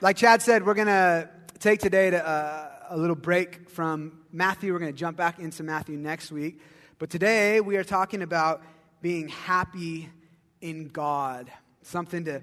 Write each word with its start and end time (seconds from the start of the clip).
like 0.00 0.16
Chad 0.16 0.42
said, 0.42 0.64
we're 0.64 0.74
going 0.74 0.86
to 0.86 1.28
take 1.58 1.80
today 1.80 2.10
to, 2.10 2.26
uh, 2.26 2.70
a 2.90 2.96
little 2.96 3.16
break 3.16 3.68
from 3.68 4.20
Matthew. 4.32 4.72
We're 4.72 4.78
going 4.78 4.92
to 4.92 4.98
jump 4.98 5.16
back 5.16 5.40
into 5.40 5.64
Matthew 5.64 5.96
next 5.96 6.30
week. 6.30 6.60
But 6.98 7.10
today 7.10 7.60
we 7.60 7.76
are 7.76 7.84
talking 7.84 8.22
about 8.22 8.62
being 9.02 9.28
happy 9.28 10.08
in 10.60 10.88
God, 10.88 11.50
something 11.82 12.24
to 12.26 12.42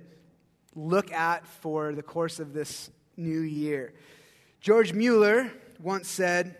look 0.75 1.13
at 1.13 1.47
for 1.47 1.93
the 1.93 2.03
course 2.03 2.39
of 2.39 2.53
this 2.53 2.89
new 3.15 3.39
year. 3.39 3.93
George 4.59 4.91
Mueller 4.91 5.49
once 5.79 6.09
said, 6.09 6.57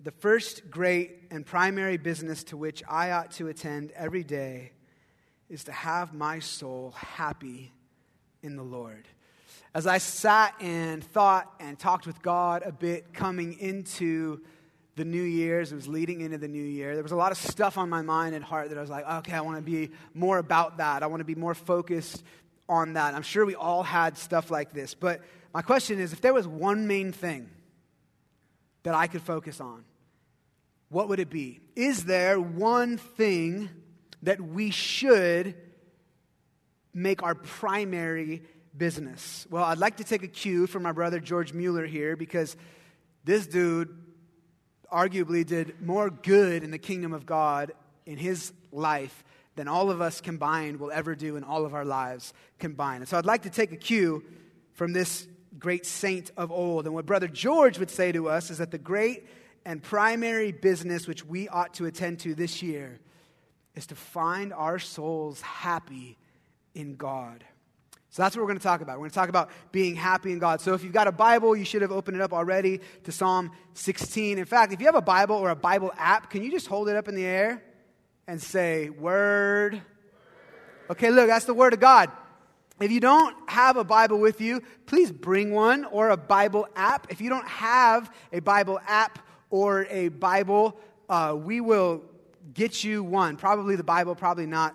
The 0.00 0.12
first 0.12 0.70
great 0.70 1.22
and 1.32 1.44
primary 1.44 1.96
business 1.96 2.44
to 2.44 2.56
which 2.56 2.82
I 2.88 3.10
ought 3.10 3.32
to 3.32 3.48
attend 3.48 3.90
every 3.92 4.22
day 4.22 4.70
is 5.48 5.64
to 5.64 5.72
have 5.72 6.14
my 6.14 6.38
soul 6.38 6.94
happy 6.96 7.72
in 8.42 8.54
the 8.54 8.62
Lord. 8.62 9.08
As 9.76 9.86
I 9.86 9.98
sat 9.98 10.54
and 10.58 11.04
thought 11.04 11.52
and 11.60 11.78
talked 11.78 12.06
with 12.06 12.22
God 12.22 12.62
a 12.64 12.72
bit 12.72 13.12
coming 13.12 13.58
into 13.58 14.40
the 14.94 15.04
new 15.04 15.20
year, 15.20 15.60
as 15.60 15.70
it 15.70 15.74
was 15.74 15.86
leading 15.86 16.22
into 16.22 16.38
the 16.38 16.48
new 16.48 16.64
year, 16.64 16.94
there 16.94 17.02
was 17.02 17.12
a 17.12 17.16
lot 17.16 17.30
of 17.30 17.36
stuff 17.36 17.76
on 17.76 17.90
my 17.90 18.00
mind 18.00 18.34
and 18.34 18.42
heart 18.42 18.70
that 18.70 18.78
I 18.78 18.80
was 18.80 18.88
like, 18.88 19.06
okay, 19.06 19.34
I 19.34 19.42
want 19.42 19.58
to 19.58 19.62
be 19.62 19.90
more 20.14 20.38
about 20.38 20.78
that. 20.78 21.02
I 21.02 21.08
want 21.08 21.20
to 21.20 21.26
be 21.26 21.34
more 21.34 21.54
focused 21.54 22.24
on 22.70 22.94
that. 22.94 23.14
I'm 23.14 23.20
sure 23.20 23.44
we 23.44 23.54
all 23.54 23.82
had 23.82 24.16
stuff 24.16 24.50
like 24.50 24.72
this. 24.72 24.94
But 24.94 25.20
my 25.52 25.60
question 25.60 26.00
is 26.00 26.14
if 26.14 26.22
there 26.22 26.32
was 26.32 26.48
one 26.48 26.86
main 26.86 27.12
thing 27.12 27.50
that 28.84 28.94
I 28.94 29.08
could 29.08 29.20
focus 29.20 29.60
on, 29.60 29.84
what 30.88 31.10
would 31.10 31.20
it 31.20 31.28
be? 31.28 31.60
Is 31.74 32.06
there 32.06 32.40
one 32.40 32.96
thing 32.96 33.68
that 34.22 34.40
we 34.40 34.70
should 34.70 35.54
make 36.94 37.22
our 37.22 37.34
primary 37.34 38.42
business? 38.76 39.46
Well, 39.50 39.64
I'd 39.64 39.78
like 39.78 39.96
to 39.98 40.04
take 40.04 40.22
a 40.22 40.28
cue 40.28 40.66
from 40.66 40.82
my 40.82 40.92
brother 40.92 41.20
George 41.20 41.52
Mueller 41.52 41.86
here 41.86 42.16
because 42.16 42.56
this 43.24 43.46
dude 43.46 43.96
arguably 44.92 45.44
did 45.44 45.80
more 45.82 46.10
good 46.10 46.62
in 46.62 46.70
the 46.70 46.78
kingdom 46.78 47.12
of 47.12 47.26
God 47.26 47.72
in 48.04 48.18
his 48.18 48.52
life 48.72 49.24
than 49.56 49.68
all 49.68 49.90
of 49.90 50.00
us 50.00 50.20
combined 50.20 50.78
will 50.78 50.92
ever 50.92 51.14
do 51.14 51.36
in 51.36 51.44
all 51.44 51.64
of 51.64 51.74
our 51.74 51.84
lives 51.84 52.32
combined. 52.58 53.02
And 53.02 53.08
so 53.08 53.18
I'd 53.18 53.26
like 53.26 53.42
to 53.42 53.50
take 53.50 53.72
a 53.72 53.76
cue 53.76 54.22
from 54.74 54.92
this 54.92 55.26
great 55.58 55.86
saint 55.86 56.30
of 56.36 56.52
old. 56.52 56.84
And 56.84 56.94
what 56.94 57.06
Brother 57.06 57.28
George 57.28 57.78
would 57.78 57.90
say 57.90 58.12
to 58.12 58.28
us 58.28 58.50
is 58.50 58.58
that 58.58 58.70
the 58.70 58.78
great 58.78 59.26
and 59.64 59.82
primary 59.82 60.52
business 60.52 61.08
which 61.08 61.24
we 61.24 61.48
ought 61.48 61.74
to 61.74 61.86
attend 61.86 62.20
to 62.20 62.34
this 62.34 62.62
year 62.62 63.00
is 63.74 63.86
to 63.88 63.94
find 63.94 64.52
our 64.52 64.78
souls 64.78 65.40
happy 65.40 66.18
in 66.74 66.96
God. 66.96 67.44
So 68.16 68.22
that's 68.22 68.34
what 68.34 68.40
we're 68.40 68.48
going 68.48 68.58
to 68.58 68.62
talk 68.62 68.80
about. 68.80 68.94
We're 68.94 69.00
going 69.00 69.10
to 69.10 69.14
talk 69.14 69.28
about 69.28 69.50
being 69.72 69.94
happy 69.94 70.32
in 70.32 70.38
God. 70.38 70.62
So 70.62 70.72
if 70.72 70.82
you've 70.82 70.94
got 70.94 71.06
a 71.06 71.12
Bible, 71.12 71.54
you 71.54 71.66
should 71.66 71.82
have 71.82 71.92
opened 71.92 72.16
it 72.16 72.22
up 72.22 72.32
already 72.32 72.80
to 73.04 73.12
Psalm 73.12 73.50
16. 73.74 74.38
In 74.38 74.44
fact, 74.46 74.72
if 74.72 74.80
you 74.80 74.86
have 74.86 74.94
a 74.94 75.02
Bible 75.02 75.36
or 75.36 75.50
a 75.50 75.54
Bible 75.54 75.92
app, 75.98 76.30
can 76.30 76.42
you 76.42 76.50
just 76.50 76.66
hold 76.66 76.88
it 76.88 76.96
up 76.96 77.08
in 77.08 77.14
the 77.14 77.26
air 77.26 77.62
and 78.26 78.40
say, 78.40 78.88
Word? 78.88 79.82
Okay, 80.88 81.10
look, 81.10 81.26
that's 81.26 81.44
the 81.44 81.52
Word 81.52 81.74
of 81.74 81.80
God. 81.80 82.10
If 82.80 82.90
you 82.90 83.00
don't 83.00 83.36
have 83.50 83.76
a 83.76 83.84
Bible 83.84 84.18
with 84.18 84.40
you, 84.40 84.62
please 84.86 85.12
bring 85.12 85.52
one 85.52 85.84
or 85.84 86.08
a 86.08 86.16
Bible 86.16 86.66
app. 86.74 87.08
If 87.10 87.20
you 87.20 87.28
don't 87.28 87.46
have 87.46 88.10
a 88.32 88.40
Bible 88.40 88.80
app 88.86 89.18
or 89.50 89.84
a 89.90 90.08
Bible, 90.08 90.80
uh, 91.10 91.36
we 91.36 91.60
will 91.60 92.02
get 92.54 92.82
you 92.82 93.04
one. 93.04 93.36
Probably 93.36 93.76
the 93.76 93.84
Bible, 93.84 94.14
probably 94.14 94.46
not 94.46 94.74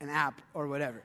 an 0.00 0.08
app 0.08 0.40
or 0.54 0.68
whatever. 0.68 1.02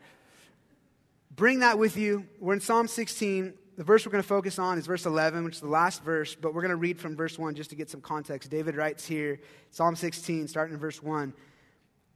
Bring 1.35 1.59
that 1.59 1.79
with 1.79 1.95
you. 1.95 2.27
We're 2.39 2.53
in 2.55 2.59
Psalm 2.59 2.87
16. 2.87 3.53
The 3.77 3.83
verse 3.85 4.05
we're 4.05 4.11
going 4.11 4.21
to 4.21 4.27
focus 4.27 4.59
on 4.59 4.77
is 4.77 4.85
verse 4.85 5.05
11, 5.05 5.45
which 5.45 5.55
is 5.55 5.61
the 5.61 5.67
last 5.67 6.03
verse, 6.03 6.35
but 6.35 6.53
we're 6.53 6.61
going 6.61 6.71
to 6.71 6.75
read 6.75 6.99
from 6.99 7.15
verse 7.15 7.39
1 7.39 7.55
just 7.55 7.69
to 7.69 7.75
get 7.75 7.89
some 7.89 8.01
context. 8.01 8.51
David 8.51 8.75
writes 8.75 9.07
here, 9.07 9.39
Psalm 9.69 9.95
16, 9.95 10.49
starting 10.49 10.73
in 10.73 10.79
verse 10.79 11.01
1. 11.01 11.33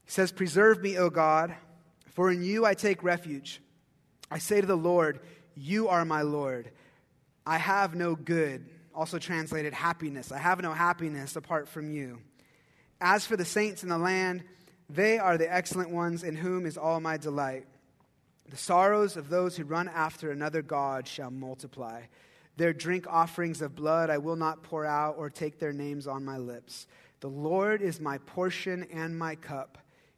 He 0.04 0.12
says, 0.12 0.34
Preserve 0.34 0.82
me, 0.82 0.98
O 0.98 1.10
God, 1.10 1.56
for 2.12 2.30
in 2.30 2.44
you 2.44 2.66
I 2.66 2.74
take 2.74 3.04
refuge. 3.04 3.62
I 4.30 4.38
say 4.38 4.60
to 4.60 4.68
the 4.68 4.76
Lord, 4.76 5.22
You 5.56 5.88
are 5.88 6.04
my 6.04 6.22
Lord. 6.22 6.72
I 7.48 7.58
have 7.58 7.96
no 7.96 8.16
good, 8.16 8.66
also 8.94 9.18
translated 9.18 9.74
happiness. 9.74 10.34
I 10.34 10.40
have 10.40 10.62
no 10.62 10.74
happiness 10.74 11.38
apart 11.38 11.70
from 11.70 11.90
you. 11.90 12.20
As 13.00 13.26
for 13.26 13.38
the 13.38 13.46
saints 13.46 13.82
in 13.82 13.90
the 13.90 13.98
land, 13.98 14.44
they 14.90 15.20
are 15.20 15.38
the 15.38 15.52
excellent 15.52 15.92
ones 15.92 16.24
in 16.24 16.36
whom 16.36 16.66
is 16.66 16.78
all 16.78 17.00
my 17.00 17.16
delight. 17.16 17.66
The 18.50 18.58
sorrows 18.58 19.18
of 19.18 19.30
those 19.30 19.58
who 19.58 19.64
run 19.64 19.88
after 19.88 20.32
another 20.32 20.62
God 20.62 21.08
shall 21.08 21.32
multiply. 21.32 22.04
Their 22.58 22.74
drink 22.74 23.06
offerings 23.10 23.62
of 23.62 23.76
blood 23.76 24.10
I 24.10 24.18
will 24.18 24.36
not 24.36 24.64
pour 24.64 24.86
out 24.86 25.16
or 25.18 25.30
take 25.30 25.60
their 25.60 25.74
names 25.74 26.08
on 26.08 26.24
my 26.24 26.38
lips. 26.38 26.88
The 27.20 27.30
Lord 27.30 27.82
is 27.82 28.00
my 28.00 28.20
portion 28.20 28.88
and 28.94 29.18
my 29.18 29.36
cup. 29.36 29.78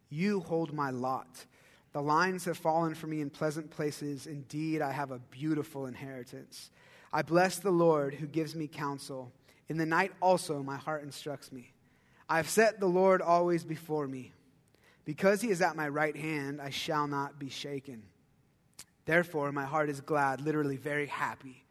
You 0.09 0.41
hold 0.41 0.73
my 0.73 0.89
lot. 0.89 1.45
The 1.93 2.01
lines 2.01 2.45
have 2.45 2.57
fallen 2.57 2.93
for 2.93 3.07
me 3.07 3.21
in 3.21 3.29
pleasant 3.29 3.71
places. 3.71 4.27
Indeed, 4.27 4.81
I 4.81 4.91
have 4.91 5.11
a 5.11 5.19
beautiful 5.19 5.87
inheritance. 5.87 6.69
I 7.11 7.21
bless 7.21 7.59
the 7.59 7.71
Lord 7.71 8.13
who 8.13 8.27
gives 8.27 8.55
me 8.55 8.67
counsel. 8.67 9.31
In 9.69 9.77
the 9.77 9.85
night 9.85 10.11
also, 10.21 10.61
my 10.61 10.75
heart 10.75 11.03
instructs 11.03 11.51
me. 11.51 11.71
I 12.29 12.37
have 12.37 12.49
set 12.49 12.79
the 12.79 12.87
Lord 12.87 13.21
always 13.21 13.63
before 13.63 14.07
me. 14.07 14.33
Because 15.05 15.41
he 15.41 15.49
is 15.49 15.61
at 15.61 15.77
my 15.77 15.87
right 15.87 16.15
hand, 16.15 16.61
I 16.61 16.69
shall 16.69 17.07
not 17.07 17.39
be 17.39 17.49
shaken. 17.49 18.03
Therefore, 19.07 19.53
my 19.53 19.63
heart 19.63 19.89
is 19.89 20.01
glad, 20.01 20.41
literally 20.41 20.75
very 20.75 21.07
happy, 21.07 21.63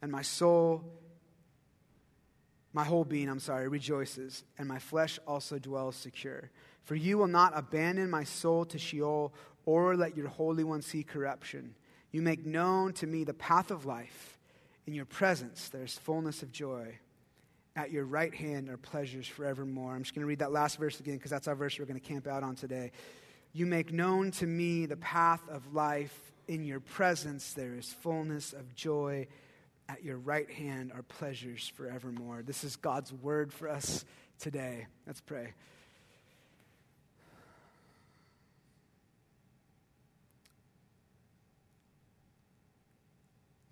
and 0.00 0.10
my 0.10 0.22
soul, 0.22 0.84
my 2.72 2.84
whole 2.84 3.04
being, 3.04 3.28
I'm 3.28 3.40
sorry, 3.40 3.66
rejoices, 3.66 4.44
and 4.56 4.68
my 4.68 4.78
flesh 4.78 5.18
also 5.26 5.58
dwells 5.58 5.96
secure. 5.96 6.50
For 6.84 6.94
you 6.94 7.18
will 7.18 7.26
not 7.26 7.58
abandon 7.58 8.08
my 8.08 8.22
soul 8.22 8.64
to 8.66 8.78
Sheol 8.78 9.34
or 9.64 9.96
let 9.96 10.16
your 10.16 10.28
Holy 10.28 10.62
One 10.62 10.80
see 10.80 11.02
corruption. 11.02 11.74
You 12.12 12.22
make 12.22 12.46
known 12.46 12.92
to 12.94 13.06
me 13.08 13.24
the 13.24 13.34
path 13.34 13.72
of 13.72 13.84
life. 13.84 14.38
In 14.86 14.94
your 14.94 15.06
presence 15.06 15.68
there 15.68 15.82
is 15.82 15.98
fullness 15.98 16.44
of 16.44 16.52
joy. 16.52 17.00
At 17.74 17.90
your 17.90 18.04
right 18.04 18.32
hand 18.32 18.68
are 18.68 18.76
pleasures 18.76 19.26
forevermore. 19.26 19.92
I'm 19.92 20.04
just 20.04 20.14
going 20.14 20.22
to 20.22 20.28
read 20.28 20.38
that 20.38 20.52
last 20.52 20.78
verse 20.78 21.00
again 21.00 21.16
because 21.16 21.32
that's 21.32 21.48
our 21.48 21.56
verse 21.56 21.80
we're 21.80 21.86
going 21.86 22.00
to 22.00 22.08
camp 22.08 22.28
out 22.28 22.44
on 22.44 22.54
today. 22.54 22.92
You 23.52 23.66
make 23.66 23.92
known 23.92 24.30
to 24.32 24.46
me 24.46 24.86
the 24.86 24.96
path 24.96 25.42
of 25.50 25.74
life. 25.74 26.16
In 26.48 26.64
your 26.64 26.80
presence 26.80 27.52
there 27.54 27.74
is 27.74 27.92
fullness 28.02 28.52
of 28.52 28.74
joy. 28.74 29.26
At 29.88 30.04
your 30.04 30.18
right 30.18 30.50
hand 30.50 30.92
are 30.92 31.02
pleasures 31.02 31.70
forevermore. 31.76 32.42
This 32.44 32.64
is 32.64 32.76
God's 32.76 33.12
word 33.12 33.52
for 33.52 33.68
us 33.68 34.04
today. 34.38 34.86
Let's 35.06 35.20
pray. 35.20 35.54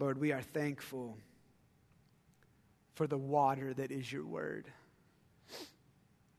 Lord, 0.00 0.18
we 0.18 0.32
are 0.32 0.42
thankful 0.42 1.16
for 2.94 3.06
the 3.06 3.18
water 3.18 3.72
that 3.74 3.90
is 3.90 4.12
your 4.12 4.26
word. 4.26 4.66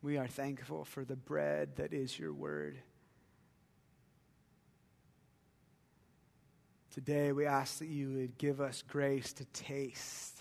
We 0.01 0.17
are 0.17 0.27
thankful 0.27 0.85
for 0.85 1.03
the 1.03 1.15
bread 1.15 1.77
that 1.77 1.93
is 1.93 2.17
your 2.19 2.33
word. 2.33 2.77
Today, 6.95 7.33
we 7.33 7.45
ask 7.45 7.79
that 7.79 7.89
you 7.89 8.13
would 8.13 8.37
give 8.37 8.61
us 8.61 8.81
grace 8.87 9.33
to 9.33 9.43
taste 9.47 10.39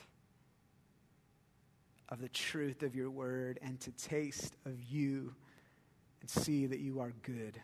of 2.09 2.20
the 2.20 2.28
truth 2.28 2.84
of 2.84 2.94
your 2.94 3.10
word 3.10 3.59
and 3.60 3.81
to 3.81 3.91
taste 3.91 4.54
of 4.65 4.81
you 4.84 5.34
and 6.20 6.31
see 6.31 6.66
that 6.66 6.78
you 6.78 7.00
are 7.00 7.12
good. 7.22 7.60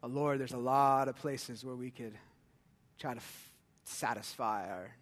But 0.00 0.12
Lord, 0.12 0.38
there's 0.38 0.52
a 0.52 0.58
lot 0.58 1.08
of 1.08 1.16
places 1.16 1.64
where 1.64 1.74
we 1.74 1.90
could 1.90 2.14
try 3.00 3.14
to 3.14 3.20
satisfy 3.82 4.68
our 4.70 4.94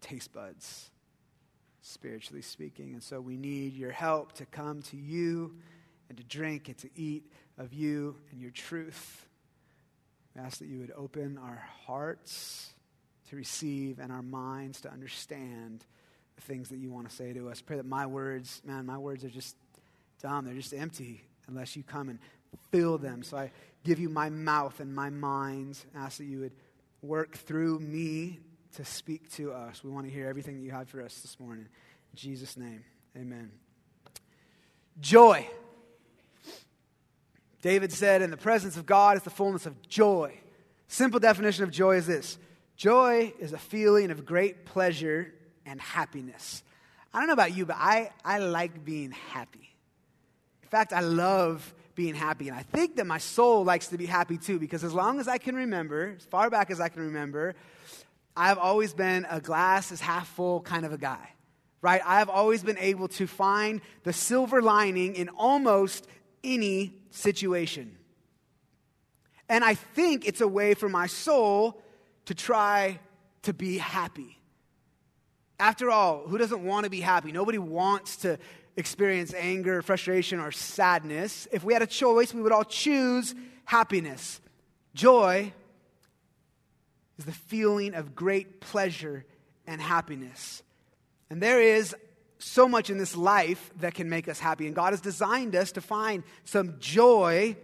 taste 0.00 0.32
buds, 0.32 0.90
spiritually 1.82 2.40
speaking. 2.40 2.94
And 2.94 3.02
so 3.02 3.20
we 3.20 3.36
need 3.36 3.74
your 3.74 3.92
help 3.92 4.32
to 4.36 4.46
come 4.46 4.80
to 4.84 4.96
you 4.96 5.54
and 6.08 6.16
to 6.16 6.24
drink 6.24 6.68
and 6.68 6.78
to 6.78 6.88
eat 6.96 7.30
of 7.58 7.74
you 7.74 8.16
and 8.30 8.40
your 8.40 8.52
truth. 8.52 9.26
We 10.34 10.40
ask 10.40 10.58
that 10.58 10.68
you 10.68 10.78
would 10.78 10.92
open 10.96 11.38
our 11.38 11.62
hearts 11.86 12.72
to 13.30 13.36
receive 13.36 13.98
and 13.98 14.10
our 14.10 14.22
minds 14.22 14.80
to 14.82 14.90
understand 14.90 15.84
the 16.36 16.42
things 16.42 16.68
that 16.70 16.78
you 16.78 16.90
want 16.90 17.08
to 17.08 17.14
say 17.14 17.32
to 17.32 17.48
us. 17.50 17.60
Pray 17.60 17.76
that 17.76 17.86
my 17.86 18.06
words, 18.06 18.62
man, 18.64 18.86
my 18.86 18.98
words 18.98 19.24
are 19.24 19.30
just 19.30 19.56
dumb. 20.22 20.44
They're 20.44 20.54
just 20.54 20.72
empty 20.74 21.24
unless 21.48 21.76
you 21.76 21.82
come 21.82 22.08
and 22.08 22.18
fill 22.70 22.98
them. 22.98 23.22
So 23.22 23.36
I 23.36 23.50
give 23.84 23.98
you 23.98 24.08
my 24.08 24.30
mouth 24.30 24.80
and 24.80 24.94
my 24.94 25.10
mind. 25.10 25.78
Ask 25.94 26.18
that 26.18 26.24
you 26.24 26.40
would 26.40 26.52
work 27.02 27.36
through 27.36 27.80
me 27.80 28.40
to 28.76 28.84
speak 28.84 29.30
to 29.32 29.52
us. 29.52 29.84
We 29.84 29.90
want 29.90 30.06
to 30.06 30.12
hear 30.12 30.28
everything 30.28 30.56
that 30.56 30.64
you 30.64 30.70
have 30.70 30.88
for 30.88 31.02
us 31.02 31.20
this 31.20 31.38
morning. 31.38 31.66
In 32.12 32.16
Jesus' 32.16 32.56
name, 32.56 32.84
amen. 33.16 33.50
Joy. 35.00 35.46
David 37.62 37.92
said, 37.92 38.20
In 38.20 38.30
the 38.30 38.36
presence 38.36 38.76
of 38.76 38.84
God 38.84 39.16
is 39.16 39.22
the 39.22 39.30
fullness 39.30 39.64
of 39.64 39.80
joy. 39.88 40.38
Simple 40.88 41.20
definition 41.20 41.64
of 41.64 41.70
joy 41.70 41.96
is 41.96 42.06
this 42.06 42.38
Joy 42.76 43.32
is 43.38 43.52
a 43.52 43.58
feeling 43.58 44.10
of 44.10 44.26
great 44.26 44.66
pleasure 44.66 45.32
and 45.64 45.80
happiness. 45.80 46.62
I 47.14 47.18
don't 47.18 47.28
know 47.28 47.34
about 47.34 47.56
you, 47.56 47.64
but 47.64 47.76
I, 47.78 48.10
I 48.24 48.38
like 48.38 48.84
being 48.84 49.12
happy. 49.12 49.74
In 50.62 50.68
fact, 50.68 50.92
I 50.92 51.00
love 51.00 51.74
being 51.94 52.14
happy. 52.14 52.48
And 52.48 52.56
I 52.56 52.62
think 52.62 52.96
that 52.96 53.06
my 53.06 53.18
soul 53.18 53.64
likes 53.64 53.88
to 53.88 53.98
be 53.98 54.06
happy 54.06 54.38
too, 54.38 54.58
because 54.58 54.82
as 54.82 54.94
long 54.94 55.20
as 55.20 55.28
I 55.28 55.38
can 55.38 55.54
remember, 55.54 56.14
as 56.16 56.24
far 56.24 56.50
back 56.50 56.70
as 56.70 56.80
I 56.80 56.88
can 56.88 57.02
remember, 57.02 57.54
I've 58.36 58.58
always 58.58 58.94
been 58.94 59.26
a 59.30 59.40
glass 59.40 59.92
is 59.92 60.00
half 60.00 60.26
full 60.28 60.62
kind 60.62 60.86
of 60.86 60.92
a 60.92 60.98
guy, 60.98 61.28
right? 61.82 62.00
I've 62.04 62.30
always 62.30 62.62
been 62.62 62.78
able 62.78 63.08
to 63.08 63.26
find 63.26 63.82
the 64.04 64.12
silver 64.14 64.62
lining 64.62 65.14
in 65.14 65.28
almost 65.28 66.08
any 66.42 66.94
situation. 67.10 67.96
And 69.48 69.64
I 69.64 69.74
think 69.74 70.26
it's 70.26 70.40
a 70.40 70.48
way 70.48 70.74
for 70.74 70.88
my 70.88 71.06
soul 71.06 71.82
to 72.26 72.34
try 72.34 72.98
to 73.42 73.52
be 73.52 73.78
happy. 73.78 74.38
After 75.58 75.90
all, 75.90 76.26
who 76.26 76.38
doesn't 76.38 76.64
want 76.64 76.84
to 76.84 76.90
be 76.90 77.00
happy? 77.00 77.32
Nobody 77.32 77.58
wants 77.58 78.16
to 78.18 78.38
experience 78.76 79.34
anger, 79.34 79.82
frustration, 79.82 80.40
or 80.40 80.50
sadness. 80.50 81.46
If 81.52 81.62
we 81.64 81.72
had 81.72 81.82
a 81.82 81.86
choice, 81.86 82.32
we 82.32 82.42
would 82.42 82.52
all 82.52 82.64
choose 82.64 83.34
happiness. 83.64 84.40
Joy 84.94 85.52
is 87.18 87.24
the 87.24 87.32
feeling 87.32 87.94
of 87.94 88.14
great 88.14 88.60
pleasure 88.60 89.24
and 89.66 89.80
happiness. 89.80 90.62
And 91.30 91.40
there 91.40 91.60
is 91.60 91.94
so 92.42 92.68
much 92.68 92.90
in 92.90 92.98
this 92.98 93.16
life 93.16 93.70
that 93.80 93.94
can 93.94 94.08
make 94.08 94.28
us 94.28 94.38
happy. 94.38 94.66
And 94.66 94.74
God 94.74 94.92
has 94.92 95.00
designed 95.00 95.54
us 95.54 95.72
to 95.72 95.80
find 95.80 96.24
some 96.44 96.76
joy 96.78 97.56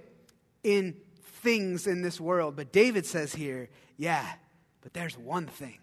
in 0.62 0.96
things 1.42 1.86
in 1.86 2.02
this 2.02 2.20
world. 2.20 2.56
But 2.56 2.72
David 2.72 3.04
says 3.06 3.34
here, 3.34 3.68
yeah, 3.96 4.26
but 4.82 4.92
there's 4.92 5.18
one 5.18 5.46
thing. 5.46 5.78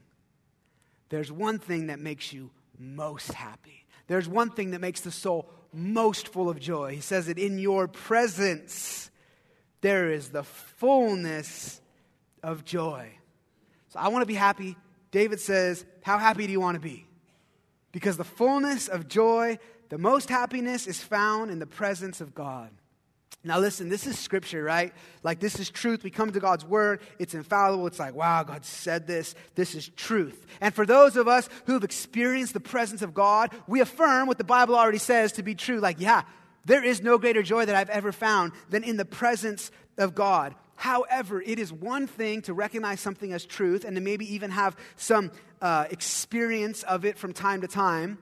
There's 1.09 1.31
one 1.31 1.59
thing 1.59 1.87
that 1.87 1.99
makes 1.99 2.33
you 2.33 2.51
most 2.77 3.31
happy. 3.33 3.85
There's 4.07 4.27
one 4.27 4.49
thing 4.49 4.71
that 4.71 4.81
makes 4.81 5.01
the 5.01 5.11
soul 5.11 5.49
most 5.73 6.29
full 6.29 6.49
of 6.49 6.59
joy. 6.59 6.95
He 6.95 7.01
says 7.01 7.27
that 7.27 7.37
in 7.37 7.59
your 7.59 7.87
presence 7.87 9.09
there 9.81 10.11
is 10.11 10.29
the 10.29 10.43
fullness 10.43 11.81
of 12.41 12.65
joy. 12.65 13.09
So 13.89 13.99
I 13.99 14.07
want 14.07 14.21
to 14.21 14.27
be 14.27 14.35
happy. 14.35 14.77
David 15.11 15.39
says, 15.39 15.85
How 16.01 16.17
happy 16.17 16.45
do 16.45 16.51
you 16.51 16.61
want 16.61 16.75
to 16.75 16.81
be? 16.81 17.05
Because 17.95 18.17
the 18.17 18.25
fullness 18.25 18.89
of 18.89 19.07
joy, 19.07 19.57
the 19.87 19.97
most 19.97 20.27
happiness 20.27 20.85
is 20.85 21.01
found 21.01 21.49
in 21.49 21.59
the 21.59 21.65
presence 21.65 22.19
of 22.19 22.35
God. 22.35 22.69
Now, 23.41 23.57
listen, 23.59 23.87
this 23.87 24.05
is 24.05 24.19
scripture, 24.19 24.61
right? 24.61 24.93
Like, 25.23 25.39
this 25.39 25.61
is 25.61 25.69
truth. 25.69 26.03
We 26.03 26.09
come 26.09 26.29
to 26.33 26.41
God's 26.41 26.65
word, 26.65 26.99
it's 27.19 27.33
infallible. 27.33 27.87
It's 27.87 27.97
like, 27.97 28.13
wow, 28.13 28.43
God 28.43 28.65
said 28.65 29.07
this. 29.07 29.33
This 29.55 29.75
is 29.75 29.87
truth. 29.87 30.45
And 30.59 30.75
for 30.75 30.85
those 30.85 31.15
of 31.15 31.29
us 31.29 31.47
who've 31.67 31.85
experienced 31.85 32.51
the 32.51 32.59
presence 32.59 33.01
of 33.01 33.13
God, 33.13 33.51
we 33.65 33.79
affirm 33.79 34.27
what 34.27 34.39
the 34.39 34.43
Bible 34.43 34.75
already 34.75 34.97
says 34.97 35.31
to 35.33 35.43
be 35.43 35.55
true. 35.55 35.79
Like, 35.79 36.01
yeah, 36.01 36.23
there 36.65 36.83
is 36.83 37.01
no 37.01 37.17
greater 37.17 37.43
joy 37.43 37.63
that 37.63 37.77
I've 37.77 37.89
ever 37.89 38.11
found 38.11 38.51
than 38.69 38.83
in 38.83 38.97
the 38.97 39.05
presence 39.05 39.71
of 39.97 40.13
God. 40.13 40.53
However, 40.75 41.41
it 41.41 41.59
is 41.59 41.71
one 41.71 42.07
thing 42.07 42.41
to 42.41 42.53
recognize 42.53 42.99
something 42.99 43.31
as 43.31 43.45
truth 43.45 43.85
and 43.85 43.95
to 43.95 44.01
maybe 44.01 44.33
even 44.33 44.51
have 44.51 44.75
some 44.97 45.31
uh, 45.65 45.85
experience 45.89 46.83
of 46.83 47.05
it 47.05 47.17
from 47.17 47.33
time 47.33 47.61
to 47.61 47.67
time, 47.67 48.19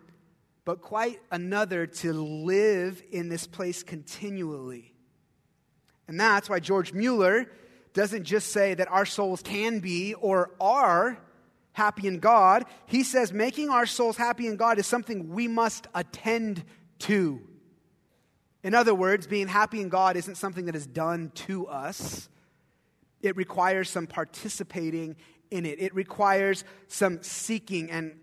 but 0.66 0.82
quite 0.82 1.20
another 1.32 1.86
to 1.86 2.14
live 2.14 3.04
in 3.12 3.30
this 3.30 3.46
place 3.48 3.84
continually 3.84 4.94
and 6.08 6.20
that's 6.20 6.50
why 6.50 6.60
George 6.60 6.94
Mueller 6.94 7.50
doesn't 7.94 8.24
just 8.24 8.52
say 8.52 8.74
that 8.74 8.92
our 8.92 9.06
souls 9.06 9.42
can 9.42 9.80
be 9.80 10.14
or 10.16 10.52
are 10.60 11.18
happy 11.72 12.08
in 12.08 12.20
God. 12.20 12.66
He 12.86 13.04
says 13.04 13.32
making 13.32 13.70
our 13.70 13.86
souls 13.86 14.18
happy 14.18 14.48
in 14.48 14.56
God 14.56 14.80
is 14.80 14.88
something 14.88 15.30
we 15.30 15.48
must 15.48 15.88
attend 15.94 16.64
to. 17.00 17.42
In 18.64 18.74
other 18.74 18.96
words, 18.96 19.28
being 19.28 19.48
happy 19.48 19.82
in 19.82 19.90
God 19.90 20.16
isn't 20.16 20.36
something 20.36 20.66
that 20.66 20.76
is 20.76 20.88
done 20.88 21.32
to 21.36 21.68
us. 21.68 22.30
It 23.22 23.36
requires 23.36 23.90
some 23.90 24.08
participating 24.08 25.16
in 25.54 25.66
it. 25.66 25.80
It 25.80 25.94
requires 25.94 26.64
some 26.88 27.22
seeking 27.22 27.92
and 27.92 28.20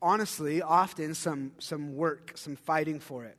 honestly, 0.00 0.60
often 0.62 1.14
some, 1.14 1.52
some 1.58 1.94
work, 1.94 2.32
some 2.34 2.56
fighting 2.56 3.00
for 3.00 3.24
it. 3.24 3.36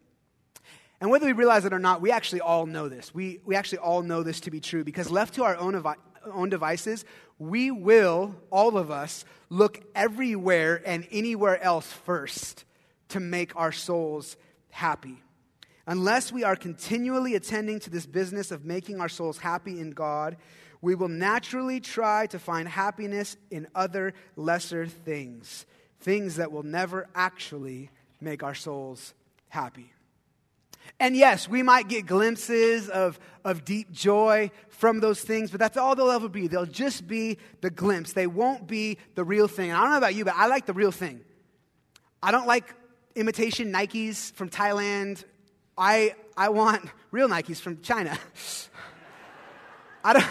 And 1.01 1.09
whether 1.09 1.25
we 1.25 1.33
realize 1.33 1.65
it 1.65 1.73
or 1.73 1.79
not, 1.79 2.01
we 2.01 2.11
actually 2.11 2.41
all 2.41 2.65
know 2.65 2.87
this. 2.87 3.13
We, 3.13 3.39
we 3.45 3.55
actually 3.55 3.79
all 3.79 4.01
know 4.01 4.23
this 4.23 4.39
to 4.41 4.51
be 4.51 4.59
true 4.59 4.83
because 4.83 5.09
left 5.09 5.35
to 5.35 5.43
our 5.43 5.57
own, 5.57 5.75
avi- 5.75 5.99
own 6.31 6.49
devices, 6.49 7.05
we 7.37 7.69
will, 7.69 8.35
all 8.49 8.77
of 8.77 8.89
us, 8.89 9.25
look 9.49 9.83
everywhere 9.93 10.81
and 10.85 11.07
anywhere 11.11 11.61
else 11.61 11.91
first 11.91 12.63
to 13.09 13.19
make 13.19 13.55
our 13.55 13.71
souls 13.71 14.37
happy. 14.69 15.21
Unless 15.87 16.31
we 16.31 16.43
are 16.43 16.55
continually 16.55 17.35
attending 17.35 17.79
to 17.81 17.89
this 17.89 18.07
business 18.07 18.49
of 18.51 18.65
making 18.65 18.99
our 18.99 19.09
souls 19.09 19.37
happy 19.37 19.79
in 19.79 19.91
God, 19.91 20.37
we 20.85 20.93
will 20.93 21.07
naturally 21.07 21.79
try 21.79 22.27
to 22.27 22.37
find 22.37 22.67
happiness 22.67 23.37
in 23.49 23.67
other 23.73 24.13
lesser 24.35 24.85
things, 24.85 25.65
things 25.99 26.35
that 26.35 26.51
will 26.51 26.61
never 26.61 27.07
actually 27.15 27.89
make 28.21 28.43
our 28.43 28.53
souls 28.53 29.15
happy. 29.49 29.91
And 30.99 31.17
yes, 31.17 31.49
we 31.49 31.63
might 31.63 31.87
get 31.87 32.05
glimpses 32.05 32.87
of, 32.87 33.19
of 33.43 33.65
deep 33.65 33.91
joy 33.91 34.51
from 34.69 34.99
those 34.99 35.19
things, 35.21 35.49
but 35.49 35.59
that's 35.59 35.75
all 35.75 35.95
they'll 35.95 36.11
ever 36.11 36.29
be. 36.29 36.45
They'll 36.45 36.67
just 36.67 37.07
be 37.07 37.39
the 37.61 37.71
glimpse. 37.71 38.13
They 38.13 38.27
won't 38.27 38.67
be 38.67 38.99
the 39.15 39.23
real 39.23 39.47
thing. 39.47 39.71
And 39.71 39.79
I 39.79 39.81
don't 39.81 39.89
know 39.89 39.97
about 39.97 40.13
you, 40.13 40.23
but 40.23 40.35
I 40.37 40.45
like 40.45 40.67
the 40.67 40.73
real 40.73 40.91
thing. 40.91 41.21
I 42.21 42.29
don't 42.29 42.45
like 42.45 42.75
imitation 43.15 43.73
Nikes 43.73 44.31
from 44.33 44.51
Thailand. 44.51 45.23
I, 45.75 46.13
I 46.37 46.49
want 46.49 46.87
real 47.09 47.27
Nikes 47.27 47.59
from 47.59 47.81
China. 47.81 48.15
I 50.03 50.13
don't, 50.13 50.25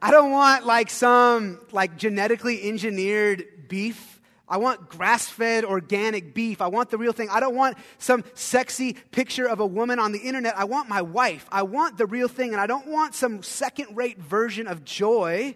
I 0.00 0.10
don't 0.10 0.30
want 0.30 0.66
like 0.66 0.90
some 0.90 1.60
like 1.72 1.96
genetically 1.96 2.68
engineered 2.68 3.44
beef 3.68 4.18
I 4.48 4.56
want 4.56 4.88
grass 4.88 5.28
fed 5.28 5.64
organic 5.64 6.32
beef. 6.32 6.62
I 6.62 6.68
want 6.68 6.90
the 6.90 6.96
real 6.96 7.12
thing. 7.12 7.28
I 7.28 7.38
don't 7.38 7.54
want 7.54 7.76
some 7.98 8.24
sexy 8.32 8.94
picture 8.94 9.46
of 9.46 9.60
a 9.60 9.66
woman 9.66 9.98
on 9.98 10.12
the 10.12 10.18
internet. 10.18 10.56
I 10.56 10.64
want 10.64 10.88
my 10.88 11.02
wife. 11.02 11.46
I 11.52 11.62
want 11.62 11.98
the 11.98 12.06
real 12.06 12.28
thing. 12.28 12.52
And 12.52 12.60
I 12.60 12.66
don't 12.66 12.86
want 12.86 13.14
some 13.14 13.42
second 13.42 13.96
rate 13.96 14.18
version 14.18 14.66
of 14.66 14.84
joy. 14.84 15.54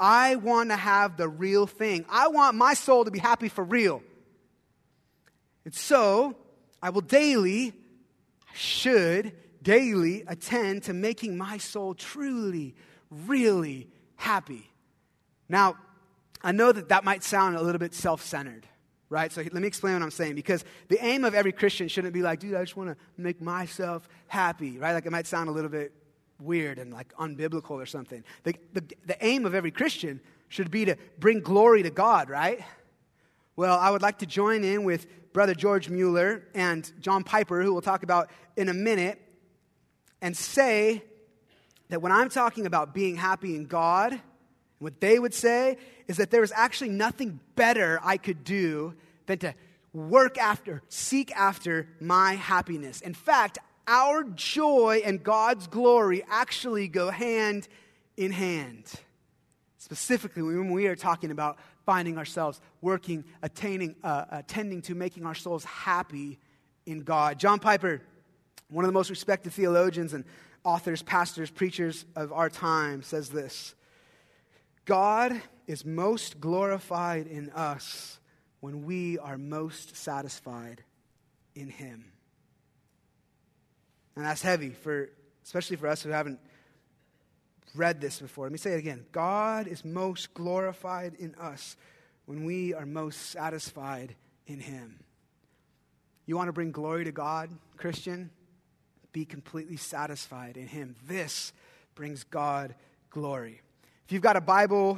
I 0.00 0.36
want 0.36 0.70
to 0.70 0.76
have 0.76 1.18
the 1.18 1.28
real 1.28 1.66
thing. 1.66 2.06
I 2.08 2.28
want 2.28 2.56
my 2.56 2.72
soul 2.74 3.04
to 3.04 3.10
be 3.10 3.18
happy 3.18 3.48
for 3.48 3.62
real. 3.62 4.02
And 5.66 5.74
so 5.74 6.34
I 6.82 6.90
will 6.90 7.02
daily, 7.02 7.74
should 8.54 9.32
daily 9.60 10.24
attend 10.26 10.84
to 10.84 10.94
making 10.94 11.36
my 11.36 11.58
soul 11.58 11.92
truly, 11.92 12.74
really 13.10 13.88
happy. 14.16 14.70
Now, 15.48 15.76
I 16.42 16.52
know 16.52 16.72
that 16.72 16.88
that 16.90 17.04
might 17.04 17.24
sound 17.24 17.56
a 17.56 17.62
little 17.62 17.78
bit 17.78 17.94
self 17.94 18.22
centered, 18.22 18.66
right? 19.08 19.32
So 19.32 19.40
let 19.40 19.54
me 19.54 19.66
explain 19.66 19.94
what 19.94 20.02
I'm 20.02 20.10
saying 20.10 20.34
because 20.34 20.64
the 20.88 21.02
aim 21.04 21.24
of 21.24 21.34
every 21.34 21.52
Christian 21.52 21.88
shouldn't 21.88 22.14
be 22.14 22.22
like, 22.22 22.40
dude, 22.40 22.54
I 22.54 22.62
just 22.62 22.76
want 22.76 22.90
to 22.90 22.96
make 23.16 23.40
myself 23.40 24.08
happy, 24.28 24.78
right? 24.78 24.92
Like 24.92 25.06
it 25.06 25.12
might 25.12 25.26
sound 25.26 25.48
a 25.48 25.52
little 25.52 25.70
bit 25.70 25.92
weird 26.40 26.78
and 26.78 26.92
like 26.92 27.12
unbiblical 27.16 27.72
or 27.72 27.86
something. 27.86 28.22
The, 28.44 28.54
the, 28.72 28.84
the 29.06 29.24
aim 29.24 29.44
of 29.46 29.54
every 29.54 29.70
Christian 29.70 30.20
should 30.48 30.70
be 30.70 30.84
to 30.84 30.96
bring 31.18 31.40
glory 31.40 31.82
to 31.82 31.90
God, 31.90 32.30
right? 32.30 32.60
Well, 33.56 33.78
I 33.78 33.90
would 33.90 34.02
like 34.02 34.18
to 34.18 34.26
join 34.26 34.62
in 34.62 34.84
with 34.84 35.06
Brother 35.32 35.54
George 35.54 35.88
Mueller 35.88 36.44
and 36.54 36.90
John 37.00 37.24
Piper, 37.24 37.62
who 37.62 37.72
we'll 37.72 37.82
talk 37.82 38.02
about 38.02 38.30
in 38.56 38.68
a 38.68 38.74
minute, 38.74 39.20
and 40.22 40.36
say 40.36 41.02
that 41.88 42.02
when 42.02 42.12
I'm 42.12 42.28
talking 42.28 42.66
about 42.66 42.94
being 42.94 43.16
happy 43.16 43.56
in 43.56 43.66
God, 43.66 44.20
what 44.78 45.00
they 45.00 45.18
would 45.18 45.34
say 45.34 45.76
is 46.06 46.18
that 46.18 46.30
there 46.30 46.42
is 46.42 46.52
actually 46.54 46.90
nothing 46.90 47.40
better 47.56 47.98
I 48.02 48.16
could 48.16 48.44
do 48.44 48.94
than 49.26 49.38
to 49.38 49.54
work 49.92 50.38
after, 50.38 50.82
seek 50.88 51.34
after 51.34 51.88
my 52.00 52.34
happiness. 52.34 53.00
In 53.00 53.14
fact, 53.14 53.58
our 53.86 54.22
joy 54.24 55.02
and 55.04 55.22
God's 55.22 55.66
glory 55.66 56.22
actually 56.28 56.88
go 56.88 57.10
hand 57.10 57.68
in 58.16 58.32
hand. 58.32 58.84
Specifically, 59.78 60.42
when 60.42 60.70
we 60.70 60.86
are 60.86 60.96
talking 60.96 61.30
about 61.30 61.58
finding 61.86 62.18
ourselves 62.18 62.60
working, 62.82 63.24
attaining, 63.42 63.96
uh, 64.04 64.26
attending 64.30 64.82
to 64.82 64.94
making 64.94 65.24
our 65.24 65.34
souls 65.34 65.64
happy 65.64 66.38
in 66.84 67.00
God. 67.00 67.38
John 67.38 67.58
Piper, 67.58 68.02
one 68.68 68.84
of 68.84 68.88
the 68.88 68.92
most 68.92 69.08
respected 69.08 69.52
theologians 69.54 70.12
and 70.12 70.24
authors, 70.64 71.02
pastors, 71.02 71.50
preachers 71.50 72.04
of 72.16 72.32
our 72.32 72.50
time, 72.50 73.02
says 73.02 73.30
this 73.30 73.74
God 74.84 75.40
is 75.66 75.84
most 75.84 76.40
glorified 76.40 77.26
in 77.26 77.50
us 77.50 78.18
when 78.60 78.84
we 78.84 79.18
are 79.18 79.38
most 79.38 79.96
satisfied 79.96 80.82
in 81.54 81.68
Him. 81.68 82.12
And 84.16 84.24
that's 84.24 84.42
heavy 84.42 84.70
for, 84.70 85.10
especially 85.44 85.76
for 85.76 85.86
us 85.86 86.02
who 86.02 86.10
haven't 86.10 86.40
read 87.74 88.00
this 88.00 88.18
before. 88.18 88.46
Let 88.46 88.52
me 88.52 88.58
say 88.58 88.72
it 88.72 88.78
again. 88.78 89.04
God 89.12 89.68
is 89.68 89.84
most 89.84 90.34
glorified 90.34 91.14
in 91.18 91.34
us 91.36 91.76
when 92.26 92.44
we 92.44 92.74
are 92.74 92.86
most 92.86 93.30
satisfied 93.30 94.14
in 94.46 94.58
Him. 94.58 94.98
You 96.26 96.36
want 96.36 96.48
to 96.48 96.52
bring 96.52 96.72
glory 96.72 97.04
to 97.04 97.12
God, 97.12 97.50
Christian? 97.76 98.30
Be 99.18 99.24
completely 99.24 99.76
satisfied 99.76 100.56
in 100.56 100.68
Him. 100.68 100.94
This 101.08 101.52
brings 101.96 102.22
God 102.22 102.76
glory. 103.10 103.60
If 104.06 104.12
you've 104.12 104.22
got 104.22 104.36
a 104.36 104.40
Bible, 104.40 104.96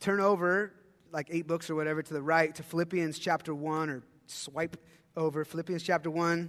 turn 0.00 0.18
over 0.18 0.72
like 1.12 1.26
eight 1.28 1.46
books 1.46 1.68
or 1.68 1.74
whatever 1.74 2.02
to 2.02 2.14
the 2.14 2.22
right 2.22 2.54
to 2.54 2.62
Philippians 2.62 3.18
chapter 3.18 3.54
1 3.54 3.90
or 3.90 4.02
swipe 4.28 4.78
over 5.14 5.44
Philippians 5.44 5.82
chapter 5.82 6.10
1 6.10 6.48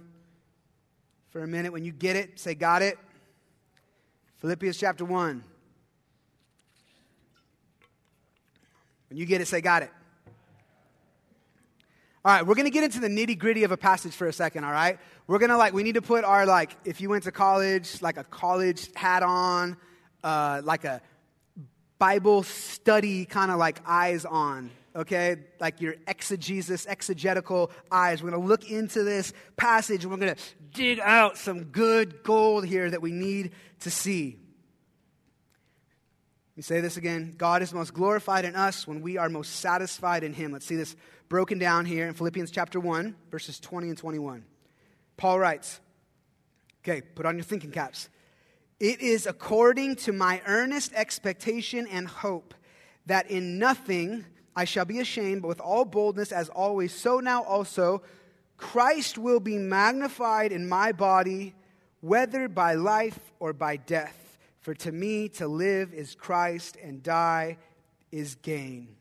for 1.28 1.42
a 1.42 1.46
minute. 1.46 1.70
When 1.70 1.84
you 1.84 1.92
get 1.92 2.16
it, 2.16 2.40
say, 2.40 2.54
Got 2.54 2.80
it. 2.80 2.98
Philippians 4.38 4.78
chapter 4.78 5.04
1. 5.04 5.44
When 9.10 9.18
you 9.18 9.26
get 9.26 9.42
it, 9.42 9.48
say, 9.48 9.60
Got 9.60 9.82
it. 9.82 9.90
All 12.24 12.32
right, 12.32 12.46
we're 12.46 12.54
going 12.54 12.66
to 12.66 12.70
get 12.70 12.84
into 12.84 13.00
the 13.00 13.08
nitty 13.08 13.36
gritty 13.36 13.64
of 13.64 13.72
a 13.72 13.76
passage 13.76 14.14
for 14.14 14.28
a 14.28 14.32
second, 14.32 14.62
all 14.62 14.70
right? 14.70 15.00
We're 15.26 15.40
going 15.40 15.50
to, 15.50 15.56
like, 15.56 15.72
we 15.72 15.82
need 15.82 15.94
to 15.94 16.02
put 16.02 16.22
our, 16.22 16.46
like, 16.46 16.76
if 16.84 17.00
you 17.00 17.08
went 17.08 17.24
to 17.24 17.32
college, 17.32 18.00
like 18.00 18.16
a 18.16 18.22
college 18.22 18.90
hat 18.94 19.24
on, 19.24 19.76
uh, 20.22 20.62
like 20.62 20.84
a 20.84 21.02
Bible 21.98 22.44
study 22.44 23.24
kind 23.24 23.50
of 23.50 23.58
like 23.58 23.80
eyes 23.86 24.24
on, 24.24 24.70
okay? 24.94 25.36
Like 25.58 25.80
your 25.80 25.96
exegesis, 26.06 26.86
exegetical 26.86 27.72
eyes. 27.90 28.22
We're 28.22 28.30
going 28.30 28.42
to 28.42 28.48
look 28.48 28.70
into 28.70 29.02
this 29.02 29.32
passage 29.56 30.04
and 30.04 30.12
we're 30.12 30.18
going 30.18 30.36
to 30.36 30.40
dig 30.74 31.00
out 31.00 31.38
some 31.38 31.64
good 31.64 32.22
gold 32.22 32.66
here 32.66 32.88
that 32.88 33.02
we 33.02 33.10
need 33.10 33.50
to 33.80 33.90
see. 33.90 34.38
Let 36.52 36.56
me 36.56 36.62
say 36.62 36.80
this 36.80 36.96
again. 36.96 37.34
God 37.36 37.62
is 37.62 37.72
most 37.72 37.94
glorified 37.94 38.44
in 38.44 38.56
us 38.56 38.86
when 38.86 39.00
we 39.00 39.16
are 39.16 39.28
most 39.28 39.56
satisfied 39.56 40.22
in 40.22 40.34
Him. 40.34 40.52
Let's 40.52 40.66
see 40.66 40.76
this 40.76 40.94
broken 41.32 41.58
down 41.58 41.86
here 41.86 42.06
in 42.08 42.12
Philippians 42.12 42.50
chapter 42.50 42.78
1, 42.78 43.16
verses 43.30 43.58
20 43.58 43.88
and 43.88 43.96
21. 43.96 44.44
Paul 45.16 45.38
writes, 45.38 45.80
okay, 46.84 47.00
put 47.00 47.24
on 47.24 47.38
your 47.38 47.42
thinking 47.42 47.70
caps. 47.70 48.10
It 48.78 49.00
is 49.00 49.24
according 49.26 49.96
to 49.96 50.12
my 50.12 50.42
earnest 50.44 50.92
expectation 50.92 51.86
and 51.86 52.06
hope 52.06 52.52
that 53.06 53.30
in 53.30 53.58
nothing 53.58 54.26
I 54.54 54.66
shall 54.66 54.84
be 54.84 55.00
ashamed, 55.00 55.40
but 55.40 55.48
with 55.48 55.60
all 55.60 55.86
boldness, 55.86 56.32
as 56.32 56.50
always, 56.50 56.94
so 56.94 57.18
now 57.18 57.44
also 57.44 58.02
Christ 58.58 59.16
will 59.16 59.40
be 59.40 59.56
magnified 59.56 60.52
in 60.52 60.68
my 60.68 60.92
body, 60.92 61.54
whether 62.02 62.46
by 62.46 62.74
life 62.74 63.32
or 63.40 63.54
by 63.54 63.76
death. 63.76 64.36
For 64.60 64.74
to 64.74 64.92
me 64.92 65.30
to 65.30 65.48
live 65.48 65.94
is 65.94 66.14
Christ, 66.14 66.76
and 66.84 67.02
die 67.02 67.56
is 68.10 68.34
gain. 68.34 68.96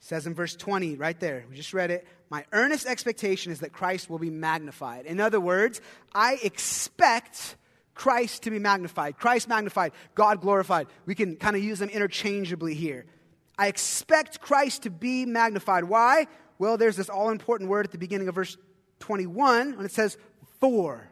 Says 0.00 0.26
in 0.26 0.34
verse 0.34 0.56
20, 0.56 0.96
right 0.96 1.18
there, 1.20 1.44
we 1.48 1.56
just 1.56 1.74
read 1.74 1.90
it. 1.90 2.06
My 2.30 2.44
earnest 2.52 2.86
expectation 2.86 3.52
is 3.52 3.60
that 3.60 3.72
Christ 3.72 4.08
will 4.08 4.18
be 4.18 4.30
magnified. 4.30 5.04
In 5.04 5.20
other 5.20 5.40
words, 5.40 5.80
I 6.14 6.38
expect 6.42 7.56
Christ 7.94 8.44
to 8.44 8.50
be 8.50 8.58
magnified. 8.58 9.18
Christ 9.18 9.46
magnified, 9.46 9.92
God 10.14 10.40
glorified. 10.40 10.86
We 11.04 11.14
can 11.14 11.36
kind 11.36 11.54
of 11.54 11.62
use 11.62 11.80
them 11.80 11.90
interchangeably 11.90 12.74
here. 12.74 13.04
I 13.58 13.66
expect 13.66 14.40
Christ 14.40 14.84
to 14.84 14.90
be 14.90 15.26
magnified. 15.26 15.84
Why? 15.84 16.26
Well, 16.58 16.78
there's 16.78 16.96
this 16.96 17.10
all 17.10 17.30
important 17.30 17.68
word 17.68 17.84
at 17.84 17.92
the 17.92 17.98
beginning 17.98 18.28
of 18.28 18.34
verse 18.34 18.56
21 19.00 19.76
when 19.76 19.84
it 19.84 19.92
says 19.92 20.16
for. 20.60 21.10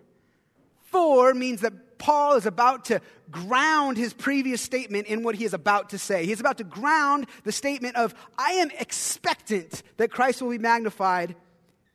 For 0.85 1.35
means 1.35 1.61
that 1.61 1.75
Paul 1.99 2.37
is 2.37 2.47
about 2.47 2.87
to 2.87 3.01
ground 3.31 3.97
his 3.97 4.15
previous 4.15 4.63
statement 4.63 5.07
in 5.07 5.23
what 5.23 5.35
he 5.35 5.45
is 5.45 5.55
about 5.55 5.91
to 5.91 5.99
say. 5.99 6.25
He's 6.25 6.41
about 6.41 6.59
to 6.59 6.65
ground 6.65 7.27
the 7.45 7.53
statement 7.53 7.97
of, 7.97 8.15
I 8.39 8.53
am 8.53 8.71
expectant 8.79 9.83
that 9.97 10.11
Christ 10.11 10.41
will 10.41 10.51
be 10.51 10.59
magnified. 10.59 11.37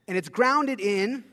And 0.07 0.17
it's 0.17 0.29
grounded 0.29 0.79
in 0.79 1.24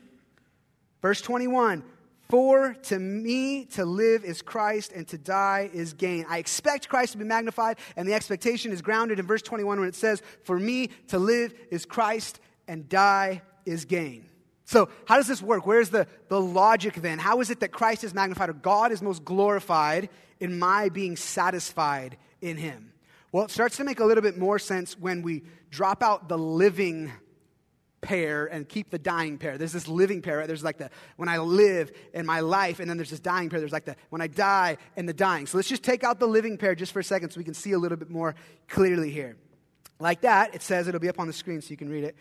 verse 1.01 1.21
21 1.21 1.83
For 2.29 2.73
to 2.83 2.97
me 2.97 3.65
to 3.65 3.85
live 3.85 4.23
is 4.23 4.41
Christ, 4.41 4.93
and 4.93 5.07
to 5.09 5.17
die 5.17 5.69
is 5.73 5.93
gain. 5.93 6.25
I 6.29 6.37
expect 6.37 6.87
Christ 6.87 7.11
to 7.11 7.17
be 7.17 7.25
magnified, 7.25 7.77
and 7.95 8.07
the 8.07 8.13
expectation 8.13 8.71
is 8.71 8.81
grounded 8.81 9.19
in 9.19 9.27
verse 9.27 9.41
21 9.41 9.79
when 9.79 9.89
it 9.89 9.95
says, 9.95 10.21
For 10.45 10.57
me 10.57 10.87
to 11.09 11.19
live 11.19 11.53
is 11.69 11.85
Christ, 11.85 12.39
and 12.67 12.87
die 12.87 13.41
is 13.65 13.85
gain. 13.85 14.30
So, 14.71 14.87
how 15.03 15.17
does 15.17 15.27
this 15.27 15.41
work? 15.41 15.67
Where's 15.67 15.89
the, 15.89 16.07
the 16.29 16.39
logic 16.39 16.93
then? 16.93 17.19
How 17.19 17.41
is 17.41 17.49
it 17.49 17.59
that 17.59 17.73
Christ 17.73 18.05
is 18.05 18.13
magnified 18.13 18.49
or 18.49 18.53
God 18.53 18.93
is 18.93 19.01
most 19.01 19.25
glorified 19.25 20.07
in 20.39 20.59
my 20.59 20.87
being 20.87 21.17
satisfied 21.17 22.15
in 22.39 22.55
Him? 22.55 22.93
Well, 23.33 23.43
it 23.43 23.51
starts 23.51 23.75
to 23.77 23.83
make 23.83 23.99
a 23.99 24.05
little 24.05 24.21
bit 24.21 24.37
more 24.37 24.59
sense 24.59 24.97
when 24.97 25.23
we 25.23 25.43
drop 25.71 26.01
out 26.01 26.29
the 26.29 26.37
living 26.37 27.11
pair 27.99 28.45
and 28.45 28.67
keep 28.67 28.91
the 28.91 28.97
dying 28.97 29.37
pair. 29.37 29.57
There's 29.57 29.73
this 29.73 29.89
living 29.89 30.21
pair, 30.21 30.37
right? 30.37 30.47
There's 30.47 30.63
like 30.63 30.77
the 30.77 30.89
when 31.17 31.27
I 31.27 31.39
live 31.39 31.91
in 32.13 32.25
my 32.25 32.39
life, 32.39 32.79
and 32.79 32.89
then 32.89 32.95
there's 32.95 33.09
this 33.09 33.19
dying 33.19 33.49
pair. 33.49 33.59
There's 33.59 33.73
like 33.73 33.83
the 33.83 33.97
when 34.09 34.21
I 34.21 34.27
die 34.27 34.77
and 34.95 35.05
the 35.07 35.13
dying. 35.13 35.47
So 35.47 35.57
let's 35.57 35.67
just 35.67 35.83
take 35.83 36.05
out 36.05 36.17
the 36.17 36.27
living 36.27 36.57
pair 36.57 36.75
just 36.75 36.93
for 36.93 37.01
a 37.01 37.03
second 37.03 37.31
so 37.31 37.39
we 37.39 37.43
can 37.43 37.53
see 37.53 37.73
a 37.73 37.77
little 37.77 37.97
bit 37.97 38.09
more 38.09 38.35
clearly 38.69 39.11
here. 39.11 39.35
Like 39.99 40.21
that, 40.21 40.55
it 40.55 40.61
says, 40.61 40.87
it'll 40.87 41.01
be 41.01 41.09
up 41.09 41.19
on 41.19 41.27
the 41.27 41.33
screen 41.33 41.61
so 41.61 41.71
you 41.71 41.77
can 41.77 41.89
read 41.89 42.05
it. 42.05 42.15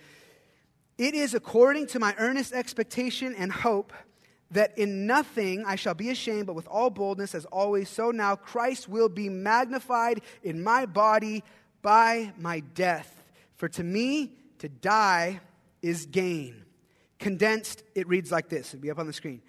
It 1.00 1.14
is 1.14 1.32
according 1.32 1.86
to 1.86 1.98
my 1.98 2.14
earnest 2.18 2.52
expectation 2.52 3.34
and 3.34 3.50
hope 3.50 3.94
that 4.50 4.76
in 4.76 5.06
nothing 5.06 5.64
I 5.64 5.76
shall 5.76 5.94
be 5.94 6.10
ashamed, 6.10 6.46
but 6.46 6.54
with 6.54 6.68
all 6.68 6.90
boldness, 6.90 7.34
as 7.34 7.46
always, 7.46 7.88
so 7.88 8.10
now 8.10 8.36
Christ 8.36 8.86
will 8.86 9.08
be 9.08 9.30
magnified 9.30 10.20
in 10.42 10.62
my 10.62 10.84
body 10.84 11.42
by 11.80 12.34
my 12.36 12.60
death. 12.60 13.22
For 13.56 13.66
to 13.70 13.82
me, 13.82 14.32
to 14.58 14.68
die 14.68 15.40
is 15.80 16.04
gain. 16.04 16.66
Condensed, 17.18 17.82
it 17.94 18.06
reads 18.06 18.30
like 18.30 18.50
this. 18.50 18.74
It'll 18.74 18.82
be 18.82 18.90
up 18.90 18.98
on 18.98 19.06
the 19.06 19.14
screen. 19.14 19.40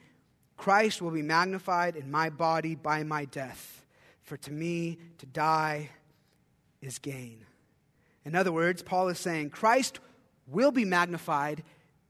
Christ 0.56 1.02
will 1.02 1.12
be 1.12 1.22
magnified 1.22 1.98
in 1.98 2.10
my 2.10 2.30
body 2.30 2.76
by 2.76 3.04
my 3.04 3.26
death. 3.26 3.86
For 4.24 4.38
to 4.38 4.52
me, 4.54 5.00
to 5.18 5.26
die 5.26 5.90
is 6.82 6.98
gain. 6.98 7.46
In 8.24 8.36
other 8.36 8.54
words, 8.54 8.82
Paul 8.82 9.10
is 9.10 9.20
saying, 9.20 9.50
Christ 9.50 10.00
will 10.52 10.72
be 10.72 10.86
magnified 10.86 11.64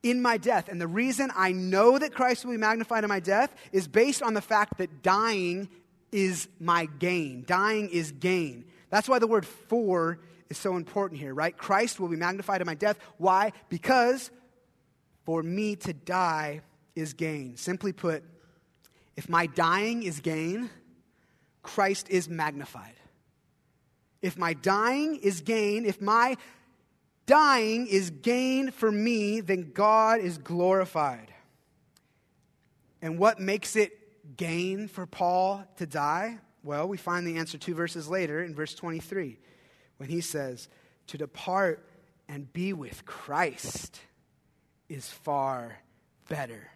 in 0.04 0.22
my 0.22 0.38
death. 0.38 0.68
And 0.68 0.82
the 0.82 0.88
reason 0.88 1.32
I 1.36 1.52
know 1.52 1.98
that 1.98 2.14
Christ 2.14 2.46
will 2.46 2.52
be 2.52 2.58
magnified 2.58 3.04
in 3.04 3.10
my 3.10 3.20
death 3.20 3.54
is 3.72 3.88
based 3.88 4.22
on 4.22 4.34
the 4.34 4.42
fact 4.42 4.78
that 4.80 5.04
dying 5.04 5.70
is 6.12 6.48
my 6.60 6.86
gain. 6.86 7.44
Dying 7.48 7.90
is 7.90 8.12
gain. 8.12 8.66
That's 8.90 9.08
why 9.08 9.20
the 9.20 9.28
word 9.28 9.46
for 9.46 10.20
is 10.50 10.58
so 10.58 10.76
important 10.76 11.22
here, 11.22 11.34
right? 11.34 11.56
Christ 11.56 12.00
will 12.00 12.10
be 12.10 12.18
magnified 12.18 12.62
in 12.62 12.68
my 12.68 12.76
death. 12.76 13.00
Why? 13.18 13.54
Because 13.70 14.32
for 15.26 15.42
me 15.42 15.76
to 15.78 15.94
die 15.94 16.62
is 16.96 17.14
gain. 17.14 17.56
Simply 17.56 17.94
put, 17.94 18.24
if 19.16 19.30
my 19.30 19.46
dying 19.46 20.04
is 20.04 20.20
gain, 20.20 20.70
Christ 21.64 22.10
is 22.10 22.28
magnified. 22.28 22.96
If 24.22 24.38
my 24.38 24.54
dying 24.54 25.16
is 25.16 25.42
gain, 25.42 25.86
if 25.86 26.02
my 26.02 26.38
dying 27.32 27.88
is 27.88 28.10
gain 28.10 28.72
for 28.72 28.92
me, 28.92 29.40
then 29.40 29.72
God 29.74 30.20
is 30.20 30.38
glorified. 30.38 31.34
And 33.02 33.18
what 33.18 33.40
makes 33.40 33.78
it 33.78 34.36
gain 34.36 34.90
for 34.90 35.06
Paul 35.06 35.64
to 35.78 35.86
die? 35.86 36.40
Well, 36.62 36.90
we 36.90 36.98
find 36.98 37.26
the 37.26 37.38
answer 37.38 37.58
two 37.58 37.74
verses 37.74 38.10
later 38.10 38.44
in 38.44 38.54
verse 38.54 38.76
23 38.76 39.40
when 39.96 40.10
he 40.10 40.20
says, 40.20 40.68
To 41.08 41.18
depart 41.18 41.88
and 42.28 42.52
be 42.52 42.74
with 42.74 43.06
Christ 43.06 44.02
is 44.90 45.08
far 45.08 45.78
better. 46.28 46.70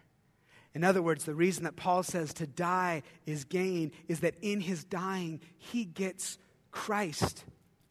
In 0.74 0.84
other 0.84 1.02
words, 1.02 1.24
the 1.24 1.34
reason 1.34 1.64
that 1.64 1.76
Paul 1.76 2.02
says 2.02 2.32
to 2.32 2.46
die 2.46 3.02
is 3.26 3.44
gain 3.44 3.92
is 4.08 4.20
that 4.20 4.36
in 4.40 4.60
his 4.60 4.84
dying, 4.84 5.42
he 5.58 5.84
gets 5.84 6.38
Christ 6.70 7.44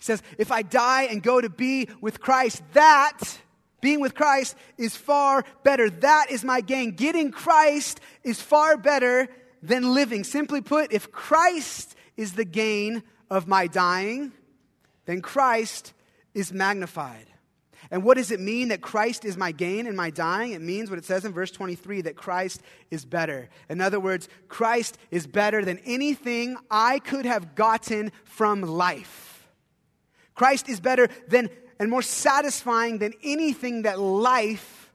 says, 0.05 0.21
If 0.37 0.51
I 0.51 0.61
die 0.61 1.03
and 1.03 1.21
go 1.21 1.41
to 1.41 1.49
be 1.49 1.89
with 2.01 2.19
Christ, 2.19 2.61
that, 2.73 3.19
being 3.81 3.99
with 3.99 4.15
Christ, 4.15 4.55
is 4.77 4.95
far 4.95 5.43
better. 5.63 5.89
That 5.89 6.31
is 6.31 6.43
my 6.43 6.61
gain. 6.61 6.91
Getting 6.91 7.31
Christ 7.31 7.99
is 8.23 8.41
far 8.41 8.77
better 8.77 9.27
than 9.61 9.93
living. 9.93 10.23
Simply 10.23 10.61
put, 10.61 10.93
if 10.93 11.11
Christ 11.11 11.95
is 12.15 12.33
the 12.33 12.45
gain 12.45 13.03
of 13.29 13.47
my 13.47 13.67
dying, 13.67 14.31
then 15.05 15.21
Christ 15.21 15.93
is 16.33 16.53
magnified. 16.53 17.27
And 17.91 18.03
what 18.03 18.17
does 18.17 18.31
it 18.31 18.39
mean 18.39 18.69
that 18.69 18.81
Christ 18.81 19.25
is 19.25 19.37
my 19.37 19.51
gain 19.51 19.85
in 19.85 19.95
my 19.95 20.09
dying? 20.09 20.53
It 20.53 20.61
means 20.61 20.89
what 20.89 20.97
it 20.97 21.05
says 21.05 21.23
in 21.23 21.33
verse 21.33 21.51
23 21.51 22.01
that 22.01 22.15
Christ 22.15 22.61
is 22.89 23.05
better. 23.05 23.49
In 23.69 23.81
other 23.81 23.99
words, 23.99 24.27
Christ 24.47 24.97
is 25.11 25.27
better 25.27 25.63
than 25.63 25.79
anything 25.85 26.57
I 26.71 26.99
could 26.99 27.25
have 27.25 27.53
gotten 27.53 28.11
from 28.23 28.63
life. 28.63 29.34
Christ 30.35 30.69
is 30.69 30.79
better 30.79 31.07
than 31.27 31.49
and 31.79 31.89
more 31.89 32.01
satisfying 32.01 32.99
than 32.99 33.13
anything 33.23 33.83
that 33.83 33.99
life 33.99 34.91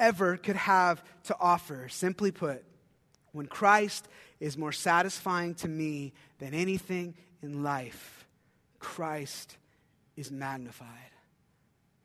ever 0.00 0.36
could 0.36 0.56
have 0.56 1.02
to 1.24 1.36
offer. 1.38 1.88
Simply 1.88 2.30
put, 2.30 2.64
When 3.32 3.46
Christ 3.46 4.08
is 4.40 4.56
more 4.56 4.72
satisfying 4.72 5.54
to 5.56 5.68
me 5.68 6.12
than 6.38 6.54
anything 6.54 7.14
in 7.42 7.62
life, 7.62 8.26
Christ 8.78 9.56
is 10.16 10.30
magnified. 10.30 10.88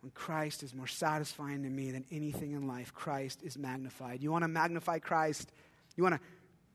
When 0.01 0.11
Christ 0.11 0.63
is 0.63 0.75
more 0.75 0.87
satisfying 0.87 1.63
to 1.63 1.69
me 1.69 1.91
than 1.91 2.05
anything 2.11 2.51
in 2.51 2.67
life, 2.67 2.93
Christ 2.93 3.41
is 3.41 3.57
magnified. 3.57 4.21
You 4.21 4.31
want 4.31 4.43
to 4.43 4.47
magnify 4.47 4.99
Christ? 4.99 5.51
You 5.95 6.03
want 6.03 6.15
to 6.15 6.21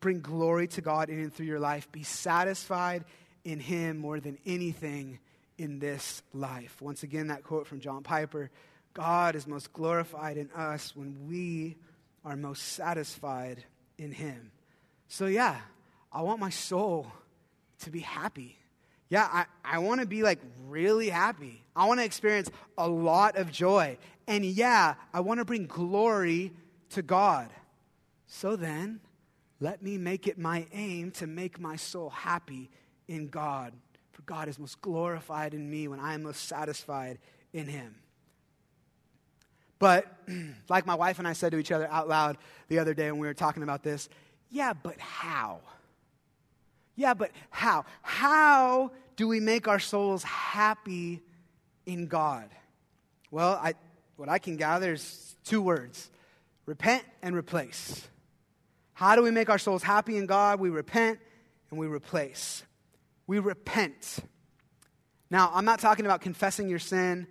bring 0.01 0.21
glory 0.21 0.67
to 0.69 0.81
God 0.81 1.09
in 1.09 1.21
and 1.21 1.33
through 1.33 1.47
your 1.47 1.61
life? 1.61 1.91
Be 1.93 2.03
satisfied 2.03 3.05
in 3.45 3.61
Him 3.61 3.99
more 3.99 4.19
than 4.19 4.39
anything 4.45 5.21
in 5.59 5.79
this 5.79 6.23
life. 6.33 6.81
Once 6.81 7.03
again, 7.03 7.29
that 7.29 7.45
quote 7.45 7.67
from 7.67 7.81
John 7.81 8.03
Piper 8.03 8.51
God 8.95 9.37
is 9.37 9.47
most 9.47 9.73
glorified 9.73 10.37
in 10.37 10.51
us 10.51 10.95
when 10.95 11.27
we 11.27 11.77
are 12.25 12.37
most 12.37 12.75
satisfied 12.75 13.65
in 13.97 14.13
Him. 14.13 14.53
So, 15.09 15.27
yeah, 15.27 15.61
I 16.13 16.23
want 16.23 16.41
my 16.41 16.51
soul 16.51 17.11
to 17.81 17.91
be 17.91 18.01
happy. 18.01 18.59
Yeah, 19.09 19.29
I, 19.31 19.47
I 19.65 19.79
want 19.79 20.01
to 20.01 20.07
be 20.07 20.23
like 20.23 20.39
really 20.69 21.09
happy. 21.09 21.63
I 21.75 21.87
want 21.87 22.01
to 22.01 22.05
experience 22.05 22.51
a 22.79 22.89
lot 22.89 23.37
of 23.37 23.51
joy. 23.51 23.99
And 24.27 24.45
yeah, 24.45 24.95
I 25.13 25.21
want 25.21 25.39
to 25.39 25.45
bring 25.45 25.67
glory 25.67 26.53
to 26.91 27.03
God. 27.03 27.49
So 28.27 28.57
then, 28.57 29.01
let 29.61 29.83
me 29.83 29.99
make 29.99 30.27
it 30.27 30.39
my 30.39 30.67
aim 30.73 31.11
to 31.13 31.27
make 31.27 31.61
my 31.61 31.77
soul 31.77 32.11
happy 32.11 32.71
in 33.07 33.29
God. 33.29 33.73
For 34.23 34.35
God 34.35 34.49
is 34.49 34.59
most 34.59 34.81
glorified 34.81 35.53
in 35.53 35.69
me 35.69 35.89
when 35.89 35.99
I 35.99 36.15
am 36.15 36.23
most 36.23 36.47
satisfied 36.49 37.19
in 37.53 37.67
Him. 37.67 37.97
But, 39.79 40.07
like 40.69 40.87
my 40.87 40.95
wife 40.95 41.19
and 41.19 41.27
I 41.27 41.33
said 41.33 41.53
to 41.53 41.59
each 41.59 41.73
other 41.73 41.89
out 41.91 42.09
loud 42.09 42.39
the 42.69 42.79
other 42.79 42.95
day 42.95 43.11
when 43.11 43.21
we 43.21 43.27
were 43.27 43.35
talking 43.35 43.63
about 43.63 43.83
this, 43.83 44.09
yeah, 44.49 44.75
but 44.75 44.99
how? 45.01 45.61
Yeah, 46.95 47.15
but 47.15 47.33
how? 47.51 47.85
How 48.03 48.93
do 49.17 49.27
we 49.27 49.41
make 49.41 49.67
our 49.67 49.81
souls 49.81 50.23
happy 50.23 51.21
in 51.85 52.07
God? 52.07 52.49
Well, 53.31 53.59
I, 53.61 53.75
what 54.17 54.29
I 54.29 54.39
can 54.39 54.57
gather 54.57 54.93
is 54.93 55.35
two 55.45 55.63
words 55.63 56.11
repent 56.67 57.03
and 57.23 57.35
replace. 57.35 58.07
How 58.93 59.17
do 59.17 59.23
we 59.23 59.33
make 59.33 59.51
our 59.51 59.59
souls 59.59 59.83
happy 59.83 60.17
in 60.17 60.27
God? 60.27 60.61
We 60.61 60.71
repent 60.71 61.19
and 61.71 61.79
we 61.79 61.89
replace. 61.89 62.63
We 63.27 63.39
repent. 63.39 64.19
Now, 65.31 65.51
I'm 65.55 65.65
not 65.65 65.81
talking 65.81 66.05
about 66.05 66.21
confessing 66.21 66.69
your 66.69 66.79
sin 66.79 67.27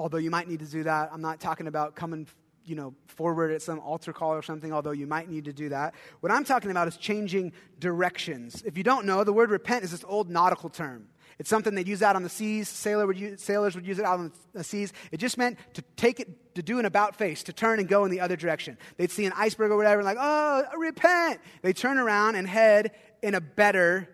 although 0.00 0.18
you 0.18 0.30
might 0.30 0.48
need 0.48 0.60
to 0.60 0.66
do 0.66 0.82
that. 0.84 1.10
I'm 1.12 1.20
not 1.20 1.40
talking 1.40 1.66
about 1.66 1.94
coming 1.94 2.26
you 2.64 2.74
know, 2.74 2.94
forward 3.06 3.50
at 3.50 3.62
some 3.62 3.80
altar 3.80 4.12
call 4.12 4.32
or 4.32 4.42
something, 4.42 4.72
although 4.72 4.90
you 4.92 5.06
might 5.06 5.28
need 5.28 5.44
to 5.44 5.52
do 5.52 5.70
that. 5.70 5.94
What 6.20 6.30
I'm 6.32 6.44
talking 6.44 6.70
about 6.70 6.88
is 6.88 6.96
changing 6.96 7.52
directions. 7.78 8.62
If 8.64 8.76
you 8.78 8.84
don't 8.84 9.06
know, 9.06 9.24
the 9.24 9.32
word 9.32 9.50
repent 9.50 9.84
is 9.84 9.90
this 9.90 10.04
old 10.06 10.30
nautical 10.30 10.68
term. 10.68 11.08
It's 11.38 11.48
something 11.48 11.74
they'd 11.74 11.88
use 11.88 12.02
out 12.02 12.16
on 12.16 12.22
the 12.22 12.28
seas. 12.28 12.68
Sailor 12.68 13.06
would 13.06 13.18
use, 13.18 13.42
sailors 13.42 13.74
would 13.74 13.86
use 13.86 13.98
it 13.98 14.04
out 14.04 14.18
on 14.18 14.32
the 14.52 14.62
seas. 14.62 14.92
It 15.10 15.18
just 15.18 15.38
meant 15.38 15.58
to 15.74 15.82
take 15.96 16.20
it, 16.20 16.54
to 16.54 16.62
do 16.62 16.78
an 16.78 16.84
about 16.84 17.16
face, 17.16 17.42
to 17.44 17.52
turn 17.52 17.78
and 17.78 17.88
go 17.88 18.04
in 18.04 18.10
the 18.10 18.20
other 18.20 18.36
direction. 18.36 18.76
They'd 18.98 19.10
see 19.10 19.24
an 19.24 19.32
iceberg 19.36 19.70
or 19.70 19.76
whatever, 19.76 20.00
and 20.00 20.06
like, 20.06 20.18
oh, 20.20 20.64
repent. 20.78 21.40
They 21.62 21.72
turn 21.72 21.98
around 21.98 22.36
and 22.36 22.46
head 22.46 22.92
in 23.22 23.34
a 23.34 23.40
better 23.40 24.08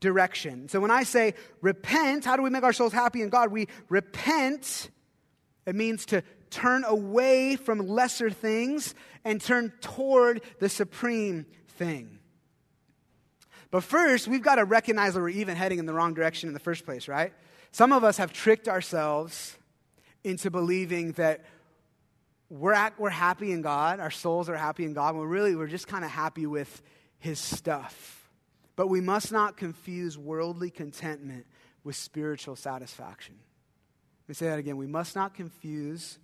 direction. 0.00 0.68
So 0.68 0.80
when 0.80 0.90
I 0.90 1.02
say 1.02 1.34
repent, 1.60 2.24
how 2.24 2.36
do 2.36 2.42
we 2.42 2.50
make 2.50 2.62
our 2.62 2.72
souls 2.72 2.92
happy 2.92 3.22
in 3.22 3.28
God? 3.28 3.50
We 3.50 3.68
repent 3.88 4.90
it 5.68 5.74
means 5.74 6.06
to 6.06 6.22
turn 6.48 6.82
away 6.84 7.56
from 7.56 7.86
lesser 7.86 8.30
things 8.30 8.94
and 9.22 9.38
turn 9.38 9.70
toward 9.82 10.40
the 10.60 10.70
supreme 10.70 11.44
thing. 11.76 12.20
But 13.70 13.84
first, 13.84 14.28
we've 14.28 14.42
got 14.42 14.54
to 14.54 14.64
recognize 14.64 15.12
that 15.12 15.20
we're 15.20 15.28
even 15.28 15.56
heading 15.56 15.78
in 15.78 15.84
the 15.84 15.92
wrong 15.92 16.14
direction 16.14 16.48
in 16.48 16.54
the 16.54 16.58
first 16.58 16.86
place, 16.86 17.06
right? 17.06 17.34
Some 17.70 17.92
of 17.92 18.02
us 18.02 18.16
have 18.16 18.32
tricked 18.32 18.66
ourselves 18.66 19.58
into 20.24 20.50
believing 20.50 21.12
that 21.12 21.44
we're, 22.48 22.72
at, 22.72 22.98
we're 22.98 23.10
happy 23.10 23.52
in 23.52 23.60
God, 23.60 24.00
our 24.00 24.10
souls 24.10 24.48
are 24.48 24.56
happy 24.56 24.86
in 24.86 24.94
God, 24.94 25.16
when 25.16 25.28
really 25.28 25.54
we're 25.54 25.66
just 25.66 25.86
kind 25.86 26.02
of 26.02 26.10
happy 26.10 26.46
with 26.46 26.80
His 27.18 27.38
stuff. 27.38 28.17
But 28.78 28.86
we 28.86 29.00
must 29.00 29.32
not 29.32 29.56
confuse 29.56 30.16
worldly 30.16 30.70
contentment 30.70 31.46
with 31.82 31.96
spiritual 31.96 32.54
satisfaction. 32.54 33.34
Let 34.22 34.28
me 34.28 34.34
say 34.36 34.46
that 34.46 34.60
again. 34.60 34.76
We 34.76 34.86
must 34.86 35.16
not 35.16 35.34
confuse 35.34 36.20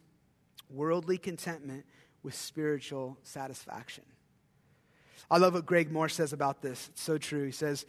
worldly 0.70 1.18
contentment 1.18 1.84
with 2.22 2.32
spiritual 2.36 3.18
satisfaction. 3.24 4.04
I 5.28 5.38
love 5.38 5.54
what 5.54 5.66
Greg 5.66 5.90
Moore 5.90 6.08
says 6.08 6.32
about 6.32 6.62
this. 6.62 6.90
It's 6.92 7.02
so 7.02 7.18
true. 7.18 7.44
He 7.44 7.50
says, 7.50 7.86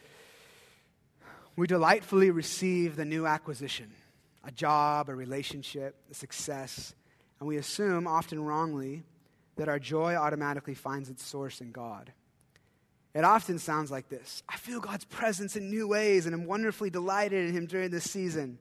We 1.56 1.68
delightfully 1.68 2.32
receive 2.32 2.96
the 2.96 3.06
new 3.06 3.28
acquisition 3.28 3.92
a 4.44 4.50
job, 4.50 5.10
a 5.10 5.16
relationship, 5.16 5.96
a 6.10 6.16
success, 6.16 6.96
and 7.40 7.48
we 7.48 7.58
assume, 7.58 8.08
often 8.08 8.44
wrongly, 8.44 9.04
that 9.58 9.70
our 9.70 9.78
joy 9.78 10.16
automatically 10.16 10.74
finds 10.74 11.12
its 11.12 11.24
source 11.24 11.62
in 11.62 11.72
God. 11.72 12.12
It 13.16 13.24
often 13.24 13.60
sounds 13.60 13.90
like 13.90 14.10
this 14.10 14.44
I 14.48 14.58
feel 14.58 14.82
God's 14.82 15.06
presence 15.06 15.56
in 15.56 15.70
new 15.70 15.88
ways, 15.88 16.26
and 16.26 16.36
I'm 16.36 16.46
wonderfully 16.46 16.90
delighted 16.90 17.48
in 17.48 17.54
Him 17.54 17.66
during 17.66 17.90
this 17.90 18.12
season. 18.12 18.60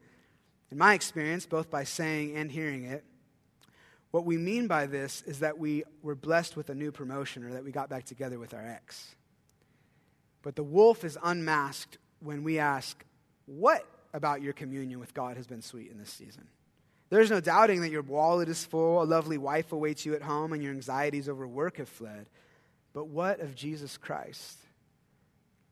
In 0.70 0.78
my 0.78 0.94
experience, 0.94 1.44
both 1.44 1.70
by 1.70 1.84
saying 1.84 2.36
and 2.36 2.50
hearing 2.50 2.84
it, 2.84 3.04
what 4.12 4.24
we 4.24 4.38
mean 4.38 4.66
by 4.66 4.86
this 4.86 5.22
is 5.22 5.40
that 5.40 5.58
we 5.58 5.84
were 6.02 6.14
blessed 6.14 6.56
with 6.56 6.70
a 6.70 6.74
new 6.74 6.90
promotion 6.90 7.44
or 7.44 7.52
that 7.52 7.64
we 7.64 7.72
got 7.72 7.90
back 7.90 8.04
together 8.04 8.38
with 8.38 8.54
our 8.54 8.64
ex. 8.64 9.14
But 10.42 10.56
the 10.56 10.62
wolf 10.62 11.04
is 11.04 11.18
unmasked 11.22 11.98
when 12.20 12.44
we 12.44 12.60
ask, 12.60 13.04
What 13.46 13.84
about 14.12 14.40
your 14.40 14.52
communion 14.52 15.00
with 15.00 15.14
God 15.14 15.36
has 15.36 15.48
been 15.48 15.62
sweet 15.62 15.90
in 15.90 15.98
this 15.98 16.10
season? 16.10 16.46
There's 17.10 17.30
no 17.30 17.40
doubting 17.40 17.80
that 17.82 17.90
your 17.90 18.02
wallet 18.02 18.48
is 18.48 18.64
full, 18.64 19.02
a 19.02 19.04
lovely 19.04 19.38
wife 19.38 19.72
awaits 19.72 20.06
you 20.06 20.14
at 20.14 20.22
home, 20.22 20.52
and 20.52 20.62
your 20.62 20.72
anxieties 20.72 21.28
over 21.28 21.46
work 21.46 21.78
have 21.78 21.88
fled. 21.88 22.28
But 22.94 23.08
what 23.08 23.40
of 23.40 23.54
Jesus 23.54 23.98
Christ? 23.98 24.56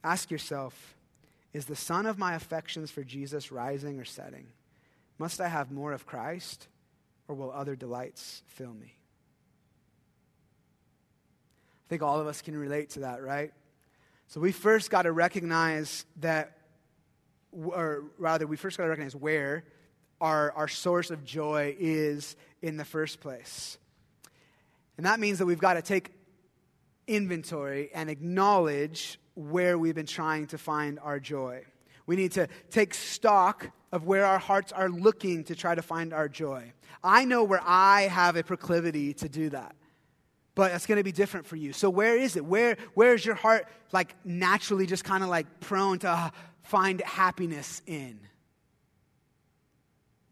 Ask 0.04 0.30
yourself, 0.30 0.94
is 1.54 1.64
the 1.66 1.76
sun 1.76 2.04
of 2.04 2.18
my 2.18 2.34
affections 2.34 2.90
for 2.90 3.04
Jesus 3.04 3.52
rising 3.52 3.98
or 3.98 4.04
setting? 4.04 4.48
Must 5.18 5.40
I 5.40 5.48
have 5.48 5.70
more 5.70 5.92
of 5.92 6.04
Christ, 6.04 6.66
or 7.28 7.36
will 7.36 7.52
other 7.52 7.76
delights 7.76 8.42
fill 8.48 8.74
me? 8.74 8.96
I 11.86 11.88
think 11.88 12.02
all 12.02 12.20
of 12.20 12.26
us 12.26 12.42
can 12.42 12.56
relate 12.56 12.90
to 12.90 13.00
that, 13.00 13.22
right? 13.22 13.52
So 14.26 14.40
we 14.40 14.50
first 14.50 14.90
got 14.90 15.02
to 15.02 15.12
recognize 15.12 16.04
that, 16.20 16.56
or 17.52 18.04
rather, 18.18 18.46
we 18.46 18.56
first 18.56 18.78
got 18.78 18.84
to 18.84 18.90
recognize 18.90 19.14
where 19.14 19.62
our, 20.20 20.52
our 20.52 20.68
source 20.68 21.10
of 21.10 21.24
joy 21.24 21.76
is 21.78 22.34
in 22.62 22.78
the 22.78 22.84
first 22.84 23.20
place. 23.20 23.78
And 24.96 25.06
that 25.06 25.20
means 25.20 25.38
that 25.38 25.46
we've 25.46 25.58
got 25.58 25.74
to 25.74 25.82
take 25.82 26.10
inventory 27.16 27.90
and 27.94 28.08
acknowledge 28.08 29.18
where 29.34 29.78
we've 29.78 29.94
been 29.94 30.06
trying 30.06 30.46
to 30.48 30.58
find 30.58 30.98
our 31.00 31.18
joy. 31.20 31.64
We 32.06 32.16
need 32.16 32.32
to 32.32 32.48
take 32.70 32.94
stock 32.94 33.70
of 33.92 34.04
where 34.04 34.24
our 34.24 34.38
hearts 34.38 34.72
are 34.72 34.88
looking 34.88 35.44
to 35.44 35.54
try 35.54 35.74
to 35.74 35.82
find 35.82 36.12
our 36.12 36.28
joy. 36.28 36.72
I 37.04 37.24
know 37.24 37.44
where 37.44 37.62
I 37.64 38.02
have 38.02 38.36
a 38.36 38.42
proclivity 38.42 39.14
to 39.14 39.28
do 39.28 39.50
that. 39.50 39.74
But 40.54 40.72
it's 40.72 40.86
going 40.86 40.98
to 40.98 41.04
be 41.04 41.12
different 41.12 41.46
for 41.46 41.56
you. 41.56 41.72
So 41.72 41.88
where 41.88 42.16
is 42.16 42.36
it? 42.36 42.44
Where 42.44 42.76
where 42.94 43.14
is 43.14 43.24
your 43.24 43.34
heart 43.34 43.66
like 43.90 44.14
naturally 44.24 44.86
just 44.86 45.02
kind 45.02 45.22
of 45.22 45.30
like 45.30 45.60
prone 45.60 45.98
to 46.00 46.10
uh, 46.10 46.30
find 46.62 47.00
happiness 47.00 47.80
in? 47.86 48.20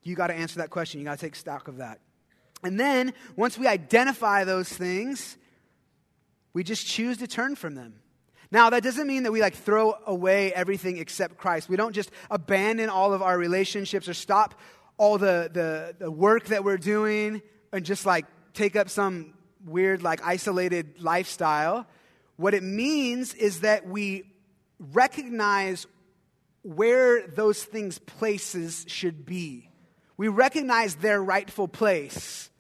You 0.03 0.17
got 0.17 0.27
to 0.27 0.35
answer 0.35 0.59
that 0.59 0.71
question. 0.71 1.01
You 1.01 1.07
got 1.07 1.19
to 1.19 1.25
take 1.25 1.37
stock 1.37 1.69
of 1.69 1.79
that. 1.79 2.01
And 2.63 2.79
then 2.79 3.15
once 3.37 3.57
we 3.57 3.67
identify 3.67 4.45
those 4.45 4.69
things, 4.69 5.39
we 6.53 6.65
just 6.65 6.87
choose 6.87 7.19
to 7.19 7.27
turn 7.27 7.55
from 7.55 7.75
them. 7.75 7.95
Now, 8.53 8.71
that 8.71 8.83
doesn't 8.83 9.07
mean 9.07 9.23
that 9.23 9.33
we 9.33 9.41
like 9.41 9.55
throw 9.55 9.95
away 10.07 10.53
everything 10.53 10.99
except 10.99 11.37
Christ. 11.37 11.69
We 11.69 11.77
don't 11.77 11.93
just 11.93 12.11
abandon 12.31 12.89
all 12.89 13.13
of 13.13 13.23
our 13.23 13.39
relationships 13.39 14.09
or 14.09 14.15
stop 14.15 14.59
all 14.97 15.19
the, 15.19 15.49
the, 15.53 15.95
the 15.99 16.11
work 16.11 16.47
that 16.47 16.65
we're 16.65 16.77
doing 16.77 17.43
and 17.73 17.85
just 17.85 18.05
like 18.05 18.27
take 18.53 18.75
up 18.75 18.89
some 18.89 19.35
weird, 19.65 20.03
like 20.03 20.21
isolated 20.25 21.01
lifestyle. 21.01 21.87
What 22.37 22.55
it 22.55 22.63
means 22.63 23.35
is 23.35 23.61
that 23.61 23.87
we 23.87 24.25
recognize 24.79 25.87
where 26.63 27.27
those 27.27 27.63
things 27.63 27.99
places 27.99 28.85
should 28.89 29.25
be. 29.25 29.71
We 30.17 30.29
recognize 30.29 30.97
their 30.97 31.23
rightful 31.23 31.69
place, 31.69 32.51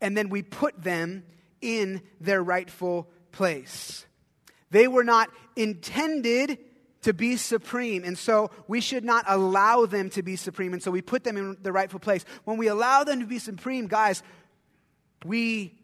and 0.00 0.16
then 0.16 0.30
we 0.30 0.42
put 0.42 0.82
them 0.82 1.24
in 1.60 2.02
their 2.20 2.42
rightful 2.42 3.08
place. 3.32 4.06
They 4.70 4.88
were 4.88 5.04
not 5.04 5.30
intended 5.56 6.58
to 7.02 7.12
be 7.12 7.36
supreme. 7.36 8.04
And 8.04 8.18
so 8.18 8.50
we 8.66 8.80
should 8.80 9.04
not 9.04 9.24
allow 9.28 9.86
them 9.86 10.10
to 10.10 10.22
be 10.22 10.36
supreme. 10.36 10.72
And 10.72 10.82
so 10.82 10.90
we 10.90 11.02
put 11.02 11.24
them 11.24 11.36
in 11.36 11.56
the 11.62 11.72
rightful 11.72 12.00
place. 12.00 12.24
When 12.44 12.58
we 12.58 12.66
allow 12.66 13.04
them 13.04 13.20
to 13.20 13.26
be 13.26 13.38
supreme, 13.38 13.86
guys, 13.86 14.22
we 15.24 15.74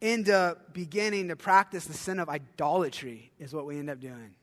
end 0.00 0.28
up 0.28 0.74
beginning 0.74 1.28
to 1.28 1.36
practice 1.36 1.84
the 1.86 1.94
sin 1.94 2.18
of 2.18 2.28
idolatry, 2.28 3.32
is 3.38 3.54
what 3.54 3.66
we 3.66 3.78
end 3.78 3.90
up 3.90 4.00
doing. 4.00 4.34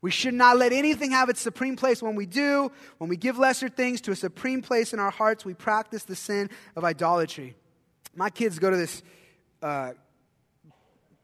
We 0.00 0.10
should 0.10 0.34
not 0.34 0.58
let 0.58 0.72
anything 0.72 1.12
have 1.12 1.28
its 1.28 1.40
supreme 1.40 1.76
place. 1.76 2.02
When 2.02 2.16
we 2.16 2.26
do, 2.26 2.72
when 2.98 3.08
we 3.08 3.16
give 3.16 3.38
lesser 3.38 3.68
things 3.68 4.00
to 4.02 4.10
a 4.10 4.16
supreme 4.16 4.60
place 4.60 4.92
in 4.92 4.98
our 4.98 5.12
hearts, 5.12 5.44
we 5.44 5.54
practice 5.54 6.02
the 6.02 6.16
sin 6.16 6.50
of 6.74 6.84
idolatry. 6.84 7.56
My 8.14 8.28
kids 8.28 8.58
go 8.58 8.68
to 8.68 8.76
this 8.76 9.02
uh, 9.62 9.92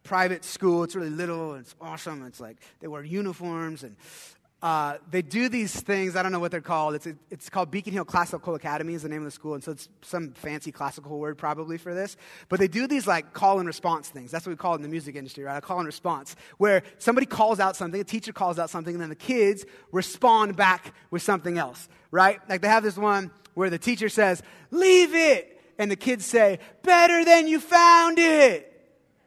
private 0.02 0.44
school. 0.44 0.84
It's 0.84 0.94
really 0.94 1.10
little 1.10 1.54
it's 1.54 1.74
awesome. 1.80 2.24
It's 2.26 2.40
like 2.40 2.56
they 2.80 2.88
wear 2.88 3.04
uniforms 3.04 3.82
and 3.82 3.96
uh, 4.60 4.96
they 5.08 5.22
do 5.22 5.48
these 5.48 5.72
things. 5.80 6.16
I 6.16 6.22
don't 6.24 6.32
know 6.32 6.40
what 6.40 6.50
they're 6.50 6.60
called. 6.60 6.96
It's, 6.96 7.06
it's 7.30 7.48
called 7.48 7.70
Beacon 7.70 7.92
Hill 7.92 8.04
Classical 8.04 8.56
Academy 8.56 8.94
is 8.94 9.02
the 9.02 9.08
name 9.08 9.20
of 9.20 9.24
the 9.24 9.30
school, 9.30 9.54
and 9.54 9.62
so 9.62 9.70
it's 9.70 9.88
some 10.02 10.32
fancy 10.32 10.72
classical 10.72 11.16
word 11.20 11.38
probably 11.38 11.78
for 11.78 11.94
this. 11.94 12.16
But 12.48 12.58
they 12.58 12.66
do 12.66 12.88
these 12.88 13.06
like 13.06 13.32
call 13.32 13.60
and 13.60 13.68
response 13.68 14.08
things. 14.08 14.32
That's 14.32 14.46
what 14.46 14.50
we 14.50 14.56
call 14.56 14.72
it 14.72 14.76
in 14.76 14.82
the 14.82 14.88
music 14.88 15.14
industry, 15.14 15.44
right? 15.44 15.56
A 15.56 15.60
call 15.60 15.78
and 15.78 15.86
response, 15.86 16.34
where 16.56 16.82
somebody 16.98 17.26
calls 17.26 17.60
out 17.60 17.76
something, 17.76 18.00
a 18.00 18.04
teacher 18.04 18.32
calls 18.32 18.58
out 18.58 18.68
something, 18.68 18.94
and 18.94 19.00
then 19.00 19.10
the 19.10 19.14
kids 19.14 19.64
respond 19.92 20.56
back 20.56 20.92
with 21.12 21.22
something 21.22 21.56
else, 21.56 21.88
right? 22.10 22.40
Like 22.48 22.60
they 22.60 22.68
have 22.68 22.82
this 22.82 22.96
one 22.96 23.30
where 23.54 23.70
the 23.70 23.78
teacher 23.78 24.08
says, 24.08 24.42
"Leave 24.72 25.14
it," 25.14 25.57
and 25.78 25.90
the 25.90 25.96
kids 25.96 26.26
say, 26.26 26.58
"Better 26.82 27.24
than 27.24 27.46
you 27.46 27.60
found 27.60 28.18
it." 28.18 28.68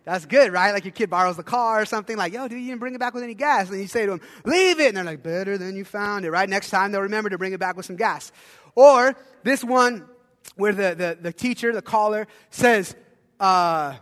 That's 0.03 0.25
good, 0.25 0.51
right? 0.51 0.71
Like 0.71 0.83
your 0.83 0.93
kid 0.93 1.09
borrows 1.09 1.37
the 1.37 1.43
car 1.43 1.81
or 1.81 1.85
something, 1.85 2.17
like, 2.17 2.33
yo, 2.33 2.47
dude, 2.47 2.59
you 2.59 2.67
didn't 2.67 2.79
bring 2.79 2.95
it 2.95 2.99
back 2.99 3.13
with 3.13 3.23
any 3.23 3.35
gas. 3.35 3.69
And 3.69 3.79
you 3.79 3.87
say 3.87 4.05
to 4.05 4.11
them, 4.11 4.21
leave 4.45 4.79
it. 4.79 4.87
And 4.87 4.97
they're 4.97 5.03
like, 5.03 5.21
better 5.21 5.57
than 5.57 5.75
you 5.75 5.85
found 5.85 6.25
it, 6.25 6.31
right? 6.31 6.49
Next 6.49 6.71
time 6.71 6.91
they'll 6.91 7.01
remember 7.01 7.29
to 7.29 7.37
bring 7.37 7.53
it 7.53 7.59
back 7.59 7.77
with 7.77 7.85
some 7.85 7.97
gas. 7.97 8.31
Or 8.73 9.15
this 9.43 9.63
one 9.63 10.07
where 10.55 10.73
the, 10.73 10.95
the, 10.95 11.17
the 11.21 11.33
teacher, 11.33 11.71
the 11.71 11.83
caller, 11.83 12.27
says, 12.49 12.95
uh, 13.39 13.95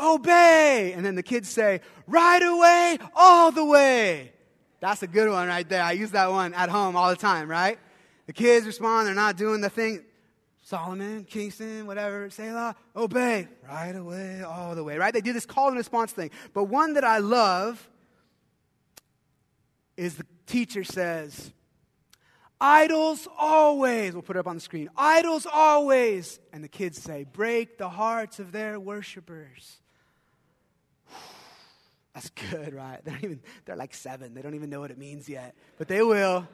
obey. 0.00 0.92
And 0.96 1.06
then 1.06 1.14
the 1.14 1.22
kids 1.22 1.48
say, 1.48 1.80
right 2.08 2.42
away, 2.42 2.98
all 3.14 3.52
the 3.52 3.64
way. 3.64 4.32
That's 4.80 5.02
a 5.04 5.06
good 5.06 5.30
one 5.30 5.46
right 5.46 5.68
there. 5.68 5.82
I 5.82 5.92
use 5.92 6.10
that 6.10 6.30
one 6.30 6.54
at 6.54 6.70
home 6.70 6.96
all 6.96 7.08
the 7.08 7.16
time, 7.16 7.48
right? 7.48 7.78
The 8.26 8.32
kids 8.32 8.66
respond, 8.66 9.06
they're 9.06 9.14
not 9.14 9.36
doing 9.36 9.60
the 9.60 9.70
thing. 9.70 10.04
Solomon, 10.64 11.24
Kingston, 11.24 11.86
whatever, 11.86 12.30
Selah, 12.30 12.74
obey 12.96 13.48
right 13.68 13.94
away, 13.94 14.42
all 14.42 14.74
the 14.74 14.82
way, 14.82 14.96
right? 14.96 15.12
They 15.12 15.20
do 15.20 15.34
this 15.34 15.44
call 15.44 15.68
and 15.68 15.76
response 15.76 16.10
thing. 16.10 16.30
But 16.54 16.64
one 16.64 16.94
that 16.94 17.04
I 17.04 17.18
love 17.18 17.86
is 19.98 20.14
the 20.14 20.24
teacher 20.46 20.82
says, 20.82 21.52
Idols 22.58 23.28
always, 23.38 24.14
we'll 24.14 24.22
put 24.22 24.36
it 24.36 24.38
up 24.38 24.46
on 24.46 24.54
the 24.54 24.60
screen, 24.60 24.88
idols 24.96 25.46
always. 25.52 26.40
And 26.50 26.64
the 26.64 26.68
kids 26.68 27.02
say, 27.02 27.24
break 27.30 27.76
the 27.76 27.90
hearts 27.90 28.38
of 28.38 28.50
their 28.50 28.80
worshipers. 28.80 29.82
That's 32.14 32.30
good, 32.30 32.72
right? 32.72 33.04
They're, 33.04 33.18
even, 33.18 33.42
they're 33.66 33.76
like 33.76 33.92
seven. 33.92 34.32
They 34.32 34.40
don't 34.40 34.54
even 34.54 34.70
know 34.70 34.80
what 34.80 34.90
it 34.90 34.96
means 34.96 35.28
yet, 35.28 35.54
but 35.76 35.88
they 35.88 36.02
will. 36.02 36.48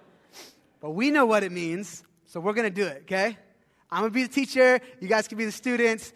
But 0.81 0.91
we 0.93 1.13
know 1.13 1.27
what 1.27 1.45
it 1.45 1.53
means, 1.53 2.03
so 2.27 2.41
we're 2.41 2.55
going 2.55 2.69
to 2.69 2.75
do 2.75 2.89
it, 2.89 3.03
okay? 3.03 3.37
I'm 3.93 4.03
going 4.03 4.11
to 4.11 4.15
be 4.15 4.23
the 4.23 4.33
teacher. 4.33 4.81
You 5.01 5.09
guys 5.09 5.29
can 5.29 5.39
be 5.39 5.45
the 5.45 5.53
students. 5.53 6.13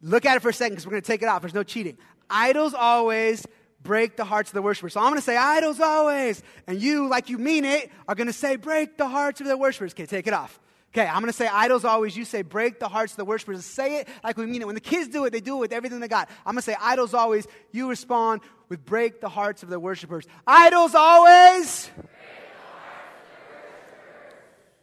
Look 0.00 0.24
at 0.26 0.36
it 0.36 0.40
for 0.40 0.48
a 0.48 0.52
second 0.52 0.74
because 0.74 0.86
we're 0.86 0.92
going 0.92 1.02
to 1.02 1.06
take 1.06 1.22
it 1.22 1.28
off. 1.28 1.42
There's 1.42 1.54
no 1.54 1.62
cheating. 1.62 1.96
Idols 2.28 2.74
always 2.74 3.46
break 3.82 4.16
the 4.16 4.24
hearts 4.24 4.50
of 4.50 4.54
the 4.54 4.62
worshipers. 4.62 4.94
So 4.94 5.00
I'm 5.00 5.08
going 5.08 5.16
to 5.16 5.22
say 5.24 5.36
idols 5.36 5.80
always. 5.80 6.42
And 6.66 6.80
you, 6.80 7.08
like 7.08 7.28
you 7.28 7.38
mean 7.38 7.64
it, 7.64 7.90
are 8.08 8.14
going 8.14 8.26
to 8.26 8.32
say 8.32 8.56
break 8.56 8.96
the 8.96 9.08
hearts 9.08 9.40
of 9.40 9.46
the 9.46 9.56
worshipers. 9.56 9.92
Okay, 9.92 10.06
take 10.06 10.26
it 10.26 10.32
off. 10.32 10.58
Okay, 10.94 11.06
I'm 11.06 11.20
going 11.20 11.26
to 11.26 11.32
say 11.32 11.46
idols 11.46 11.84
always. 11.84 12.16
You 12.16 12.24
say 12.24 12.42
break 12.42 12.78
the 12.78 12.88
hearts 12.88 13.14
of 13.14 13.16
the 13.16 13.24
worshipers. 13.24 13.64
Say 13.64 14.00
it 14.00 14.08
like 14.22 14.36
we 14.36 14.44
mean 14.44 14.60
it. 14.60 14.66
When 14.66 14.74
the 14.74 14.80
kids 14.80 15.08
do 15.08 15.24
it, 15.24 15.30
they 15.30 15.40
do 15.40 15.56
it 15.56 15.60
with 15.60 15.72
everything 15.72 16.00
they 16.00 16.08
got. 16.08 16.28
I'm 16.44 16.54
going 16.54 16.56
to 16.56 16.62
say 16.62 16.76
idols 16.80 17.14
always. 17.14 17.46
You 17.70 17.88
respond 17.88 18.42
with 18.68 18.84
break 18.84 19.20
the 19.20 19.28
hearts 19.28 19.62
of 19.62 19.70
the 19.70 19.80
worshipers. 19.80 20.26
Idols 20.46 20.94
always. 20.94 21.90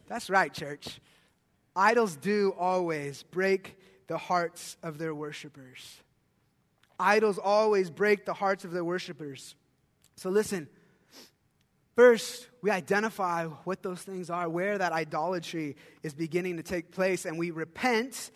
That's 0.08 0.28
right, 0.28 0.52
church. 0.52 1.00
Idols 1.74 2.16
do 2.16 2.54
always 2.58 3.22
break 3.22 3.78
the 4.06 4.18
hearts 4.18 4.76
of 4.82 4.98
their 4.98 5.14
worshipers. 5.14 6.00
Idols 6.98 7.38
always 7.38 7.90
break 7.90 8.24
the 8.24 8.34
hearts 8.34 8.64
of 8.64 8.72
their 8.72 8.84
worshipers. 8.84 9.54
So 10.16 10.30
listen, 10.30 10.68
first, 11.96 12.48
we 12.60 12.70
identify 12.70 13.46
what 13.46 13.82
those 13.82 14.02
things 14.02 14.28
are, 14.28 14.48
where 14.48 14.76
that 14.76 14.92
idolatry 14.92 15.76
is 16.02 16.12
beginning 16.12 16.56
to 16.56 16.62
take 16.62 16.90
place, 16.90 17.24
and 17.24 17.38
we 17.38 17.50
repent 17.50 18.30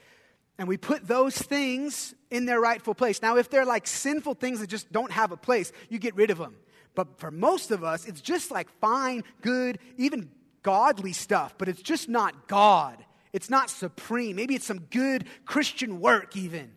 and 0.58 0.68
we 0.68 0.76
put 0.76 1.06
those 1.06 1.36
things 1.36 2.14
in 2.30 2.46
their 2.46 2.60
rightful 2.60 2.94
place. 2.94 3.20
Now, 3.20 3.36
if 3.36 3.50
they're 3.50 3.64
like 3.64 3.86
sinful 3.86 4.34
things 4.34 4.60
that 4.60 4.68
just 4.68 4.92
don't 4.92 5.10
have 5.10 5.32
a 5.32 5.36
place, 5.36 5.72
you 5.88 5.98
get 5.98 6.14
rid 6.14 6.30
of 6.30 6.38
them. 6.38 6.56
But 6.94 7.18
for 7.18 7.30
most 7.30 7.72
of 7.72 7.82
us, 7.82 8.06
it's 8.06 8.20
just 8.20 8.52
like 8.52 8.68
fine, 8.80 9.24
good, 9.42 9.78
even 9.96 10.30
godly 10.62 11.12
stuff, 11.12 11.56
but 11.58 11.68
it's 11.68 11.82
just 11.82 12.08
not 12.08 12.46
God. 12.46 13.04
It's 13.34 13.50
not 13.50 13.68
supreme. 13.68 14.36
Maybe 14.36 14.54
it's 14.54 14.64
some 14.64 14.78
good 14.78 15.26
Christian 15.44 16.00
work, 16.00 16.36
even. 16.36 16.70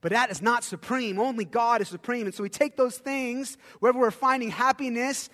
But 0.00 0.12
that 0.12 0.30
is 0.30 0.40
not 0.40 0.62
supreme. 0.62 1.18
Only 1.18 1.44
God 1.44 1.80
is 1.80 1.88
supreme. 1.88 2.26
And 2.26 2.34
so 2.34 2.44
we 2.44 2.48
take 2.48 2.76
those 2.76 2.98
things, 2.98 3.58
wherever 3.80 3.98
we're 3.98 4.12
finding 4.12 4.50
happiness, 4.50 5.28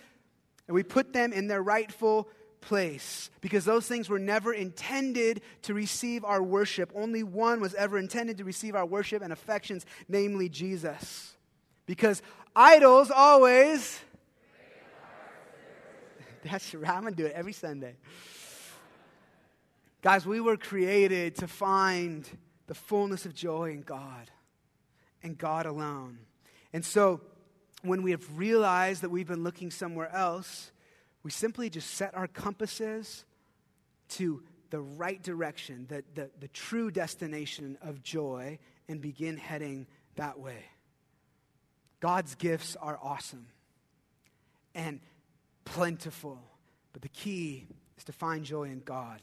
and 0.66 0.74
we 0.74 0.82
put 0.82 1.12
them 1.12 1.34
in 1.34 1.48
their 1.48 1.62
rightful 1.62 2.30
place. 2.62 3.28
Because 3.42 3.66
those 3.66 3.86
things 3.86 4.08
were 4.08 4.18
never 4.18 4.54
intended 4.54 5.42
to 5.62 5.74
receive 5.74 6.24
our 6.24 6.42
worship. 6.42 6.90
Only 6.94 7.22
one 7.22 7.60
was 7.60 7.74
ever 7.74 7.98
intended 7.98 8.38
to 8.38 8.44
receive 8.44 8.74
our 8.74 8.86
worship 8.86 9.22
and 9.22 9.34
affections, 9.34 9.84
namely 10.08 10.48
Jesus. 10.48 11.36
Because 11.84 12.22
idols 12.56 13.10
always. 13.10 14.00
That's 16.42 16.74
right. 16.74 16.90
I'm 16.90 17.02
going 17.02 17.14
to 17.14 17.22
do 17.22 17.26
it 17.26 17.34
every 17.34 17.52
Sunday. 17.52 17.96
Guys, 20.00 20.24
we 20.24 20.40
were 20.40 20.56
created 20.56 21.34
to 21.36 21.48
find 21.48 22.28
the 22.68 22.74
fullness 22.74 23.26
of 23.26 23.34
joy 23.34 23.72
in 23.72 23.82
God 23.82 24.30
and 25.24 25.36
God 25.36 25.66
alone. 25.66 26.20
And 26.72 26.84
so, 26.84 27.20
when 27.82 28.02
we 28.02 28.12
have 28.12 28.38
realized 28.38 29.02
that 29.02 29.10
we've 29.10 29.26
been 29.26 29.42
looking 29.42 29.70
somewhere 29.70 30.12
else, 30.14 30.70
we 31.24 31.30
simply 31.32 31.68
just 31.68 31.90
set 31.94 32.14
our 32.14 32.28
compasses 32.28 33.24
to 34.10 34.42
the 34.70 34.80
right 34.80 35.20
direction, 35.22 35.86
the, 35.88 36.04
the, 36.14 36.30
the 36.40 36.48
true 36.48 36.90
destination 36.90 37.76
of 37.80 38.02
joy, 38.02 38.58
and 38.88 39.00
begin 39.00 39.36
heading 39.36 39.86
that 40.14 40.38
way. 40.38 40.64
God's 42.00 42.36
gifts 42.36 42.76
are 42.76 42.98
awesome 43.02 43.46
and 44.74 45.00
plentiful, 45.64 46.40
but 46.92 47.02
the 47.02 47.08
key 47.08 47.66
is 47.96 48.04
to 48.04 48.12
find 48.12 48.44
joy 48.44 48.64
in 48.64 48.80
God 48.80 49.22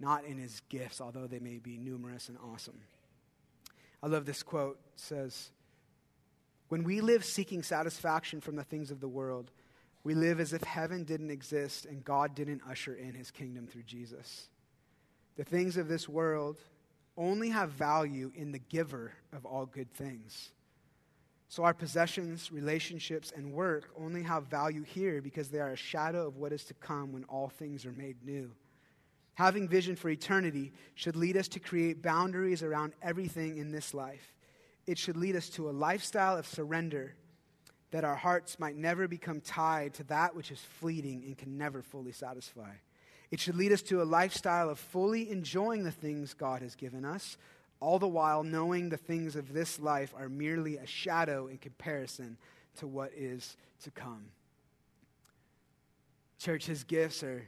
not 0.00 0.24
in 0.24 0.38
his 0.38 0.60
gifts, 0.68 1.00
although 1.00 1.26
they 1.26 1.40
may 1.40 1.58
be 1.58 1.76
numerous 1.76 2.28
and 2.28 2.38
awesome. 2.52 2.80
I 4.02 4.06
love 4.06 4.26
this 4.26 4.42
quote. 4.42 4.78
It 4.94 5.00
says, 5.00 5.50
When 6.68 6.84
we 6.84 7.00
live 7.00 7.24
seeking 7.24 7.62
satisfaction 7.62 8.40
from 8.40 8.56
the 8.56 8.64
things 8.64 8.90
of 8.90 9.00
the 9.00 9.08
world, 9.08 9.50
we 10.04 10.14
live 10.14 10.40
as 10.40 10.52
if 10.52 10.62
heaven 10.62 11.04
didn't 11.04 11.30
exist 11.30 11.84
and 11.84 12.04
God 12.04 12.34
didn't 12.34 12.62
usher 12.68 12.94
in 12.94 13.14
his 13.14 13.30
kingdom 13.30 13.66
through 13.66 13.82
Jesus. 13.82 14.48
The 15.36 15.44
things 15.44 15.76
of 15.76 15.88
this 15.88 16.08
world 16.08 16.58
only 17.16 17.50
have 17.50 17.70
value 17.70 18.30
in 18.34 18.52
the 18.52 18.58
giver 18.58 19.12
of 19.32 19.44
all 19.44 19.66
good 19.66 19.92
things. 19.92 20.50
So 21.48 21.64
our 21.64 21.74
possessions, 21.74 22.52
relationships, 22.52 23.32
and 23.34 23.52
work 23.52 23.90
only 23.98 24.22
have 24.22 24.44
value 24.44 24.82
here 24.82 25.20
because 25.20 25.48
they 25.48 25.60
are 25.60 25.70
a 25.70 25.76
shadow 25.76 26.26
of 26.28 26.36
what 26.36 26.52
is 26.52 26.64
to 26.64 26.74
come 26.74 27.12
when 27.12 27.24
all 27.24 27.48
things 27.48 27.84
are 27.86 27.92
made 27.92 28.16
new 28.24 28.52
having 29.38 29.68
vision 29.68 29.94
for 29.94 30.08
eternity 30.08 30.72
should 30.96 31.14
lead 31.14 31.36
us 31.36 31.46
to 31.46 31.60
create 31.60 32.02
boundaries 32.02 32.64
around 32.64 32.92
everything 33.00 33.56
in 33.56 33.70
this 33.70 33.94
life. 33.94 34.34
It 34.84 34.98
should 34.98 35.16
lead 35.16 35.36
us 35.36 35.48
to 35.50 35.70
a 35.70 35.70
lifestyle 35.70 36.36
of 36.36 36.44
surrender 36.44 37.14
that 37.92 38.02
our 38.02 38.16
hearts 38.16 38.58
might 38.58 38.74
never 38.74 39.06
become 39.06 39.40
tied 39.40 39.94
to 39.94 40.02
that 40.04 40.34
which 40.34 40.50
is 40.50 40.58
fleeting 40.80 41.22
and 41.24 41.38
can 41.38 41.56
never 41.56 41.82
fully 41.82 42.10
satisfy. 42.10 42.72
It 43.30 43.38
should 43.38 43.54
lead 43.54 43.70
us 43.70 43.82
to 43.82 44.02
a 44.02 44.10
lifestyle 44.18 44.70
of 44.70 44.80
fully 44.80 45.30
enjoying 45.30 45.84
the 45.84 45.92
things 45.92 46.34
God 46.34 46.60
has 46.60 46.74
given 46.74 47.04
us, 47.04 47.36
all 47.78 48.00
the 48.00 48.08
while 48.08 48.42
knowing 48.42 48.88
the 48.88 48.96
things 48.96 49.36
of 49.36 49.52
this 49.52 49.78
life 49.78 50.12
are 50.18 50.28
merely 50.28 50.78
a 50.78 50.86
shadow 50.86 51.46
in 51.46 51.58
comparison 51.58 52.38
to 52.78 52.88
what 52.88 53.12
is 53.16 53.56
to 53.84 53.92
come. 53.92 54.24
Church, 56.40 56.66
his 56.66 56.82
gifts 56.82 57.22
are 57.22 57.46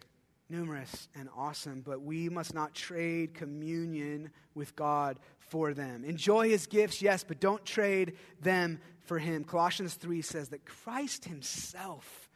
numerous 0.51 1.09
and 1.15 1.29
awesome, 1.37 1.83
but 1.85 2.03
we 2.03 2.29
must 2.29 2.55
not 2.55 2.75
trade 2.75 3.35
communion 3.35 4.31
with 4.55 4.75
God 4.77 5.19
for 5.39 5.73
them. 5.75 6.05
Enjoy 6.05 6.49
his 6.49 6.67
gifts, 6.67 7.03
yes, 7.03 7.25
but 7.25 7.41
don't 7.41 7.65
trade 7.65 8.15
them 8.41 8.81
for 9.05 9.19
him. 9.19 9.45
Colossians 9.45 9.95
3 9.95 10.23
says 10.23 10.49
that 10.51 10.65
Christ 10.65 11.25
himself 11.25 12.29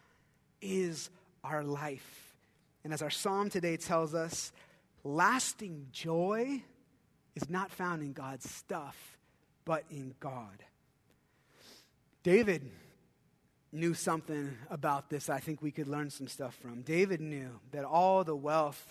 is 0.61 1.11
our 1.43 1.63
life. 1.63 2.37
And 2.83 2.93
as 2.93 3.03
our 3.03 3.11
psalm 3.11 3.51
today 3.51 3.77
tells 3.77 4.15
us, 4.15 4.53
lasting 5.03 5.87
joy 5.93 6.63
is 7.35 7.49
not 7.49 7.71
found 7.71 8.03
in 8.03 8.13
God's 8.13 8.49
stuff, 8.51 9.19
but 9.65 9.85
in 9.91 10.15
God. 10.21 10.65
David 12.23 12.71
knew 13.75 13.95
something 13.95 14.57
about 14.71 15.11
this 15.11 15.29
I 15.29 15.41
think 15.41 15.61
we 15.61 15.71
could 15.71 15.89
learn 15.89 16.11
some 16.11 16.29
stuff 16.29 16.55
from. 16.55 16.83
David 16.83 17.21
knew 17.21 17.61
that 17.73 17.85
all 17.85 18.25
the 18.25 18.37
wealth 18.37 18.87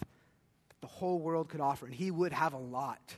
that 0.69 0.81
the 0.81 0.87
whole 0.87 1.19
world 1.19 1.49
could 1.49 1.61
offer, 1.61 1.85
and 1.85 1.95
he 1.95 2.11
would 2.11 2.33
have 2.33 2.53
a 2.53 2.57
lot, 2.57 3.15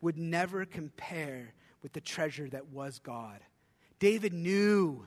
would 0.00 0.16
never 0.16 0.64
compare 0.64 1.52
with 1.82 1.92
the 1.92 2.00
treasure 2.00 2.48
that 2.48 2.68
was 2.68 2.98
God. 2.98 3.40
David 3.98 4.32
knew 4.32 5.04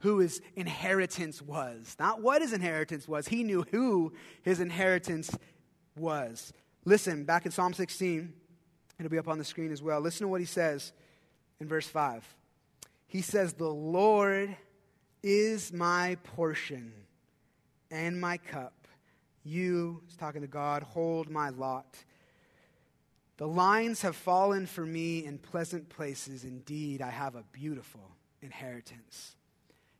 who 0.00 0.18
his 0.18 0.40
inheritance 0.56 1.40
was, 1.40 1.96
not 1.98 2.20
what 2.20 2.42
his 2.42 2.52
inheritance 2.52 3.06
was. 3.06 3.28
He 3.28 3.44
knew 3.44 3.64
who 3.70 4.12
his 4.42 4.58
inheritance 4.58 5.36
was. 5.96 6.52
Listen, 6.84 7.24
back 7.24 7.46
in 7.46 7.52
Psalm 7.52 7.72
16, 7.72 8.32
it'll 8.98 9.10
be 9.10 9.18
up 9.18 9.28
on 9.28 9.38
the 9.38 9.44
screen 9.44 9.70
as 9.70 9.80
well. 9.80 10.00
Listen 10.00 10.24
to 10.24 10.28
what 10.28 10.40
he 10.40 10.46
says 10.46 10.92
in 11.60 11.68
verse 11.68 11.86
5. 11.86 12.26
He 13.06 13.22
says, 13.22 13.52
The 13.52 13.68
Lord 13.68 14.56
is 15.22 15.72
my 15.72 16.16
portion 16.22 16.92
and 17.90 18.20
my 18.20 18.36
cup. 18.36 18.88
You, 19.44 20.02
he's 20.06 20.16
talking 20.16 20.42
to 20.42 20.48
God, 20.48 20.82
hold 20.82 21.30
my 21.30 21.50
lot. 21.50 21.96
The 23.38 23.48
lines 23.48 24.02
have 24.02 24.14
fallen 24.14 24.66
for 24.66 24.86
me 24.86 25.24
in 25.24 25.38
pleasant 25.38 25.88
places. 25.88 26.44
Indeed, 26.44 27.02
I 27.02 27.10
have 27.10 27.34
a 27.34 27.44
beautiful 27.52 28.16
inheritance. 28.40 29.36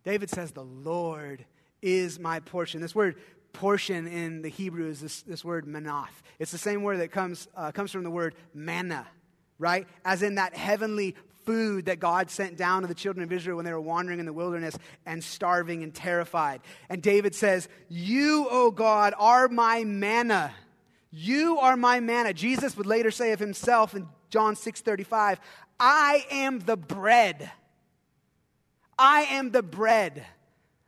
David 0.04 0.30
says, 0.30 0.52
The 0.52 0.64
Lord 0.64 1.44
is 1.80 2.18
my 2.18 2.40
portion. 2.40 2.80
This 2.80 2.94
word 2.94 3.16
portion 3.52 4.06
in 4.06 4.42
the 4.42 4.48
Hebrew 4.48 4.88
is 4.88 5.00
this, 5.00 5.22
this 5.22 5.44
word 5.44 5.66
manath. 5.66 6.22
It's 6.38 6.52
the 6.52 6.58
same 6.58 6.82
word 6.82 7.00
that 7.00 7.10
comes, 7.10 7.48
uh, 7.56 7.72
comes 7.72 7.90
from 7.90 8.04
the 8.04 8.10
word 8.10 8.34
manna, 8.54 9.06
right? 9.58 9.86
As 10.04 10.22
in 10.22 10.36
that 10.36 10.54
heavenly 10.56 11.16
food 11.44 11.86
that 11.86 12.00
God 12.00 12.30
sent 12.30 12.56
down 12.56 12.82
to 12.82 12.88
the 12.88 12.94
children 12.94 13.24
of 13.24 13.32
Israel 13.32 13.56
when 13.56 13.64
they 13.64 13.72
were 13.72 13.80
wandering 13.80 14.20
in 14.20 14.26
the 14.26 14.32
wilderness 14.32 14.76
and 15.06 15.22
starving 15.22 15.82
and 15.82 15.94
terrified. 15.94 16.60
And 16.88 17.02
David 17.02 17.34
says, 17.34 17.68
You, 17.88 18.46
O 18.50 18.70
God, 18.70 19.14
are 19.18 19.48
my 19.48 19.84
manna. 19.84 20.52
You 21.10 21.58
are 21.58 21.76
my 21.76 22.00
manna. 22.00 22.32
Jesus 22.32 22.76
would 22.76 22.86
later 22.86 23.10
say 23.10 23.32
of 23.32 23.38
himself 23.38 23.94
in 23.94 24.08
John 24.30 24.56
6 24.56 24.80
35, 24.80 25.40
I 25.78 26.24
am 26.30 26.60
the 26.60 26.76
bread. 26.76 27.50
I 28.98 29.22
am 29.22 29.50
the 29.50 29.62
bread. 29.62 30.24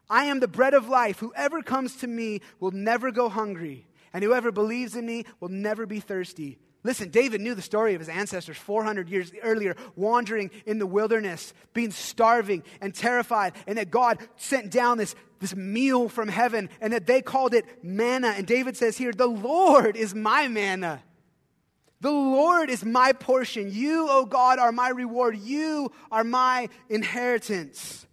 I 0.09 0.27
am 0.27 0.41
the 0.41 0.49
bread 0.49 0.75
of 0.75 0.89
life. 0.89 1.19
Whoever 1.19 1.63
comes 1.63 1.97
to 1.97 2.07
me 2.07 2.41
will 2.61 2.71
never 2.71 3.11
go 3.11 3.29
hungry, 3.29 3.87
and 4.13 4.23
whoever 4.23 4.53
believes 4.53 4.95
in 4.97 5.07
me 5.07 5.25
will 5.41 5.49
never 5.49 5.87
be 5.87 6.01
thirsty. 6.01 6.59
Listen, 6.85 7.09
David 7.09 7.41
knew 7.41 7.55
the 7.55 7.63
story 7.63 7.95
of 7.95 8.01
his 8.01 8.11
ancestors 8.11 8.59
400 8.59 9.09
years 9.09 9.33
earlier, 9.43 9.75
wandering 9.97 10.51
in 10.67 10.79
the 10.79 10.87
wilderness, 10.87 11.55
being 11.73 11.91
starving 11.91 12.63
and 12.83 12.95
terrified, 12.95 13.55
and 13.67 13.79
that 13.79 13.91
God 13.91 14.19
sent 14.37 14.71
down 14.71 14.99
this, 14.99 15.15
this 15.41 15.57
meal 15.57 16.11
from 16.11 16.29
heaven, 16.29 16.69
and 16.83 16.93
that 16.93 17.07
they 17.07 17.23
called 17.23 17.55
it 17.55 17.65
manna. 17.83 18.35
And 18.37 18.47
David 18.47 18.77
says 18.77 18.99
here, 18.99 19.13
The 19.13 19.27
Lord 19.27 19.97
is 19.97 20.15
my 20.15 20.47
manna. 20.47 21.03
The 22.03 22.11
Lord 22.11 22.69
is 22.69 22.85
my 22.85 23.15
portion. 23.15 23.73
You, 23.73 24.07
O 24.11 24.27
God, 24.27 24.59
are 24.59 24.73
my 24.73 24.91
reward. 24.91 25.39
You 25.39 25.91
are 26.13 26.23
my 26.23 26.69
inheritance. 26.91 28.07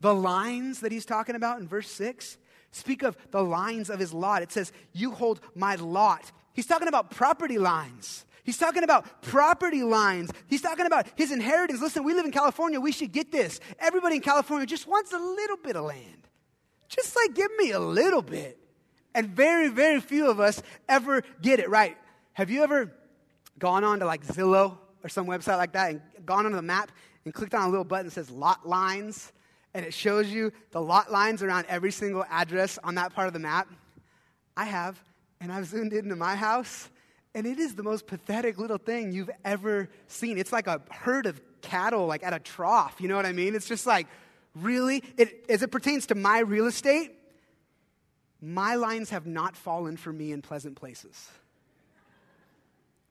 The 0.00 0.14
lines 0.14 0.80
that 0.80 0.92
he's 0.92 1.04
talking 1.04 1.34
about 1.34 1.60
in 1.60 1.68
verse 1.68 1.90
6 1.90 2.38
speak 2.70 3.02
of 3.02 3.18
the 3.30 3.42
lines 3.42 3.90
of 3.90 3.98
his 3.98 4.14
lot. 4.14 4.40
It 4.40 4.50
says, 4.50 4.72
You 4.94 5.10
hold 5.10 5.40
my 5.54 5.74
lot. 5.74 6.32
He's 6.58 6.66
talking 6.66 6.88
about 6.88 7.12
property 7.12 7.56
lines. 7.56 8.26
He's 8.42 8.58
talking 8.58 8.82
about 8.82 9.22
property 9.22 9.84
lines. 9.84 10.32
He's 10.48 10.60
talking 10.60 10.86
about 10.86 11.06
his 11.14 11.30
inheritance. 11.30 11.80
Listen, 11.80 12.02
we 12.02 12.14
live 12.14 12.24
in 12.24 12.32
California. 12.32 12.80
We 12.80 12.90
should 12.90 13.12
get 13.12 13.30
this. 13.30 13.60
Everybody 13.78 14.16
in 14.16 14.22
California 14.22 14.66
just 14.66 14.88
wants 14.88 15.12
a 15.12 15.18
little 15.18 15.56
bit 15.56 15.76
of 15.76 15.84
land. 15.84 16.26
Just 16.88 17.14
like, 17.14 17.36
give 17.36 17.52
me 17.58 17.70
a 17.70 17.78
little 17.78 18.22
bit. 18.22 18.58
And 19.14 19.28
very, 19.28 19.68
very 19.68 20.00
few 20.00 20.28
of 20.28 20.40
us 20.40 20.60
ever 20.88 21.22
get 21.40 21.60
it 21.60 21.70
right. 21.70 21.96
Have 22.32 22.50
you 22.50 22.64
ever 22.64 22.92
gone 23.60 23.84
on 23.84 24.00
to 24.00 24.04
like 24.04 24.26
Zillow 24.26 24.78
or 25.04 25.08
some 25.08 25.28
website 25.28 25.58
like 25.58 25.74
that 25.74 25.92
and 25.92 26.00
gone 26.26 26.44
onto 26.44 26.56
the 26.56 26.62
map 26.62 26.90
and 27.24 27.32
clicked 27.32 27.54
on 27.54 27.68
a 27.68 27.70
little 27.70 27.84
button 27.84 28.06
that 28.06 28.12
says 28.14 28.30
lot 28.30 28.68
lines? 28.68 29.32
And 29.74 29.86
it 29.86 29.94
shows 29.94 30.28
you 30.28 30.50
the 30.72 30.80
lot 30.80 31.12
lines 31.12 31.40
around 31.40 31.66
every 31.68 31.92
single 31.92 32.24
address 32.28 32.80
on 32.82 32.96
that 32.96 33.14
part 33.14 33.28
of 33.28 33.32
the 33.32 33.38
map? 33.38 33.68
I 34.56 34.64
have 34.64 34.98
and 35.40 35.52
I've 35.52 35.66
zoomed 35.66 35.92
into 35.92 36.16
my 36.16 36.36
house, 36.36 36.88
and 37.34 37.46
it 37.46 37.58
is 37.58 37.74
the 37.74 37.82
most 37.82 38.06
pathetic 38.06 38.58
little 38.58 38.78
thing 38.78 39.12
you've 39.12 39.30
ever 39.44 39.88
seen. 40.06 40.38
It's 40.38 40.52
like 40.52 40.66
a 40.66 40.80
herd 40.90 41.26
of 41.26 41.40
cattle, 41.60 42.06
like 42.06 42.22
at 42.22 42.32
a 42.32 42.38
trough. 42.38 42.96
You 43.00 43.08
know 43.08 43.16
what 43.16 43.26
I 43.26 43.32
mean? 43.32 43.54
It's 43.54 43.66
just 43.66 43.86
like, 43.86 44.06
really? 44.54 45.02
It, 45.16 45.46
as 45.48 45.62
it 45.62 45.70
pertains 45.70 46.06
to 46.06 46.14
my 46.14 46.40
real 46.40 46.66
estate, 46.66 47.12
my 48.40 48.76
lines 48.76 49.10
have 49.10 49.26
not 49.26 49.56
fallen 49.56 49.96
for 49.96 50.12
me 50.12 50.32
in 50.32 50.42
pleasant 50.42 50.76
places. 50.76 51.30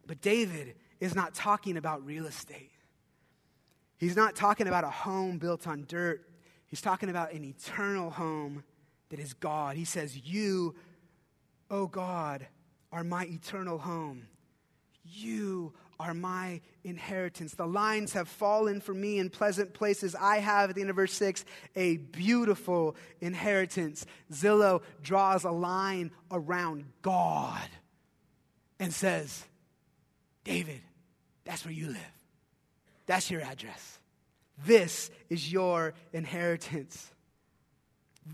But 0.06 0.22
David 0.22 0.76
is 1.00 1.16
not 1.16 1.34
talking 1.34 1.78
about 1.78 2.06
real 2.06 2.26
estate. 2.26 2.72
He's 3.98 4.16
not 4.16 4.36
talking 4.36 4.68
about 4.68 4.84
a 4.84 4.90
home 4.90 5.38
built 5.38 5.68
on 5.68 5.86
dirt. 5.88 6.28
He's 6.68 6.82
talking 6.82 7.10
about 7.10 7.34
an 7.34 7.44
eternal 7.44 8.10
home 8.10 8.64
that 9.10 9.20
is 9.20 9.34
God. 9.34 9.76
He 9.76 9.86
says, 9.86 10.18
You 10.18 10.76
oh 11.70 11.88
God, 11.88 12.48
are 12.92 13.04
my 13.04 13.26
eternal 13.26 13.78
home. 13.78 14.28
You 15.04 15.74
are 16.00 16.14
my 16.14 16.62
inheritance. 16.84 17.54
The 17.54 17.66
lines 17.66 18.14
have 18.14 18.28
fallen 18.28 18.82
for 18.82 18.94
me 18.94 19.20
in 19.20 19.30
pleasant 19.30 19.74
places. 19.74 20.16
I 20.16 20.38
have, 20.38 20.70
at 20.70 20.76
the 20.76 20.82
end 20.82 20.90
of 20.90 20.96
verse 20.96 21.14
6, 21.14 21.44
a 21.76 21.98
beautiful 21.98 22.96
inheritance. 23.20 24.06
Zillow 24.32 24.82
draws 25.02 25.44
a 25.44 25.52
line 25.52 26.12
around 26.32 26.86
God 27.02 27.68
and 28.80 28.94
says, 28.94 29.44
David, 30.44 30.82
that's 31.46 31.66
where 31.66 31.74
you 31.74 31.88
live. 31.88 32.14
That's 33.06 33.32
your 33.32 33.42
address. 33.42 34.00
This 34.66 35.10
is 35.30 35.52
your 35.52 35.94
inheritance. 36.14 37.12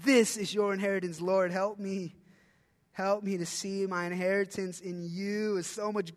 This 0.03 0.37
is 0.37 0.53
your 0.53 0.73
inheritance. 0.73 1.21
Lord, 1.21 1.51
help 1.51 1.79
me 1.79 2.15
Help 2.93 3.23
me 3.23 3.37
to 3.37 3.45
see 3.45 3.85
my 3.87 4.05
inheritance 4.05 4.79
in 4.79 5.03
you 5.03 5.57
is 5.57 5.67
so 5.67 5.91
much 5.91 6.13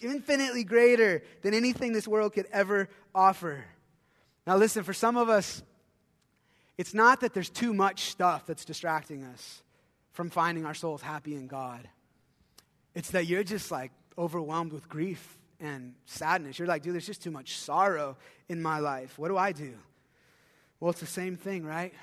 infinitely 0.00 0.64
greater 0.64 1.22
than 1.42 1.52
anything 1.52 1.92
this 1.92 2.06
world 2.06 2.32
could 2.32 2.46
ever 2.52 2.88
offer. 3.14 3.64
Now, 4.46 4.56
listen, 4.56 4.84
for 4.84 4.92
some 4.92 5.16
of 5.16 5.28
us, 5.28 5.62
it's 6.78 6.94
not 6.94 7.20
that 7.20 7.34
there's 7.34 7.50
too 7.50 7.74
much 7.74 8.04
stuff 8.04 8.46
that's 8.46 8.64
distracting 8.64 9.24
us 9.24 9.62
from 10.12 10.30
finding 10.30 10.64
our 10.64 10.74
souls 10.74 11.02
happy 11.02 11.34
in 11.34 11.48
God. 11.48 11.88
It's 12.94 13.10
that 13.10 13.26
you're 13.26 13.44
just 13.44 13.70
like 13.70 13.90
overwhelmed 14.16 14.72
with 14.72 14.88
grief 14.88 15.38
and 15.58 15.94
sadness. 16.06 16.58
You're 16.58 16.68
like, 16.68 16.82
dude, 16.82 16.94
there's 16.94 17.06
just 17.06 17.22
too 17.22 17.30
much 17.30 17.56
sorrow 17.56 18.16
in 18.48 18.62
my 18.62 18.78
life. 18.78 19.18
What 19.18 19.28
do 19.28 19.36
I 19.36 19.52
do? 19.52 19.74
Well, 20.78 20.90
it's 20.90 21.00
the 21.00 21.06
same 21.06 21.36
thing, 21.36 21.64
right? 21.64 21.94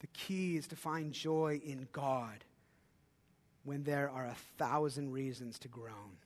The 0.00 0.08
key 0.08 0.56
is 0.56 0.68
to 0.68 0.76
find 0.76 1.12
joy 1.12 1.60
in 1.64 1.88
God 1.92 2.44
when 3.66 3.82
there 3.82 4.08
are 4.08 4.24
a 4.24 4.36
thousand 4.58 5.12
reasons 5.12 5.58
to 5.58 5.68
groan. 5.68 6.16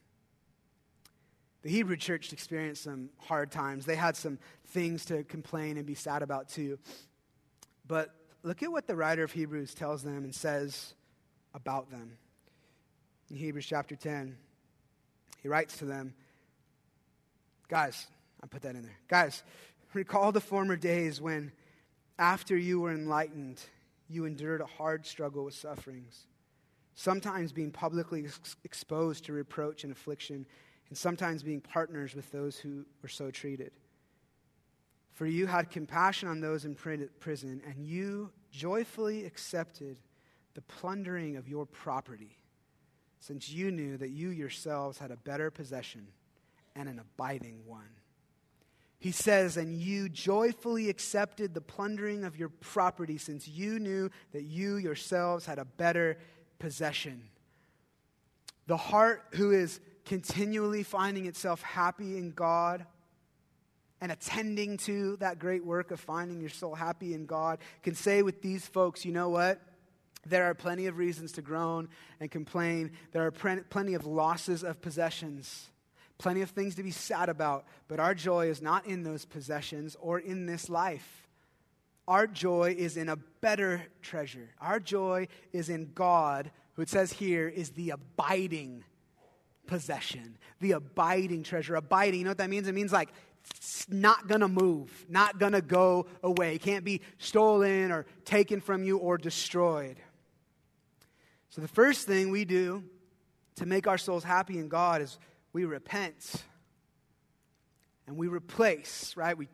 The 1.63 1.71
Hebrew 1.71 1.97
church 1.97 2.33
experienced 2.35 2.85
some 2.85 3.09
hard 3.19 3.51
times. 3.51 3.87
They 3.87 3.97
had 3.97 4.15
some 4.15 4.39
things 4.69 5.07
to 5.07 5.25
complain 5.25 5.79
and 5.79 5.87
be 5.87 5.95
sad 5.95 6.23
about 6.23 6.51
too. 6.51 6.79
But 7.87 8.15
look 8.43 8.63
at 8.63 8.71
what 8.71 8.87
the 8.87 8.95
writer 8.95 9.25
of 9.25 9.33
Hebrews 9.33 9.75
tells 9.75 10.03
them 10.03 10.23
and 10.23 10.35
says 10.35 10.95
about 11.55 11.91
them. 11.91 12.19
In 13.31 13.37
Hebrews 13.37 13.67
chapter 13.67 13.97
10, 13.97 14.37
he 15.43 15.49
writes 15.49 15.79
to 15.79 15.87
them, 15.87 16.13
Guys, 17.69 18.07
I 18.43 18.49
put 18.49 18.63
that 18.63 18.75
in 18.75 18.83
there. 18.83 18.99
Guys, 19.09 19.43
recall 19.95 20.31
the 20.31 20.41
former 20.41 20.77
days 20.77 21.23
when, 21.23 21.53
after 22.19 22.57
you 22.57 22.81
were 22.81 22.93
enlightened, 22.93 23.61
you 24.09 24.27
endured 24.27 24.61
a 24.61 24.67
hard 24.67 25.07
struggle 25.07 25.45
with 25.45 25.55
sufferings 25.55 26.27
sometimes 26.95 27.53
being 27.53 27.71
publicly 27.71 28.25
ex- 28.25 28.57
exposed 28.65 29.25
to 29.25 29.33
reproach 29.33 29.85
and 29.85 29.93
affliction, 29.93 30.47
and 30.89 30.99
sometimes 30.99 31.43
being 31.43 31.61
partners 31.61 32.15
with 32.15 32.31
those 32.33 32.57
who 32.57 32.85
were 33.03 33.09
so 33.09 33.31
treated. 33.31 33.73
For 35.13 35.27
you 35.27 35.47
had 35.47 35.71
compassion 35.71 36.29
on 36.29 36.41
those 36.41 36.65
in 36.65 36.75
prison, 36.75 37.63
and 37.67 37.85
you 37.85 38.33
joyfully 38.51 39.25
accepted 39.25 39.99
the 40.55 40.63
plundering 40.63 41.37
of 41.37 41.49
your 41.49 41.67
property, 41.67 42.39
since 43.19 43.51
you 43.51 43.71
knew 43.71 43.97
that 43.99 44.11
you 44.11 44.31
yourselves 44.31 44.99
had 44.99 45.11
a 45.11 45.17
better 45.17 45.51
possession 45.51 46.09
and 46.75 46.89
an 46.89 46.99
abiding 46.99 47.61
one. 47.67 47.91
He 48.99 49.13
says, 49.13 49.57
And 49.57 49.75
you 49.75 50.09
joyfully 50.09 50.89
accepted 50.89 51.55
the 51.55 51.61
plundering 51.61 52.25
of 52.25 52.37
your 52.37 52.51
property, 52.51 53.19
since 53.19 53.49
you 53.49 53.79
knew 53.79 54.11
that 54.33 54.45
you 54.45 54.77
yourselves 54.77 55.47
had 55.47 55.59
a 55.59 55.65
better 55.65 56.19
possession. 56.61 57.25
The 58.69 58.77
heart 58.77 59.25
who 59.33 59.51
is 59.51 59.81
continually 60.05 60.85
finding 60.85 61.27
itself 61.27 61.61
happy 61.63 62.17
in 62.17 62.31
God 62.31 62.87
and 64.01 64.13
attending 64.13 64.77
to 64.79 65.17
that 65.17 65.41
great 65.41 65.65
work 65.65 65.91
of 65.91 65.99
finding 65.99 66.41
your 66.41 66.51
soul 66.51 66.75
happy 66.75 67.13
in 67.15 67.27
God 67.27 67.59
can 67.83 67.95
say 67.95 68.23
with 68.23 68.41
these 68.41 68.67
folks, 68.67 69.05
you 69.05 69.13
know 69.13 69.29
what? 69.29 69.61
There 70.27 70.45
are 70.45 70.55
plenty 70.55 70.87
of 70.87 70.99
reasons 70.99 71.33
to 71.33 71.43
groan 71.43 71.89
and 72.21 72.31
complain. 72.31 72.93
There 73.13 73.27
are 73.27 73.31
pre- 73.31 73.63
plenty 73.63 73.95
of 73.95 74.07
losses 74.07 74.63
of 74.63 74.81
possessions, 74.81 75.69
plenty 76.19 76.43
of 76.43 76.51
things 76.51 76.75
to 76.77 76.83
be 76.83 76.91
sad 76.91 77.29
about. 77.29 77.65
But 77.89 78.01
our 78.01 78.15
joy 78.15 78.49
is 78.49 78.61
not 78.61 78.87
in 78.87 79.03
those 79.03 79.25
possessions 79.25 79.97
or 80.01 80.19
in 80.19 80.47
this 80.47 80.69
life. 80.69 81.20
Our 82.11 82.27
joy 82.27 82.75
is 82.77 82.97
in 82.97 83.09
a 83.09 83.15
better 83.15 83.85
treasure. 84.03 84.51
Our 84.61 84.81
joy 84.81 85.29
is 85.53 85.69
in 85.69 85.93
God, 85.95 86.51
who 86.75 86.83
it 86.83 86.89
says 86.89 87.13
here 87.13 87.47
is 87.47 87.71
the 87.71 87.91
abiding 87.91 88.83
possession, 89.69 90.37
the 90.59 90.73
abiding 90.73 91.45
treasure. 91.45 91.77
Abiding, 91.77 92.19
you 92.19 92.25
know 92.25 92.31
what 92.31 92.39
that 92.39 92.51
means? 92.51 92.67
It 92.67 92.75
means 92.75 92.93
like 92.93 93.11
it's 93.55 93.89
not 93.89 94.29
to 94.29 94.49
move, 94.49 95.07
not 95.09 95.39
to 95.53 95.61
go 95.61 96.07
away. 96.25 96.57
It 96.57 96.63
can't 96.63 96.85
be 96.85 97.01
stolen 97.19 97.93
or 97.93 98.07
taken 98.25 98.61
from 98.61 98.83
you 98.83 98.99
or 98.99 99.17
destroyed. 99.17 99.99
So, 101.51 101.61
the 101.61 101.69
first 101.69 102.09
thing 102.09 102.33
we 102.33 102.45
do 102.45 102.83
to 103.55 103.67
make 103.67 103.87
our 103.87 103.99
souls 103.99 104.25
happy 104.25 104.59
in 104.59 104.69
God 104.69 105.01
is 105.01 105.17
we 105.53 105.65
repent 105.65 106.43
and 108.09 108.17
we 108.17 108.27
replace, 108.27 109.17
right? 109.17 109.39
We 109.39 109.47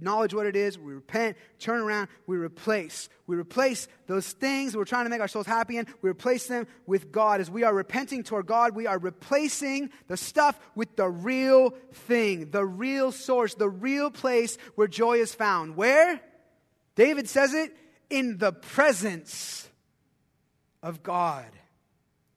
acknowledge 0.00 0.32
what 0.32 0.46
it 0.46 0.56
is, 0.56 0.78
we 0.78 0.94
repent, 0.94 1.36
turn 1.58 1.78
around, 1.78 2.08
we 2.26 2.38
replace. 2.38 3.10
We 3.26 3.36
replace 3.36 3.86
those 4.06 4.32
things 4.32 4.74
we're 4.74 4.86
trying 4.86 5.04
to 5.04 5.10
make 5.10 5.20
our 5.20 5.28
souls 5.28 5.46
happy 5.46 5.76
in, 5.76 5.86
we 6.00 6.08
replace 6.08 6.46
them 6.46 6.66
with 6.86 7.12
God. 7.12 7.42
As 7.42 7.50
we 7.50 7.64
are 7.64 7.74
repenting 7.74 8.22
toward 8.22 8.46
God, 8.46 8.74
we 8.74 8.86
are 8.86 8.98
replacing 8.98 9.90
the 10.08 10.16
stuff 10.16 10.58
with 10.74 10.96
the 10.96 11.06
real 11.06 11.74
thing, 11.92 12.50
the 12.50 12.64
real 12.64 13.12
source, 13.12 13.52
the 13.54 13.68
real 13.68 14.10
place 14.10 14.56
where 14.74 14.88
joy 14.88 15.18
is 15.18 15.34
found. 15.34 15.76
Where? 15.76 16.18
David 16.94 17.28
says 17.28 17.52
it 17.52 17.76
in 18.08 18.38
the 18.38 18.52
presence 18.52 19.68
of 20.82 21.02
God 21.02 21.46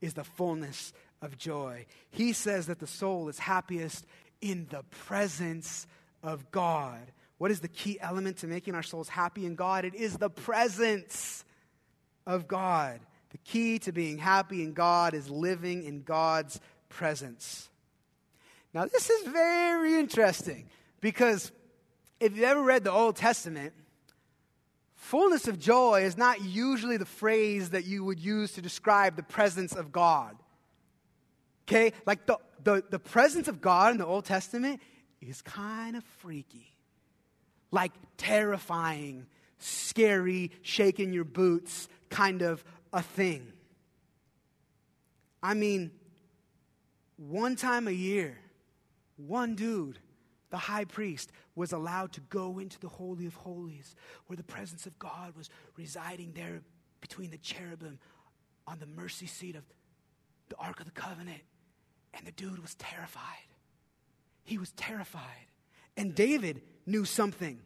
is 0.01 0.15
the 0.15 0.25
fullness 0.25 0.91
of 1.21 1.37
joy. 1.37 1.85
He 2.11 2.33
says 2.33 2.67
that 2.67 2.79
the 2.79 2.87
soul 2.87 3.29
is 3.29 3.39
happiest 3.39 4.05
in 4.41 4.67
the 4.69 4.83
presence 5.05 5.87
of 6.21 6.51
God. 6.51 6.99
What 7.37 7.51
is 7.51 7.59
the 7.59 7.67
key 7.67 7.99
element 7.99 8.37
to 8.37 8.47
making 8.47 8.75
our 8.75 8.83
souls 8.83 9.09
happy 9.09 9.45
in 9.45 9.55
God? 9.55 9.85
It 9.85 9.95
is 9.95 10.17
the 10.17 10.29
presence 10.29 11.43
of 12.25 12.47
God. 12.47 12.99
The 13.31 13.37
key 13.39 13.79
to 13.79 13.91
being 13.91 14.17
happy 14.17 14.63
in 14.63 14.73
God 14.73 15.13
is 15.13 15.29
living 15.29 15.83
in 15.83 16.03
God's 16.03 16.59
presence. 16.89 17.69
Now, 18.73 18.85
this 18.85 19.09
is 19.09 19.27
very 19.27 19.99
interesting 19.99 20.67
because 21.01 21.51
if 22.19 22.35
you've 22.35 22.45
ever 22.45 22.61
read 22.61 22.83
the 22.83 22.91
Old 22.91 23.15
Testament, 23.15 23.73
fullness 24.95 25.47
of 25.47 25.59
joy 25.59 26.03
is 26.03 26.17
not 26.17 26.41
usually 26.41 26.97
the 26.97 27.05
phrase 27.05 27.71
that 27.71 27.85
you 27.85 28.03
would 28.03 28.19
use 28.19 28.53
to 28.53 28.61
describe 28.61 29.15
the 29.15 29.23
presence 29.23 29.73
of 29.73 29.91
God. 29.91 30.35
Okay? 31.67 31.93
Like 32.05 32.25
the, 32.25 32.37
the, 32.63 32.83
the 32.89 32.99
presence 32.99 33.47
of 33.47 33.61
God 33.61 33.91
in 33.91 33.97
the 33.97 34.05
Old 34.05 34.25
Testament 34.25 34.79
is 35.21 35.41
kind 35.41 35.95
of 35.95 36.03
freaky 36.19 36.72
like 37.73 37.91
terrifying, 38.17 39.25
scary, 39.57 40.51
shaking 40.61 41.11
your 41.11 41.23
boots 41.23 41.89
kind 42.09 42.43
of 42.43 42.63
a 42.93 43.01
thing. 43.01 43.51
I 45.41 45.55
mean, 45.55 45.89
one 47.17 47.55
time 47.55 47.87
a 47.87 47.91
year, 47.91 48.37
one 49.17 49.55
dude, 49.55 49.97
the 50.51 50.57
high 50.57 50.85
priest, 50.85 51.31
was 51.55 51.71
allowed 51.71 52.13
to 52.13 52.21
go 52.21 52.59
into 52.59 52.79
the 52.79 52.87
Holy 52.87 53.25
of 53.25 53.33
Holies 53.33 53.95
where 54.27 54.37
the 54.37 54.43
presence 54.43 54.85
of 54.85 54.97
God 54.99 55.35
was 55.35 55.49
residing 55.75 56.33
there 56.33 56.61
between 57.01 57.31
the 57.31 57.37
cherubim 57.39 57.97
on 58.67 58.77
the 58.79 58.85
mercy 58.85 59.25
seat 59.25 59.55
of 59.55 59.63
the 60.49 60.55
Ark 60.57 60.79
of 60.79 60.85
the 60.85 60.91
Covenant. 60.91 61.41
And 62.13 62.27
the 62.27 62.31
dude 62.33 62.61
was 62.61 62.75
terrified. 62.75 63.47
He 64.43 64.59
was 64.59 64.71
terrified. 64.73 65.47
And 65.95 66.15
David 66.15 66.61
knew 66.85 67.05
something 67.05 67.59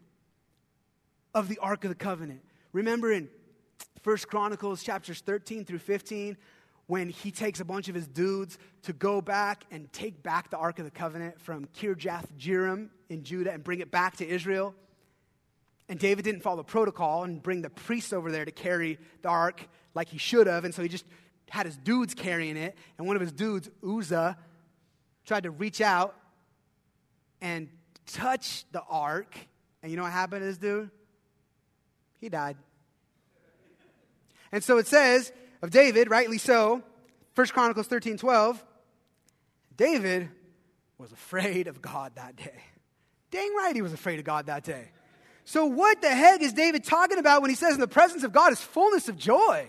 of 1.33 1.47
the 1.47 1.59
Ark 1.59 1.83
of 1.85 1.89
the 1.89 1.95
Covenant. 1.95 2.41
Remember 2.73 3.11
in 3.11 3.29
First 4.01 4.27
Chronicles 4.27 4.83
chapters 4.83 5.21
13 5.21 5.65
through 5.65 5.79
15, 5.79 6.37
when 6.87 7.09
he 7.09 7.31
takes 7.31 7.59
a 7.59 7.65
bunch 7.65 7.89
of 7.89 7.95
his 7.95 8.07
dudes 8.07 8.57
to 8.83 8.93
go 8.93 9.21
back 9.21 9.65
and 9.71 9.91
take 9.91 10.23
back 10.23 10.49
the 10.49 10.57
Ark 10.57 10.79
of 10.79 10.85
the 10.85 10.91
Covenant 10.91 11.39
from 11.41 11.65
Kirjath 11.79 12.25
Jearim 12.39 12.89
in 13.09 13.23
Judah 13.23 13.51
and 13.51 13.63
bring 13.63 13.81
it 13.81 13.91
back 13.91 14.17
to 14.17 14.27
Israel. 14.27 14.73
And 15.89 15.99
David 15.99 16.23
didn't 16.23 16.41
follow 16.41 16.63
protocol 16.63 17.23
and 17.23 17.41
bring 17.41 17.61
the 17.61 17.69
priests 17.69 18.11
over 18.11 18.31
there 18.31 18.45
to 18.45 18.51
carry 18.51 18.99
the 19.21 19.29
ark 19.29 19.67
like 19.93 20.09
he 20.09 20.17
should 20.17 20.47
have. 20.47 20.65
And 20.65 20.73
so 20.73 20.81
he 20.81 20.89
just 20.89 21.05
had 21.49 21.65
his 21.65 21.77
dudes 21.77 22.13
carrying 22.13 22.57
it. 22.57 22.75
And 22.97 23.07
one 23.07 23.15
of 23.15 23.21
his 23.21 23.31
dudes, 23.31 23.69
Uzzah, 23.85 24.37
tried 25.25 25.43
to 25.43 25.51
reach 25.51 25.79
out 25.79 26.15
and 27.41 27.69
touch 28.07 28.65
the 28.71 28.81
ark. 28.89 29.35
And 29.81 29.91
you 29.91 29.97
know 29.97 30.03
what 30.03 30.11
happened 30.11 30.41
to 30.41 30.45
this 30.45 30.57
dude? 30.57 30.89
He 32.19 32.29
died. 32.29 32.57
And 34.51 34.63
so 34.63 34.77
it 34.77 34.87
says 34.87 35.31
of 35.61 35.71
David, 35.71 36.09
rightly 36.09 36.37
so, 36.37 36.81
1 37.35 37.47
Chronicles 37.47 37.87
13 37.87 38.17
12, 38.17 38.63
David 39.75 40.29
was 40.97 41.11
afraid 41.11 41.67
of 41.67 41.81
God 41.81 42.13
that 42.15 42.35
day. 42.35 42.63
Dang 43.29 43.53
right 43.55 43.75
he 43.75 43.81
was 43.81 43.93
afraid 43.93 44.19
of 44.19 44.25
God 44.25 44.47
that 44.47 44.63
day. 44.63 44.89
So, 45.43 45.65
what 45.65 46.01
the 46.01 46.09
heck 46.09 46.41
is 46.41 46.53
David 46.53 46.83
talking 46.83 47.19
about 47.19 47.41
when 47.41 47.49
he 47.49 47.55
says 47.55 47.75
in 47.75 47.79
the 47.79 47.87
presence 47.87 48.23
of 48.23 48.33
God 48.33 48.51
is 48.51 48.59
fullness 48.59 49.07
of 49.07 49.17
joy? 49.17 49.67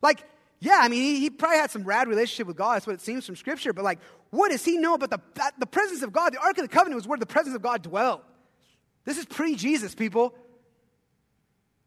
Like, 0.00 0.22
yeah, 0.60 0.80
I 0.82 0.88
mean, 0.88 1.02
he, 1.02 1.20
he, 1.20 1.30
probably 1.30 1.58
had 1.58 1.70
some 1.70 1.84
rad 1.84 2.08
relationship 2.08 2.46
with 2.46 2.56
God. 2.56 2.76
That's 2.76 2.86
what 2.86 2.94
it 2.94 3.02
seems 3.02 3.26
from 3.26 3.36
Scripture. 3.36 3.72
But, 3.72 3.84
like, 3.84 3.98
what 4.30 4.50
does 4.50 4.64
he 4.64 4.78
know 4.78 4.94
about 4.94 5.10
the, 5.10 5.20
the 5.58 5.66
presence 5.66 6.02
of 6.02 6.12
God? 6.12 6.32
The 6.32 6.38
Ark 6.38 6.56
of 6.56 6.64
the 6.64 6.68
Covenant 6.68 6.96
was 6.96 7.06
where 7.06 7.18
the 7.18 7.26
presence 7.26 7.54
of 7.54 7.62
God 7.62 7.82
dwelt. 7.82 8.22
This 9.04 9.18
is 9.18 9.26
pre 9.26 9.54
Jesus, 9.54 9.94
people. 9.94 10.34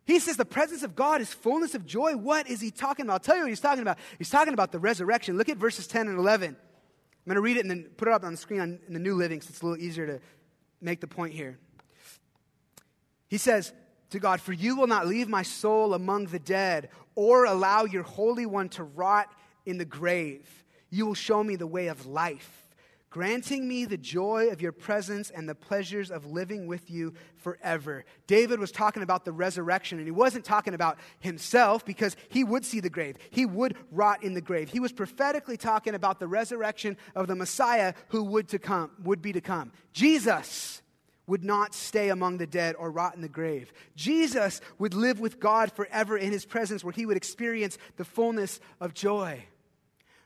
He 0.06 0.18
says 0.20 0.38
the 0.38 0.46
presence 0.46 0.82
of 0.82 0.96
God 0.96 1.22
is 1.22 1.32
fullness 1.32 1.76
of 1.76 1.86
joy. 1.86 2.16
What 2.16 2.50
is 2.50 2.62
he 2.62 2.72
talking 2.72 3.06
about? 3.06 3.14
I'll 3.14 3.20
tell 3.20 3.36
you 3.36 3.44
what 3.44 3.50
he's 3.50 3.60
talking 3.60 3.82
about. 3.82 4.00
He's 4.18 4.30
talking 4.30 4.54
about 4.54 4.72
the 4.72 4.80
resurrection. 4.80 5.38
Look 5.38 5.50
at 5.50 5.58
verses 5.58 5.86
10 5.86 6.08
and 6.08 6.18
11. 6.18 6.50
I'm 6.50 6.56
going 7.28 7.36
to 7.36 7.42
read 7.42 7.58
it 7.58 7.60
and 7.60 7.70
then 7.70 7.90
put 7.96 8.08
it 8.08 8.14
up 8.14 8.24
on 8.24 8.32
the 8.32 8.38
screen 8.38 8.60
on, 8.60 8.80
in 8.88 8.94
the 8.94 9.00
New 9.00 9.14
Living 9.14 9.40
so 9.42 9.50
it's 9.52 9.62
a 9.62 9.66
little 9.66 9.84
easier 9.84 10.08
to 10.08 10.20
make 10.82 11.00
the 11.00 11.08
point 11.08 11.34
here. 11.34 11.60
He 13.28 13.38
says 13.38 13.72
to 14.12 14.20
God, 14.20 14.42
For 14.42 14.54
you 14.54 14.76
will 14.76 14.88
not 14.88 15.08
leave 15.08 15.30
my 15.30 15.44
soul 15.44 15.94
among 15.94 16.26
the 16.26 16.40
dead 16.40 16.90
or 17.16 17.46
allow 17.46 17.86
your 17.86 18.04
Holy 18.04 18.46
One 18.46 18.70
to 18.70 18.84
rot 18.84 19.34
in 19.66 19.78
the 19.78 19.86
grave. 19.86 20.48
You 20.90 21.06
will 21.06 21.14
show 21.14 21.44
me 21.44 21.56
the 21.56 21.68
way 21.68 21.88
of 21.88 22.06
life 22.06 22.60
granting 23.10 23.68
me 23.68 23.86
the 23.86 23.98
joy 23.98 24.50
of 24.50 24.62
your 24.62 24.72
presence 24.72 25.32
and 25.32 25.50
the 25.50 25.56
pleasures 25.56 26.12
of 26.12 26.26
living 26.26 26.68
with 26.68 26.90
you 26.92 27.14
forever. 27.38 28.06
David 28.28 28.60
was 28.60 28.72
talking 28.72 29.02
about 29.02 29.26
the 29.26 29.32
resurrection, 29.32 29.98
and 29.98 30.08
he 30.08 30.12
wasn't 30.12 30.46
talking 30.46 30.74
about 30.74 31.00
himself 31.20 31.84
because 31.86 32.16
he 32.30 32.44
would 32.44 32.64
see 32.64 32.80
the 32.80 32.90
grave. 32.90 33.18
He 33.32 33.46
would 33.46 33.76
rot 33.92 34.24
in 34.24 34.34
the 34.34 34.42
grave. 34.42 34.70
He 34.70 34.80
was 34.80 34.92
prophetically 34.92 35.58
talking 35.58 35.96
about 35.96 36.20
the 36.20 36.28
resurrection 36.28 36.98
of 37.16 37.28
the 37.28 37.36
Messiah 37.36 37.94
who 38.10 38.24
would 38.26 38.48
to 38.50 38.60
come, 38.60 38.92
would 39.04 39.22
be 39.22 39.34
to 39.34 39.42
come. 39.42 39.72
Jesus 39.92 40.82
would 41.30 41.44
not 41.44 41.74
stay 41.74 42.10
among 42.10 42.38
the 42.38 42.48
dead 42.48 42.76
or 42.78 42.92
rot 42.92 43.16
in 43.16 43.22
the 43.22 43.30
grave. 43.30 43.72
Jesus 43.96 44.60
would 44.80 44.94
live 44.94 45.20
with 45.20 45.40
God 45.40 45.72
forever 45.72 46.18
in 46.18 46.32
his 46.32 46.46
presence 46.46 46.84
where 46.84 46.92
he 46.92 47.06
would 47.06 47.18
experience 47.18 47.78
the 47.98 48.04
fullness 48.04 48.60
of 48.82 48.94
joy. 48.94 49.46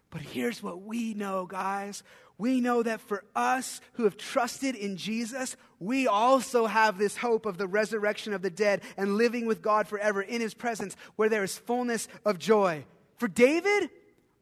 But 0.10 0.22
here's 0.22 0.63
what 0.63 0.82
we 0.82 1.13
know, 1.13 1.46
guys 1.46 2.04
we 2.38 2.62
know 2.62 2.82
that 2.82 3.00
for 3.00 3.24
us 3.36 3.80
who 3.94 4.06
have 4.06 4.18
trusted 4.18 4.76
in 4.76 4.98
Jesus, 4.98 5.56
we 5.80 6.08
also 6.08 6.66
have 6.66 6.98
this 6.98 7.16
hope 7.16 7.46
of 7.46 7.58
the 7.58 7.68
resurrection 7.68 8.34
of 8.34 8.42
the 8.42 8.50
dead 8.50 8.82
and 8.98 9.18
living 9.18 9.45
with 9.45 9.62
God 9.62 9.88
forever 9.88 10.22
in 10.22 10.41
his 10.41 10.54
presence 10.54 10.95
where 11.16 11.30
there 11.30 11.43
is 11.43 11.58
fullness 11.58 12.08
of 12.26 12.39
joy. 12.39 12.86
For 13.18 13.28
David, 13.28 13.89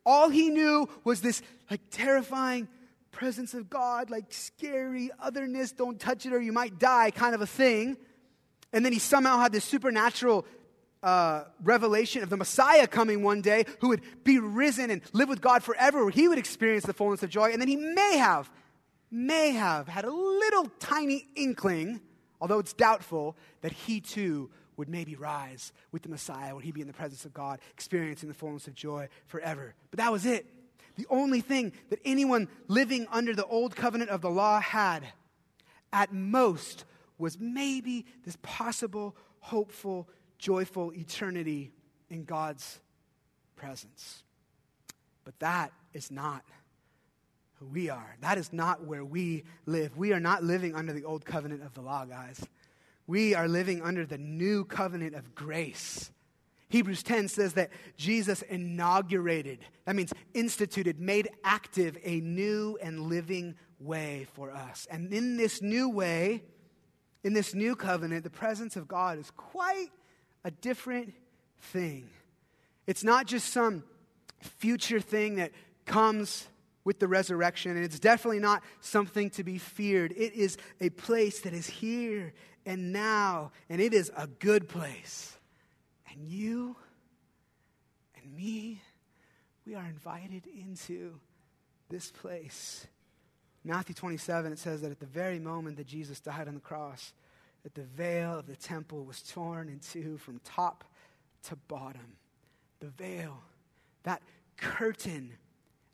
all 0.06 0.30
he 0.30 0.50
knew 0.50 0.88
was 1.04 1.22
this 1.22 1.42
like 1.70 1.82
terrifying 1.92 2.68
presence 3.12 3.54
of 3.54 3.70
God, 3.70 4.10
like 4.10 4.32
scary 4.34 5.12
otherness, 5.20 5.72
don't 5.72 6.00
touch 6.00 6.26
it 6.26 6.34
or 6.34 6.40
you 6.40 6.52
might 6.52 6.80
die 6.80 7.12
kind 7.12 7.36
of 7.36 7.42
a 7.42 7.48
thing. 7.48 7.98
And 8.74 8.86
then 8.86 8.94
he 8.94 9.00
somehow 9.00 9.40
had 9.40 9.52
this 9.52 9.66
supernatural 9.66 10.46
uh, 11.04 11.44
revelation 11.64 12.24
of 12.24 12.30
the 12.30 12.38
Messiah 12.38 12.88
coming 12.88 13.24
one 13.24 13.42
day 13.42 13.66
who 13.80 13.90
would 13.90 14.02
be 14.24 14.40
risen 14.40 14.90
and 14.90 15.02
live 15.14 15.30
with 15.30 15.42
God 15.42 15.64
forever, 15.64 16.04
where 16.04 16.12
he 16.12 16.28
would 16.28 16.38
experience 16.38 16.86
the 16.86 16.94
fullness 16.94 17.24
of 17.24 17.30
joy. 17.30 17.52
And 17.52 17.62
then 17.62 17.68
he 17.68 17.76
may 17.76 18.18
have, 18.18 18.50
may 19.10 19.52
have 19.52 19.88
had 19.88 20.06
a 20.06 20.12
little 20.12 20.66
tiny 20.80 21.28
inkling, 21.36 22.02
although 22.40 22.60
it's 22.60 22.74
doubtful, 22.74 23.36
that 23.62 23.72
he 23.72 24.00
too 24.00 24.50
would 24.78 24.90
maybe 24.90 25.16
rise 25.16 25.74
with 25.92 26.02
the 26.02 26.10
Messiah, 26.10 26.56
would 26.56 26.64
he 26.64 26.72
be 26.72 26.82
in 26.82 26.88
the 26.88 26.94
presence 26.94 27.26
of 27.26 27.34
God, 27.34 27.60
experiencing 27.74 28.30
the 28.30 28.36
fullness 28.36 28.68
of 28.68 28.74
joy 28.74 29.10
forever. 29.28 29.76
But 29.90 29.98
that 29.98 30.12
was 30.12 30.26
it. 30.26 30.46
The 31.02 31.08
only 31.10 31.42
thing 31.42 31.74
that 31.90 32.00
anyone 32.06 32.48
living 32.68 33.08
under 33.12 33.34
the 33.34 33.46
old 33.46 33.76
covenant 33.76 34.12
of 34.12 34.22
the 34.22 34.30
law 34.30 34.60
had, 34.60 35.04
at 35.92 36.14
most, 36.14 36.86
was 37.18 37.40
maybe 37.40 38.06
this 38.24 38.38
possible, 38.44 39.16
hopeful, 39.40 40.08
joyful 40.38 40.94
eternity 40.94 41.72
in 42.12 42.24
God's 42.24 42.80
presence. 43.56 44.22
But 45.26 45.40
that 45.40 45.72
is 45.92 46.12
not 46.12 46.44
who 47.56 47.66
we 47.66 47.90
are. 47.90 48.16
That 48.22 48.38
is 48.38 48.54
not 48.54 48.86
where 48.86 49.04
we 49.04 49.44
live. 49.66 49.98
We 49.98 50.14
are 50.14 50.20
not 50.20 50.44
living 50.44 50.76
under 50.76 50.94
the 50.94 51.06
old 51.06 51.26
covenant 51.26 51.64
of 51.64 51.74
the 51.74 51.82
law, 51.82 52.06
guys. 52.06 52.46
We 53.08 53.34
are 53.34 53.48
living 53.48 53.82
under 53.82 54.06
the 54.06 54.20
new 54.20 54.66
covenant 54.66 55.16
of 55.16 55.34
grace. 55.34 56.12
Hebrews 56.72 57.04
10 57.04 57.28
says 57.28 57.54
that 57.54 57.70
Jesus 57.98 58.42
inaugurated, 58.44 59.60
that 59.86 59.96
means 59.96 60.14
instituted, 60.34 61.00
made 61.00 61.30
active 61.44 61.98
a 62.04 62.22
new 62.22 62.78
and 62.82 63.02
living 63.02 63.56
way 63.80 64.26
for 64.34 64.52
us. 64.52 64.88
And 64.90 65.14
in 65.14 65.36
this 65.36 65.62
new 65.62 65.90
way, 65.90 66.44
in 67.24 67.34
this 67.34 67.54
new 67.54 67.76
covenant, 67.76 68.24
the 68.24 68.30
presence 68.30 68.78
of 68.78 68.88
God 68.88 69.20
is 69.20 69.32
quite 69.32 69.90
a 70.46 70.52
different 70.52 71.14
thing. 71.60 72.10
It's 72.88 73.04
not 73.04 73.28
just 73.28 73.52
some 73.52 73.84
future 74.40 75.02
thing 75.02 75.36
that 75.36 75.52
comes 75.86 76.48
with 76.86 77.00
the 77.00 77.08
resurrection, 77.08 77.76
and 77.76 77.84
it's 77.84 78.00
definitely 78.00 78.40
not 78.40 78.64
something 78.80 79.30
to 79.32 79.44
be 79.44 79.58
feared. 79.58 80.14
It 80.14 80.34
is 80.34 80.58
a 80.80 80.90
place 80.90 81.42
that 81.42 81.54
is 81.54 81.68
here 81.68 82.34
and 82.66 82.94
now, 82.94 83.52
and 83.70 83.82
it 83.82 83.94
is 83.94 84.10
a 84.16 84.28
good 84.28 84.70
place. 84.70 85.38
And 86.14 86.28
you 86.28 86.76
and 88.16 88.36
me, 88.36 88.82
we 89.66 89.76
are 89.76 89.86
invited 89.86 90.48
into 90.48 91.20
this 91.90 92.12
place. 92.12 92.88
Matthew 93.64 93.96
27, 93.96 94.52
it 94.52 94.60
says 94.60 94.82
that 94.82 94.92
at 94.92 95.00
the 95.00 95.06
very 95.06 95.40
moment 95.40 95.78
that 95.78 95.88
Jesus 95.88 96.20
died 96.20 96.48
on 96.48 96.56
the 96.56 96.60
cross, 96.60 97.14
that 97.64 97.76
the 97.76 97.84
veil 97.84 98.40
of 98.40 98.48
the 98.48 98.56
temple 98.56 99.06
was 99.06 99.22
torn 99.22 99.70
in 99.70 99.80
two 99.80 100.18
from 100.18 100.40
top 100.44 100.84
to 101.44 101.56
bottom. 101.68 102.18
The 102.80 102.90
veil, 102.90 103.38
that 104.04 104.22
curtain 104.58 105.34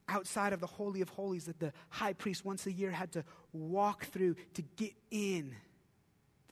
outside 0.07 0.53
of 0.53 0.61
the 0.61 0.68
Holy 0.68 1.01
of 1.01 1.09
Holies 1.09 1.45
that 1.45 1.59
the 1.59 1.74
high 1.89 2.13
priest 2.13 2.45
once 2.45 2.65
a 2.65 2.72
year 2.72 2.91
had 2.91 3.11
to 3.13 3.26
walk 3.51 4.05
through 4.05 4.36
to 4.53 4.61
get 4.78 4.93
in 5.11 5.53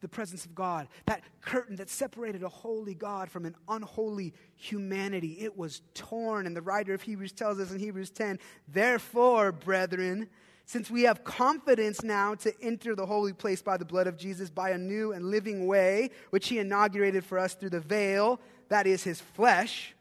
the 0.06 0.10
presence 0.10 0.46
of 0.46 0.54
God. 0.54 0.88
That 1.08 1.24
curtain 1.42 1.78
that 1.78 1.90
separated 1.90 2.44
a 2.44 2.50
holy 2.50 2.94
God 2.94 3.28
from 3.28 3.44
an 3.46 3.56
unholy 3.68 4.36
humanity, 4.56 5.38
it 5.40 5.58
was 5.58 5.82
torn. 5.96 6.46
And 6.46 6.56
the 6.56 6.62
writer 6.62 6.94
of 6.94 7.02
Hebrews 7.02 7.32
tells 7.32 7.60
us 7.60 7.72
in 7.72 7.80
Hebrews 7.80 8.12
10 8.12 8.38
Therefore, 8.68 9.52
brethren, 9.52 10.30
since 10.68 10.92
we 10.92 11.04
have 11.04 11.24
confidence 11.24 12.04
now 12.04 12.36
to 12.36 12.54
enter 12.62 12.94
the 12.94 13.08
holy 13.08 13.34
place 13.34 13.64
by 13.64 13.78
the 13.78 13.86
blood 13.86 14.06
of 14.06 14.16
Jesus 14.16 14.52
by 14.52 14.70
a 14.70 14.78
new 14.78 15.12
and 15.12 15.26
living 15.26 15.66
way, 15.66 16.12
which 16.30 16.50
he 16.50 16.60
inaugurated 16.60 17.26
for 17.26 17.40
us 17.40 17.56
through 17.56 17.72
the 17.72 17.80
veil, 17.80 18.40
that 18.70 18.86
is 18.86 19.04
his 19.04 19.20
flesh, 19.20 19.96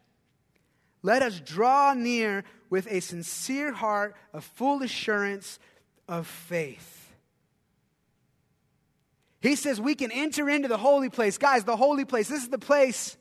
let 1.02 1.22
us 1.22 1.40
draw 1.40 1.94
near 1.94 2.44
with 2.68 2.86
a 2.90 3.00
sincere 3.00 3.72
heart 3.72 4.14
of 4.34 4.44
full 4.44 4.82
assurance 4.82 5.58
of 6.06 6.26
faith. 6.26 7.03
He 9.44 9.56
says 9.56 9.78
we 9.78 9.94
can 9.94 10.10
enter 10.10 10.48
into 10.48 10.68
the 10.68 10.78
holy 10.78 11.10
place. 11.10 11.36
Guys, 11.36 11.64
the 11.64 11.76
holy 11.76 12.06
place, 12.06 12.28
this 12.28 12.42
is 12.42 12.48
the 12.48 12.58
place 12.58 13.18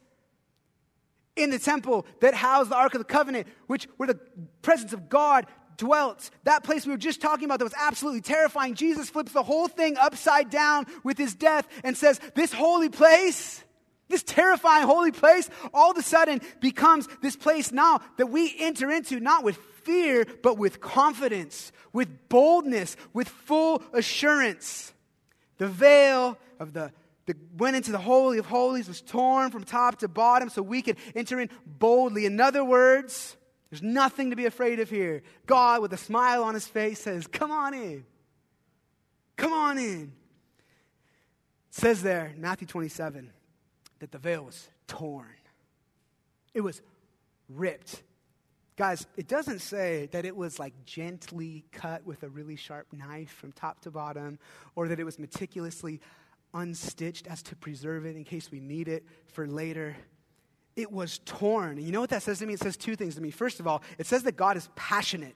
in 1.35 1.49
the 1.49 1.59
temple 1.59 2.05
that 2.21 2.33
housed 2.33 2.71
the 2.71 2.77
Ark 2.77 2.93
of 2.93 2.99
the 2.99 3.05
Covenant, 3.05 3.45
which 3.67 3.89
where 3.97 4.07
the 4.07 4.19
presence 4.61 4.93
of 4.93 5.09
God 5.09 5.45
dwelt. 5.75 6.29
That 6.45 6.63
place 6.63 6.85
we 6.85 6.93
were 6.93 6.97
just 6.97 7.19
talking 7.19 7.43
about 7.43 7.59
that 7.59 7.65
was 7.65 7.73
absolutely 7.77 8.21
terrifying. 8.21 8.75
Jesus 8.75 9.09
flips 9.09 9.33
the 9.33 9.43
whole 9.43 9.67
thing 9.67 9.97
upside 9.97 10.49
down 10.49 10.85
with 11.03 11.17
his 11.17 11.35
death 11.35 11.67
and 11.83 11.97
says, 11.97 12.21
This 12.35 12.53
holy 12.53 12.87
place, 12.87 13.61
this 14.07 14.23
terrifying 14.23 14.87
holy 14.87 15.11
place, 15.11 15.49
all 15.73 15.91
of 15.91 15.97
a 15.97 16.03
sudden 16.03 16.39
becomes 16.61 17.05
this 17.21 17.35
place 17.35 17.73
now 17.73 17.99
that 18.15 18.27
we 18.27 18.55
enter 18.59 18.89
into, 18.89 19.19
not 19.19 19.43
with 19.43 19.57
fear, 19.83 20.25
but 20.41 20.57
with 20.57 20.79
confidence, 20.79 21.73
with 21.91 22.29
boldness, 22.29 22.95
with 23.11 23.27
full 23.27 23.83
assurance. 23.91 24.93
The 25.57 25.67
veil 25.67 26.37
of 26.59 26.73
the 26.73 26.91
that 27.25 27.37
went 27.57 27.75
into 27.75 27.91
the 27.91 27.97
Holy 27.97 28.37
of 28.37 28.45
Holies 28.45 28.87
was 28.87 29.01
torn 29.01 29.49
from 29.49 29.63
top 29.63 29.99
to 29.99 30.07
bottom 30.07 30.49
so 30.49 30.61
we 30.61 30.81
could 30.81 30.97
enter 31.15 31.39
in 31.39 31.49
boldly. 31.65 32.25
In 32.25 32.39
other 32.39 32.65
words, 32.65 33.37
there's 33.69 33.81
nothing 33.81 34.29
to 34.31 34.35
be 34.35 34.45
afraid 34.45 34.79
of 34.79 34.89
here. 34.89 35.23
God, 35.45 35.81
with 35.81 35.93
a 35.93 35.97
smile 35.97 36.43
on 36.43 36.53
his 36.53 36.67
face, 36.67 36.99
says, 36.99 37.25
Come 37.27 37.51
on 37.51 37.73
in. 37.73 38.05
Come 39.37 39.53
on 39.53 39.77
in. 39.77 40.11
It 41.69 41.75
says 41.75 42.03
there, 42.03 42.33
Matthew 42.37 42.67
27, 42.67 43.31
that 43.99 44.11
the 44.11 44.17
veil 44.17 44.43
was 44.43 44.67
torn, 44.87 45.33
it 46.53 46.61
was 46.61 46.81
ripped. 47.49 48.03
Guys, 48.75 49.05
it 49.17 49.27
doesn't 49.27 49.59
say 49.59 50.07
that 50.11 50.25
it 50.25 50.35
was 50.35 50.59
like 50.59 50.73
gently 50.85 51.65
cut 51.71 52.05
with 52.05 52.23
a 52.23 52.29
really 52.29 52.55
sharp 52.55 52.87
knife 52.91 53.31
from 53.31 53.51
top 53.51 53.81
to 53.81 53.91
bottom, 53.91 54.39
or 54.75 54.87
that 54.87 54.99
it 54.99 55.03
was 55.03 55.19
meticulously 55.19 56.01
unstitched 56.53 57.27
as 57.27 57.43
to 57.43 57.55
preserve 57.55 58.05
it 58.05 58.15
in 58.15 58.23
case 58.23 58.51
we 58.51 58.59
need 58.59 58.87
it 58.87 59.03
for 59.27 59.47
later 59.47 59.95
it 60.75 60.91
was 60.91 61.19
torn. 61.25 61.77
And 61.77 61.83
you 61.83 61.91
know 61.91 62.01
what 62.01 62.09
that 62.09 62.23
says 62.23 62.39
to 62.39 62.45
me? 62.45 62.53
It 62.53 62.59
says 62.59 62.77
two 62.77 62.95
things 62.95 63.15
to 63.15 63.21
me. 63.21 63.31
First 63.31 63.59
of 63.59 63.67
all, 63.67 63.83
it 63.97 64.07
says 64.07 64.23
that 64.23 64.35
God 64.35 64.57
is 64.57 64.69
passionate 64.75 65.35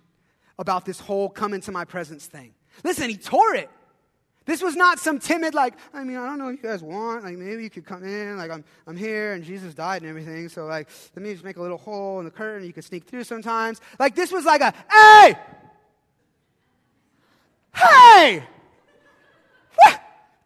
about 0.59 0.85
this 0.85 0.99
whole 0.99 1.29
come 1.29 1.53
into 1.53 1.71
my 1.71 1.85
presence 1.85 2.25
thing. 2.25 2.53
Listen, 2.83 3.09
he 3.09 3.17
tore 3.17 3.55
it. 3.55 3.69
This 4.47 4.61
was 4.61 4.77
not 4.77 4.97
some 4.97 5.19
timid, 5.19 5.53
like, 5.53 5.73
I 5.93 6.05
mean, 6.05 6.15
I 6.15 6.25
don't 6.25 6.37
know 6.37 6.45
what 6.45 6.55
you 6.55 6.63
guys 6.63 6.81
want. 6.81 7.25
Like, 7.25 7.37
maybe 7.37 7.63
you 7.63 7.69
could 7.69 7.85
come 7.85 8.05
in. 8.05 8.37
Like, 8.37 8.49
I'm, 8.49 8.63
I'm 8.87 8.95
here 8.95 9.33
and 9.33 9.43
Jesus 9.43 9.73
died 9.73 10.03
and 10.03 10.09
everything. 10.09 10.47
So, 10.47 10.65
like, 10.65 10.87
let 11.17 11.21
me 11.21 11.33
just 11.33 11.43
make 11.43 11.57
a 11.57 11.61
little 11.61 11.77
hole 11.77 12.19
in 12.19 12.25
the 12.25 12.31
curtain. 12.31 12.65
You 12.65 12.71
can 12.71 12.81
sneak 12.81 13.03
through 13.03 13.25
sometimes. 13.25 13.81
Like, 13.99 14.15
this 14.15 14.31
was 14.31 14.45
like 14.45 14.61
a, 14.61 14.73
hey! 14.89 15.35
Hey! 17.75 18.43
What? 19.75 20.01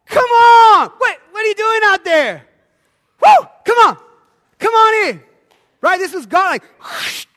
Come 0.08 0.26
on! 0.26 0.92
Wait, 1.00 1.18
what 1.30 1.44
are 1.44 1.48
you 1.48 1.56
doing 1.56 1.80
out 1.84 2.04
there? 2.04 2.48
Woo! 3.24 3.48
Come 3.64 3.88
on! 3.88 3.98
Come 4.58 4.74
on 4.74 5.10
in. 5.10 5.24
Right? 5.80 6.00
This 6.00 6.16
was 6.16 6.26
God 6.26 6.50
like, 6.50 6.64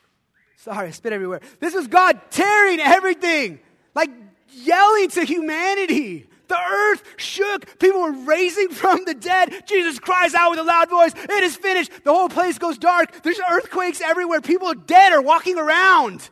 sorry, 0.57 0.87
I 0.87 0.91
spit 0.91 1.13
everywhere. 1.13 1.41
This 1.59 1.75
was 1.75 1.85
God 1.85 2.19
tearing 2.31 2.79
everything, 2.79 3.59
like 3.93 4.09
yelling 4.49 5.09
to 5.09 5.23
humanity. 5.23 6.27
The 6.47 6.57
earth 6.57 7.03
shook. 7.17 7.79
People 7.79 8.01
were 8.01 8.11
raising 8.11 8.69
from 8.71 9.05
the 9.05 9.13
dead. 9.13 9.63
Jesus 9.67 9.99
cries 9.99 10.33
out 10.33 10.51
with 10.51 10.59
a 10.59 10.63
loud 10.63 10.89
voice, 10.89 11.13
It 11.15 11.43
is 11.43 11.55
finished. 11.55 11.91
The 12.03 12.13
whole 12.13 12.29
place 12.29 12.57
goes 12.57 12.77
dark. 12.77 13.23
There's 13.23 13.39
earthquakes 13.51 14.01
everywhere. 14.01 14.41
People 14.41 14.67
are 14.67 14.75
dead 14.75 15.13
or 15.13 15.21
walking 15.21 15.57
around. 15.57 16.29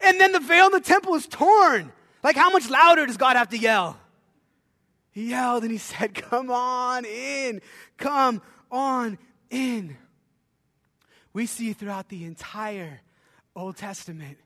And 0.00 0.20
then 0.20 0.32
the 0.32 0.40
veil 0.40 0.66
in 0.66 0.72
the 0.72 0.80
temple 0.80 1.14
is 1.14 1.26
torn. 1.26 1.92
Like, 2.22 2.36
how 2.36 2.50
much 2.50 2.68
louder 2.68 3.06
does 3.06 3.16
God 3.16 3.36
have 3.36 3.48
to 3.50 3.58
yell? 3.58 3.98
He 5.10 5.30
yelled 5.30 5.62
and 5.62 5.72
he 5.72 5.78
said, 5.78 6.14
Come 6.14 6.50
on 6.50 7.04
in. 7.04 7.60
Come 7.96 8.42
on 8.70 9.18
in 9.50 9.96
we 11.38 11.46
see 11.46 11.72
throughout 11.72 12.08
the 12.08 12.24
entire 12.24 13.00
Old 13.54 13.76
Testament 13.76 14.38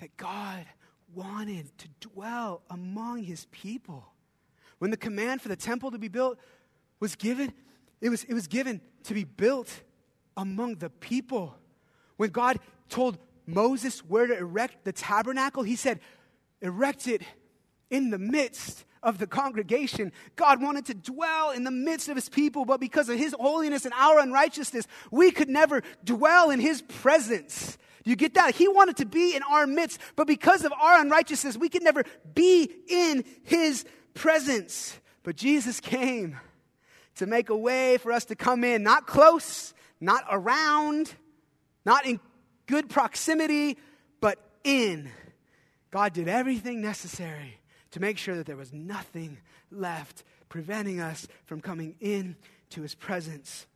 that 0.00 0.16
God 0.16 0.66
wanted 1.14 1.66
to 1.78 2.08
dwell 2.08 2.62
among 2.68 3.22
his 3.22 3.46
people. 3.52 4.11
When 4.82 4.90
the 4.90 4.96
command 4.96 5.40
for 5.40 5.48
the 5.48 5.54
temple 5.54 5.92
to 5.92 5.98
be 5.98 6.08
built 6.08 6.40
was 6.98 7.14
given, 7.14 7.52
it 8.00 8.08
was, 8.08 8.24
it 8.24 8.34
was 8.34 8.48
given 8.48 8.80
to 9.04 9.14
be 9.14 9.22
built 9.22 9.70
among 10.36 10.74
the 10.78 10.90
people. 10.90 11.54
When 12.16 12.30
God 12.30 12.58
told 12.88 13.16
Moses 13.46 14.00
where 14.00 14.26
to 14.26 14.36
erect 14.36 14.84
the 14.84 14.90
tabernacle, 14.90 15.62
he 15.62 15.76
said, 15.76 16.00
erect 16.60 17.06
it 17.06 17.22
in 17.90 18.10
the 18.10 18.18
midst 18.18 18.84
of 19.04 19.18
the 19.18 19.26
congregation. 19.28 20.10
God 20.34 20.60
wanted 20.60 20.86
to 20.86 20.94
dwell 20.94 21.52
in 21.52 21.62
the 21.62 21.70
midst 21.70 22.08
of 22.08 22.16
his 22.16 22.28
people, 22.28 22.64
but 22.64 22.80
because 22.80 23.08
of 23.08 23.16
his 23.16 23.36
holiness 23.38 23.84
and 23.84 23.94
our 23.94 24.18
unrighteousness, 24.18 24.88
we 25.12 25.30
could 25.30 25.48
never 25.48 25.84
dwell 26.02 26.50
in 26.50 26.58
his 26.58 26.82
presence. 26.82 27.78
Do 28.02 28.10
you 28.10 28.16
get 28.16 28.34
that? 28.34 28.56
He 28.56 28.66
wanted 28.66 28.96
to 28.96 29.06
be 29.06 29.36
in 29.36 29.44
our 29.44 29.64
midst, 29.64 30.00
but 30.16 30.26
because 30.26 30.64
of 30.64 30.72
our 30.72 31.00
unrighteousness, 31.00 31.56
we 31.56 31.68
could 31.68 31.84
never 31.84 32.02
be 32.34 32.68
in 32.88 33.22
his 33.44 33.84
presence. 34.14 34.98
But 35.22 35.36
Jesus 35.36 35.80
came 35.80 36.38
to 37.16 37.26
make 37.26 37.50
a 37.50 37.56
way 37.56 37.98
for 37.98 38.12
us 38.12 38.24
to 38.26 38.34
come 38.34 38.64
in, 38.64 38.82
not 38.82 39.06
close, 39.06 39.74
not 40.00 40.24
around, 40.30 41.14
not 41.84 42.06
in 42.06 42.20
good 42.66 42.88
proximity, 42.88 43.76
but 44.20 44.38
in. 44.64 45.10
God 45.90 46.12
did 46.12 46.28
everything 46.28 46.80
necessary 46.80 47.58
to 47.90 48.00
make 48.00 48.18
sure 48.18 48.36
that 48.36 48.46
there 48.46 48.56
was 48.56 48.72
nothing 48.72 49.38
left 49.70 50.24
preventing 50.48 51.00
us 51.00 51.26
from 51.46 51.60
coming 51.60 51.94
in 52.00 52.36
to 52.70 52.82
his 52.82 52.94
presence. 52.94 53.66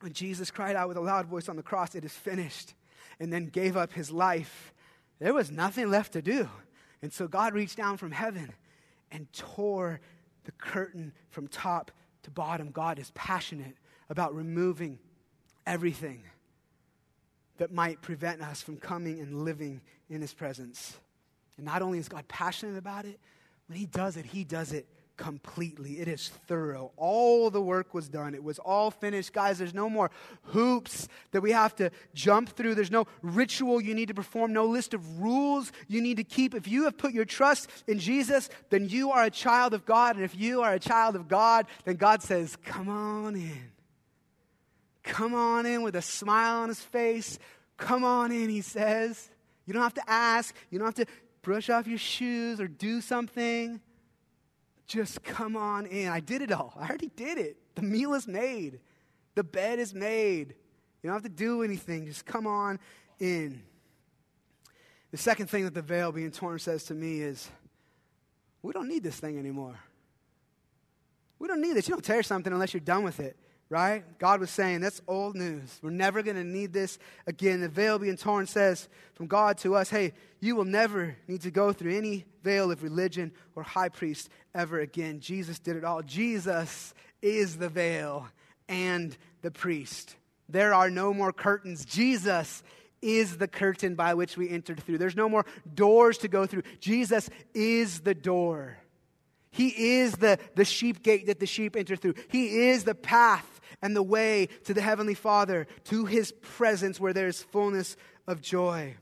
When 0.00 0.12
Jesus 0.12 0.50
cried 0.50 0.76
out 0.76 0.88
with 0.88 0.96
a 0.96 1.00
loud 1.00 1.26
voice 1.26 1.48
on 1.48 1.56
the 1.56 1.62
cross, 1.62 1.94
It 1.94 2.04
is 2.04 2.12
finished, 2.12 2.74
and 3.20 3.32
then 3.32 3.46
gave 3.46 3.76
up 3.76 3.92
his 3.92 4.10
life, 4.10 4.72
there 5.18 5.34
was 5.34 5.50
nothing 5.50 5.90
left 5.90 6.12
to 6.14 6.22
do. 6.22 6.48
And 7.02 7.12
so 7.12 7.28
God 7.28 7.54
reached 7.54 7.76
down 7.76 7.96
from 7.96 8.10
heaven 8.10 8.52
and 9.14 9.32
tore 9.32 10.00
the 10.44 10.52
curtain 10.52 11.12
from 11.30 11.48
top 11.48 11.90
to 12.24 12.30
bottom. 12.30 12.70
God 12.70 12.98
is 12.98 13.10
passionate 13.14 13.76
about 14.10 14.34
removing 14.34 14.98
everything 15.66 16.22
that 17.56 17.72
might 17.72 18.02
prevent 18.02 18.42
us 18.42 18.60
from 18.60 18.76
coming 18.76 19.20
and 19.20 19.44
living 19.44 19.80
in 20.10 20.20
His 20.20 20.34
presence. 20.34 20.98
And 21.56 21.64
not 21.64 21.80
only 21.80 21.98
is 21.98 22.08
God 22.08 22.26
passionate 22.28 22.76
about 22.76 23.06
it, 23.06 23.20
when 23.68 23.78
He 23.78 23.86
does 23.86 24.16
it, 24.16 24.26
He 24.26 24.44
does 24.44 24.72
it 24.72 24.86
completely. 25.16 26.00
It 26.00 26.08
is 26.08 26.28
thorough. 26.46 26.92
All 26.96 27.50
the 27.50 27.60
work 27.60 27.94
was 27.94 28.08
done. 28.08 28.34
It 28.34 28.42
was 28.42 28.58
all 28.58 28.90
finished. 28.90 29.32
Guys, 29.32 29.58
there's 29.58 29.74
no 29.74 29.88
more 29.88 30.10
hoops 30.42 31.08
that 31.30 31.40
we 31.40 31.52
have 31.52 31.74
to 31.76 31.90
jump 32.14 32.50
through. 32.50 32.74
There's 32.74 32.90
no 32.90 33.06
ritual 33.22 33.80
you 33.80 33.94
need 33.94 34.08
to 34.08 34.14
perform, 34.14 34.52
no 34.52 34.66
list 34.66 34.94
of 34.94 35.20
rules 35.20 35.72
you 35.88 36.00
need 36.00 36.16
to 36.16 36.24
keep. 36.24 36.54
If 36.54 36.68
you 36.68 36.84
have 36.84 36.96
put 36.96 37.12
your 37.12 37.24
trust 37.24 37.70
in 37.86 37.98
Jesus, 37.98 38.48
then 38.70 38.88
you 38.88 39.12
are 39.12 39.24
a 39.24 39.30
child 39.30 39.74
of 39.74 39.84
God. 39.84 40.16
And 40.16 40.24
if 40.24 40.36
you 40.36 40.62
are 40.62 40.74
a 40.74 40.80
child 40.80 41.16
of 41.16 41.28
God, 41.28 41.66
then 41.84 41.96
God 41.96 42.22
says, 42.22 42.56
Come 42.64 42.88
on 42.88 43.36
in. 43.36 43.70
Come 45.02 45.34
on 45.34 45.66
in 45.66 45.82
with 45.82 45.96
a 45.96 46.02
smile 46.02 46.62
on 46.62 46.68
his 46.68 46.80
face. 46.80 47.38
Come 47.76 48.04
on 48.04 48.32
in, 48.32 48.48
he 48.48 48.62
says. 48.62 49.30
You 49.66 49.74
don't 49.74 49.82
have 49.82 49.94
to 49.94 50.10
ask. 50.10 50.54
You 50.70 50.78
don't 50.78 50.86
have 50.86 51.06
to 51.06 51.12
brush 51.42 51.68
off 51.68 51.86
your 51.86 51.98
shoes 51.98 52.60
or 52.60 52.66
do 52.66 53.00
something. 53.00 53.80
Just 54.86 55.22
come 55.22 55.56
on 55.56 55.86
in. 55.86 56.08
I 56.08 56.20
did 56.20 56.42
it 56.42 56.52
all. 56.52 56.74
I 56.76 56.88
already 56.88 57.10
did 57.16 57.38
it. 57.38 57.56
The 57.74 57.82
meal 57.82 58.14
is 58.14 58.26
made, 58.28 58.80
the 59.34 59.44
bed 59.44 59.78
is 59.78 59.94
made. 59.94 60.54
You 61.02 61.08
don't 61.08 61.14
have 61.14 61.22
to 61.22 61.28
do 61.28 61.62
anything. 61.62 62.06
Just 62.06 62.24
come 62.24 62.46
on 62.46 62.78
in. 63.18 63.62
The 65.10 65.18
second 65.18 65.48
thing 65.48 65.64
that 65.64 65.74
the 65.74 65.82
veil 65.82 66.12
being 66.12 66.30
torn 66.30 66.58
says 66.58 66.84
to 66.84 66.94
me 66.94 67.20
is 67.20 67.50
we 68.62 68.72
don't 68.72 68.88
need 68.88 69.02
this 69.02 69.20
thing 69.20 69.38
anymore. 69.38 69.78
We 71.38 71.46
don't 71.46 71.60
need 71.60 71.74
this. 71.74 71.88
You 71.88 71.94
don't 71.94 72.04
tear 72.04 72.22
something 72.22 72.52
unless 72.52 72.72
you're 72.72 72.80
done 72.80 73.04
with 73.04 73.20
it 73.20 73.36
right? 73.68 74.04
God 74.18 74.40
was 74.40 74.50
saying, 74.50 74.80
that's 74.80 75.00
old 75.08 75.34
news. 75.34 75.78
We're 75.82 75.90
never 75.90 76.22
going 76.22 76.36
to 76.36 76.44
need 76.44 76.72
this 76.72 76.98
again. 77.26 77.60
The 77.60 77.68
veil 77.68 77.98
being 77.98 78.16
torn 78.16 78.46
says 78.46 78.88
from 79.14 79.26
God 79.26 79.58
to 79.58 79.74
us, 79.74 79.90
hey, 79.90 80.12
you 80.40 80.56
will 80.56 80.64
never 80.64 81.16
need 81.26 81.42
to 81.42 81.50
go 81.50 81.72
through 81.72 81.96
any 81.96 82.24
veil 82.42 82.70
of 82.70 82.82
religion 82.82 83.32
or 83.56 83.62
high 83.62 83.88
priest 83.88 84.28
ever 84.54 84.80
again. 84.80 85.20
Jesus 85.20 85.58
did 85.58 85.76
it 85.76 85.84
all. 85.84 86.02
Jesus 86.02 86.94
is 87.22 87.56
the 87.56 87.68
veil 87.68 88.28
and 88.68 89.16
the 89.42 89.50
priest. 89.50 90.16
There 90.48 90.74
are 90.74 90.90
no 90.90 91.14
more 91.14 91.32
curtains. 91.32 91.84
Jesus 91.84 92.62
is 93.00 93.36
the 93.36 93.48
curtain 93.48 93.94
by 93.94 94.14
which 94.14 94.36
we 94.36 94.48
entered 94.48 94.80
through. 94.80 94.98
There's 94.98 95.16
no 95.16 95.28
more 95.28 95.44
doors 95.74 96.18
to 96.18 96.28
go 96.28 96.46
through. 96.46 96.62
Jesus 96.80 97.28
is 97.54 98.00
the 98.00 98.14
door. 98.14 98.78
He 99.50 99.98
is 99.98 100.12
the, 100.14 100.38
the 100.56 100.64
sheep 100.64 101.02
gate 101.02 101.26
that 101.26 101.38
the 101.38 101.46
sheep 101.46 101.76
enter 101.76 101.96
through. 101.96 102.14
He 102.28 102.68
is 102.68 102.84
the 102.84 102.94
path 102.94 103.53
and 103.84 103.94
the 103.94 104.02
way 104.02 104.48
to 104.64 104.72
the 104.72 104.80
Heavenly 104.80 105.12
Father, 105.12 105.66
to 105.84 106.06
His 106.06 106.32
presence 106.32 106.98
where 106.98 107.12
there 107.12 107.28
is 107.28 107.42
fullness 107.42 107.98
of 108.26 108.40
joy. 108.40 108.96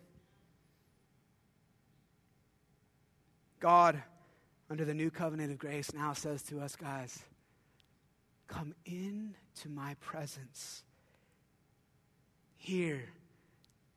God, 3.61 4.03
under 4.69 4.85
the 4.85 4.93
new 4.93 5.09
covenant 5.09 5.53
of 5.53 5.59
grace, 5.59 5.95
now 5.95 6.15
says 6.15 6.43
to 6.43 6.59
us, 6.61 6.75
guys, 6.75 7.17
come 8.49 8.75
into 8.85 9.69
my 9.69 9.95
presence. 10.01 10.83
Here, 12.57 13.05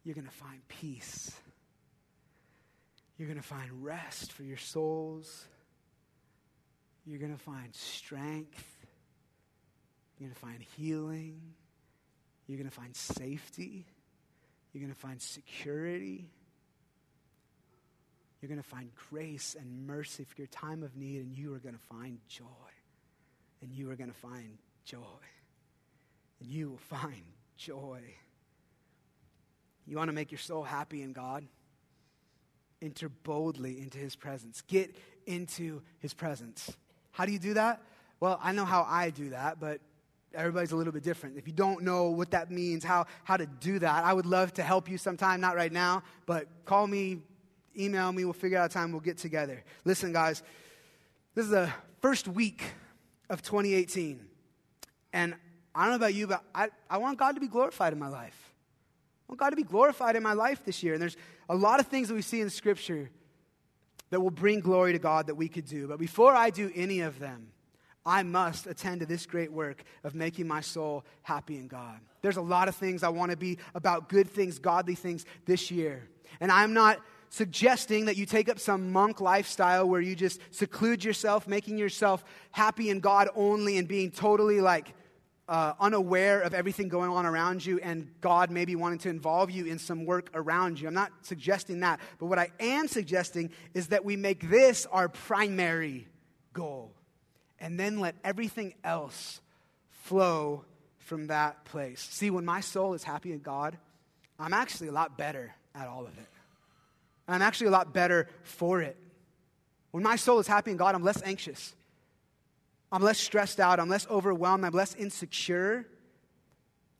you're 0.03 0.13
going 0.13 0.27
to 0.27 0.31
find 0.31 0.67
peace. 0.67 1.31
You're 3.17 3.27
going 3.27 3.41
to 3.41 3.47
find 3.47 3.83
rest 3.83 4.33
for 4.33 4.43
your 4.43 4.57
souls. 4.57 5.45
You're 7.07 7.19
going 7.19 7.35
to 7.35 7.43
find 7.43 7.73
strength. 7.73 8.74
You're 10.17 10.29
going 10.29 10.33
to 10.33 10.39
find 10.39 10.61
healing. 10.77 11.41
You're 12.47 12.57
going 12.57 12.69
to 12.69 12.75
find 12.75 12.95
safety. 12.95 13.85
You're 14.71 14.81
going 14.81 14.93
to 14.93 14.99
find 14.99 15.21
security. 15.21 16.29
You're 18.41 18.49
going 18.49 18.61
to 18.61 18.67
find 18.67 18.91
grace 19.09 19.55
and 19.59 19.87
mercy 19.87 20.23
for 20.23 20.35
your 20.37 20.47
time 20.47 20.83
of 20.83 20.95
need, 20.95 21.21
and 21.21 21.35
you 21.35 21.53
are 21.55 21.59
going 21.59 21.75
to 21.75 21.81
find 21.95 22.19
joy. 22.27 22.45
And 23.61 23.71
you 23.71 23.89
are 23.89 23.95
going 23.95 24.11
to 24.11 24.17
find 24.17 24.57
joy. 24.83 24.99
And 26.39 26.49
you 26.49 26.69
will 26.69 26.77
find 26.77 27.23
joy. 27.57 28.01
You 29.87 29.97
want 29.97 30.09
to 30.09 30.13
make 30.13 30.31
your 30.31 30.39
soul 30.39 30.63
happy 30.63 31.01
in 31.01 31.13
God? 31.13 31.45
Enter 32.81 33.09
boldly 33.09 33.79
into 33.79 33.97
his 33.97 34.15
presence. 34.15 34.61
Get 34.67 34.95
into 35.25 35.81
his 35.99 36.13
presence. 36.13 36.71
How 37.11 37.25
do 37.25 37.31
you 37.31 37.39
do 37.39 37.55
that? 37.55 37.81
Well, 38.19 38.39
I 38.41 38.51
know 38.51 38.65
how 38.65 38.85
I 38.87 39.09
do 39.09 39.29
that, 39.29 39.59
but 39.59 39.81
everybody's 40.35 40.71
a 40.71 40.75
little 40.75 40.93
bit 40.93 41.03
different. 41.03 41.37
If 41.37 41.47
you 41.47 41.53
don't 41.53 41.83
know 41.83 42.09
what 42.09 42.31
that 42.31 42.51
means, 42.51 42.83
how, 42.83 43.05
how 43.23 43.37
to 43.37 43.45
do 43.45 43.79
that, 43.79 44.03
I 44.03 44.13
would 44.13 44.25
love 44.25 44.53
to 44.55 44.63
help 44.63 44.89
you 44.89 44.97
sometime, 44.97 45.41
not 45.41 45.55
right 45.55 45.71
now, 45.71 46.03
but 46.25 46.47
call 46.65 46.87
me, 46.87 47.19
email 47.77 48.11
me, 48.11 48.23
we'll 48.23 48.33
figure 48.33 48.57
out 48.57 48.69
a 48.69 48.73
time, 48.73 48.91
we'll 48.91 49.01
get 49.01 49.17
together. 49.17 49.63
Listen, 49.83 50.13
guys, 50.13 50.43
this 51.33 51.45
is 51.45 51.51
the 51.51 51.71
first 52.01 52.27
week 52.27 52.63
of 53.29 53.41
2018. 53.41 54.25
And 55.13 55.35
I 55.73 55.81
don't 55.81 55.91
know 55.91 55.95
about 55.95 56.13
you, 56.13 56.27
but 56.27 56.43
I, 56.53 56.69
I 56.89 56.97
want 56.97 57.17
God 57.17 57.33
to 57.33 57.41
be 57.41 57.47
glorified 57.47 57.93
in 57.93 57.99
my 57.99 58.07
life. 58.07 58.53
I 59.27 59.31
want 59.31 59.39
God 59.39 59.49
to 59.49 59.55
be 59.55 59.63
glorified 59.63 60.15
in 60.15 60.23
my 60.23 60.33
life 60.33 60.63
this 60.63 60.83
year. 60.83 60.93
And 60.93 61.01
there's 61.01 61.17
a 61.49 61.55
lot 61.55 61.79
of 61.79 61.87
things 61.87 62.07
that 62.09 62.13
we 62.13 62.21
see 62.21 62.41
in 62.41 62.49
Scripture 62.49 63.09
that 64.09 64.21
will 64.21 64.31
bring 64.31 64.59
glory 64.59 64.93
to 64.93 64.99
God 64.99 65.27
that 65.27 65.35
we 65.35 65.47
could 65.47 65.65
do. 65.65 65.87
But 65.87 65.99
before 65.99 66.33
I 66.33 66.49
do 66.49 66.71
any 66.75 67.01
of 67.01 67.19
them, 67.19 67.47
I 68.05 68.21
must 68.23 68.67
attend 68.67 68.99
to 68.99 69.05
this 69.05 69.25
great 69.25 69.51
work 69.51 69.83
of 70.03 70.13
making 70.13 70.47
my 70.47 70.61
soul 70.61 71.03
happy 71.23 71.57
in 71.57 71.67
God. 71.67 71.99
There's 72.21 72.37
a 72.37 72.41
lot 72.41 72.67
of 72.67 72.75
things 72.75 73.01
I 73.01 73.09
want 73.09 73.31
to 73.31 73.37
be 73.37 73.57
about 73.73 74.09
good 74.09 74.29
things, 74.29 74.59
godly 74.59 74.95
things 74.95 75.25
this 75.45 75.71
year. 75.71 76.07
And 76.39 76.51
I'm 76.51 76.73
not 76.73 76.99
suggesting 77.29 78.05
that 78.05 78.15
you 78.15 78.25
take 78.25 78.47
up 78.47 78.59
some 78.59 78.91
monk 78.91 79.21
lifestyle 79.21 79.89
where 79.89 80.01
you 80.01 80.15
just 80.15 80.39
seclude 80.51 81.03
yourself, 81.03 81.47
making 81.47 81.77
yourself 81.77 82.23
happy 82.51 82.89
in 82.91 82.99
God 82.99 83.29
only 83.35 83.77
and 83.77 83.87
being 83.87 84.11
totally 84.11 84.61
like 84.61 84.93
uh, 85.47 85.73
unaware 85.79 86.41
of 86.41 86.53
everything 86.53 86.89
going 86.89 87.09
on 87.09 87.25
around 87.25 87.65
you 87.65 87.79
and 87.79 88.09
God 88.21 88.51
maybe 88.51 88.75
wanting 88.75 88.99
to 88.99 89.09
involve 89.09 89.49
you 89.49 89.65
in 89.65 89.79
some 89.79 90.05
work 90.05 90.29
around 90.33 90.79
you. 90.79 90.87
I'm 90.87 90.93
not 90.93 91.11
suggesting 91.23 91.79
that. 91.81 91.99
But 92.19 92.27
what 92.27 92.39
I 92.39 92.51
am 92.59 92.87
suggesting 92.87 93.51
is 93.73 93.87
that 93.87 94.05
we 94.05 94.15
make 94.15 94.49
this 94.49 94.85
our 94.91 95.09
primary 95.09 96.07
goal 96.53 96.95
and 97.59 97.79
then 97.79 97.99
let 97.99 98.15
everything 98.23 98.73
else 98.83 99.41
flow 99.89 100.65
from 100.99 101.27
that 101.27 101.65
place. 101.65 102.01
See, 102.01 102.29
when 102.29 102.45
my 102.45 102.61
soul 102.61 102.93
is 102.93 103.03
happy 103.03 103.31
in 103.31 103.39
God, 103.39 103.77
I'm 104.39 104.53
actually 104.53 104.87
a 104.87 104.91
lot 104.91 105.17
better 105.17 105.53
at 105.73 105.87
all 105.87 106.05
of 106.05 106.17
it. 106.17 106.27
I'm 107.27 107.41
actually 107.41 107.67
a 107.67 107.71
lot 107.71 107.93
better 107.93 108.27
for 108.43 108.81
it. 108.81 108.97
When 109.91 110.03
my 110.03 110.15
soul 110.15 110.39
is 110.39 110.47
happy 110.47 110.71
in 110.71 110.77
God, 110.77 110.93
I'm 110.93 111.03
less 111.03 111.21
anxious. 111.23 111.73
I'm 112.91 113.01
less 113.01 113.17
stressed 113.17 113.59
out. 113.59 113.79
I'm 113.79 113.89
less 113.89 114.07
overwhelmed. 114.07 114.65
I'm 114.65 114.73
less 114.73 114.93
insecure. 114.95 115.85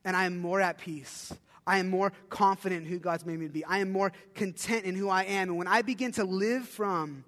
And 0.03 0.15
I 0.15 0.25
am 0.25 0.39
more 0.39 0.61
at 0.61 0.77
peace. 0.77 1.33
I 1.67 1.79
am 1.79 1.89
more 1.89 2.11
confident 2.29 2.85
in 2.85 2.91
who 2.91 2.99
God's 2.99 3.25
made 3.25 3.39
me 3.39 3.47
to 3.47 3.53
be. 3.53 3.65
I 3.65 3.79
am 3.79 3.91
more 3.91 4.11
content 4.33 4.85
in 4.85 4.95
who 4.95 5.09
I 5.09 5.23
am. 5.23 5.49
And 5.49 5.57
when 5.57 5.67
I 5.67 5.81
begin 5.81 6.11
to 6.13 6.23
live 6.23 6.67
from 6.67 7.23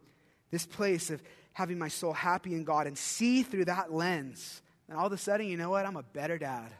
this 0.51 0.65
place 0.65 1.09
of 1.09 1.21
having 1.57 1.79
my 1.79 1.87
soul 1.87 2.13
happy 2.13 2.53
in 2.53 2.63
God 2.63 2.85
and 2.85 2.95
see 2.95 3.41
through 3.41 3.65
that 3.65 3.91
lens, 3.91 4.61
then 4.87 4.95
all 4.95 5.07
of 5.07 5.11
a 5.11 5.17
sudden, 5.17 5.47
you 5.47 5.57
know 5.57 5.71
what? 5.71 5.87
I'm 5.87 5.97
a 5.97 6.03
better 6.03 6.37
dad. 6.37 6.71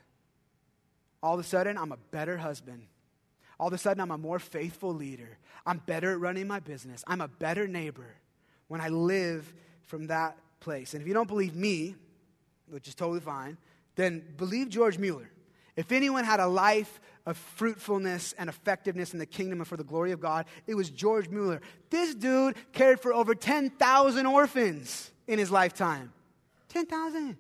All 1.24 1.34
of 1.34 1.40
a 1.40 1.44
sudden, 1.44 1.80
I'm 1.80 1.92
a 1.92 1.98
better 2.12 2.38
husband. 2.38 2.84
All 3.60 3.70
of 3.70 3.74
a 3.74 3.80
sudden, 3.80 4.02
I'm 4.02 4.12
a 4.12 4.20
more 4.20 4.38
faithful 4.38 4.94
leader. 4.94 5.40
I'm 5.66 5.80
better 5.88 6.12
at 6.12 6.20
running 6.20 6.46
my 6.46 6.60
business. 6.60 7.04
I'm 7.08 7.22
a 7.22 7.28
better 7.28 7.68
neighbor 7.68 8.06
when 8.68 8.80
I 8.80 8.90
live 8.90 9.52
from 9.88 10.06
that 10.08 10.38
place. 10.60 10.94
And 10.94 11.02
if 11.02 11.08
you 11.08 11.14
don't 11.16 11.28
believe 11.28 11.56
me, 11.56 11.96
which 12.70 12.88
is 12.88 12.94
totally 12.94 13.20
fine, 13.20 13.58
then 13.96 14.24
believe 14.38 14.70
George 14.70 15.00
Mueller. 15.00 15.32
If 15.78 15.92
anyone 15.92 16.26
had 16.26 16.40
a 16.40 16.48
life 16.48 17.00
of 17.28 17.38
fruitfulness 17.38 18.34
and 18.38 18.50
effectiveness 18.50 19.14
in 19.14 19.20
the 19.20 19.28
kingdom 19.28 19.60
and 19.60 19.68
for 19.68 19.78
the 19.78 19.84
glory 19.84 20.12
of 20.12 20.20
God, 20.20 20.48
it 20.66 20.74
was 20.74 20.90
George 20.90 21.30
Mueller. 21.30 21.62
This 21.92 22.16
dude 22.16 22.56
cared 22.74 23.00
for 23.00 23.14
over 23.14 23.36
10,000 23.36 24.26
orphans 24.26 25.12
in 25.28 25.38
his 25.38 25.52
lifetime. 25.52 26.12
10,000. 26.70 27.38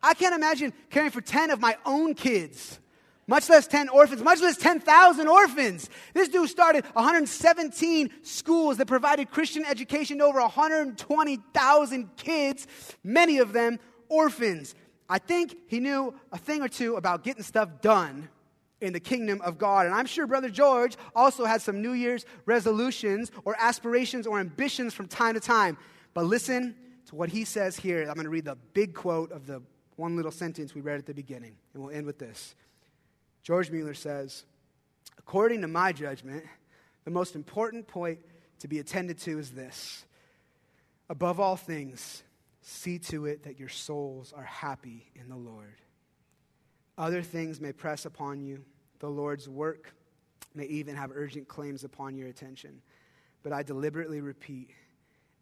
I 0.00 0.14
can't 0.14 0.34
imagine 0.34 0.72
caring 0.90 1.10
for 1.10 1.20
10 1.20 1.50
of 1.50 1.60
my 1.60 1.76
own 1.84 2.14
kids, 2.14 2.78
much 3.26 3.48
less 3.48 3.66
10 3.66 3.88
orphans, 3.88 4.22
much 4.22 4.40
less 4.40 4.56
10,000 4.56 5.26
orphans. 5.26 5.90
This 6.14 6.28
dude 6.28 6.48
started 6.50 6.84
117 6.86 8.10
schools 8.22 8.76
that 8.76 8.86
provided 8.86 9.30
Christian 9.30 9.64
education 9.64 10.18
to 10.18 10.24
over 10.24 10.40
120,000 10.40 12.16
kids, 12.16 12.66
many 13.02 13.38
of 13.38 13.52
them 13.52 13.80
orphans. 14.08 14.74
I 15.12 15.18
think 15.18 15.54
he 15.66 15.78
knew 15.78 16.14
a 16.32 16.38
thing 16.38 16.62
or 16.62 16.68
two 16.68 16.96
about 16.96 17.22
getting 17.22 17.42
stuff 17.42 17.82
done 17.82 18.30
in 18.80 18.94
the 18.94 18.98
kingdom 18.98 19.42
of 19.42 19.58
God. 19.58 19.84
And 19.84 19.94
I'm 19.94 20.06
sure 20.06 20.26
Brother 20.26 20.48
George 20.48 20.96
also 21.14 21.44
had 21.44 21.60
some 21.60 21.82
New 21.82 21.92
Year's 21.92 22.24
resolutions 22.46 23.30
or 23.44 23.54
aspirations 23.58 24.26
or 24.26 24.40
ambitions 24.40 24.94
from 24.94 25.08
time 25.08 25.34
to 25.34 25.40
time. 25.40 25.76
But 26.14 26.24
listen 26.24 26.74
to 27.08 27.14
what 27.14 27.28
he 27.28 27.44
says 27.44 27.76
here. 27.76 28.00
I'm 28.08 28.14
going 28.14 28.24
to 28.24 28.30
read 28.30 28.46
the 28.46 28.56
big 28.72 28.94
quote 28.94 29.32
of 29.32 29.46
the 29.46 29.60
one 29.96 30.16
little 30.16 30.32
sentence 30.32 30.74
we 30.74 30.80
read 30.80 30.98
at 30.98 31.04
the 31.04 31.12
beginning, 31.12 31.56
and 31.74 31.82
we'll 31.82 31.94
end 31.94 32.06
with 32.06 32.18
this. 32.18 32.54
George 33.42 33.70
Mueller 33.70 33.92
says, 33.92 34.44
According 35.18 35.60
to 35.60 35.68
my 35.68 35.92
judgment, 35.92 36.42
the 37.04 37.10
most 37.10 37.36
important 37.36 37.86
point 37.86 38.18
to 38.60 38.66
be 38.66 38.78
attended 38.78 39.18
to 39.18 39.38
is 39.38 39.50
this 39.50 40.06
Above 41.10 41.38
all 41.38 41.56
things, 41.56 42.22
see 42.62 42.98
to 42.98 43.26
it 43.26 43.42
that 43.44 43.58
your 43.58 43.68
souls 43.68 44.32
are 44.34 44.44
happy 44.44 45.10
in 45.14 45.28
the 45.28 45.36
Lord. 45.36 45.74
Other 46.96 47.22
things 47.22 47.60
may 47.60 47.72
press 47.72 48.06
upon 48.06 48.40
you, 48.40 48.64
the 49.00 49.10
Lord's 49.10 49.48
work 49.48 49.94
may 50.54 50.64
even 50.66 50.94
have 50.94 51.10
urgent 51.14 51.48
claims 51.48 51.84
upon 51.84 52.16
your 52.16 52.28
attention. 52.28 52.80
But 53.42 53.52
I 53.52 53.62
deliberately 53.62 54.20
repeat, 54.20 54.70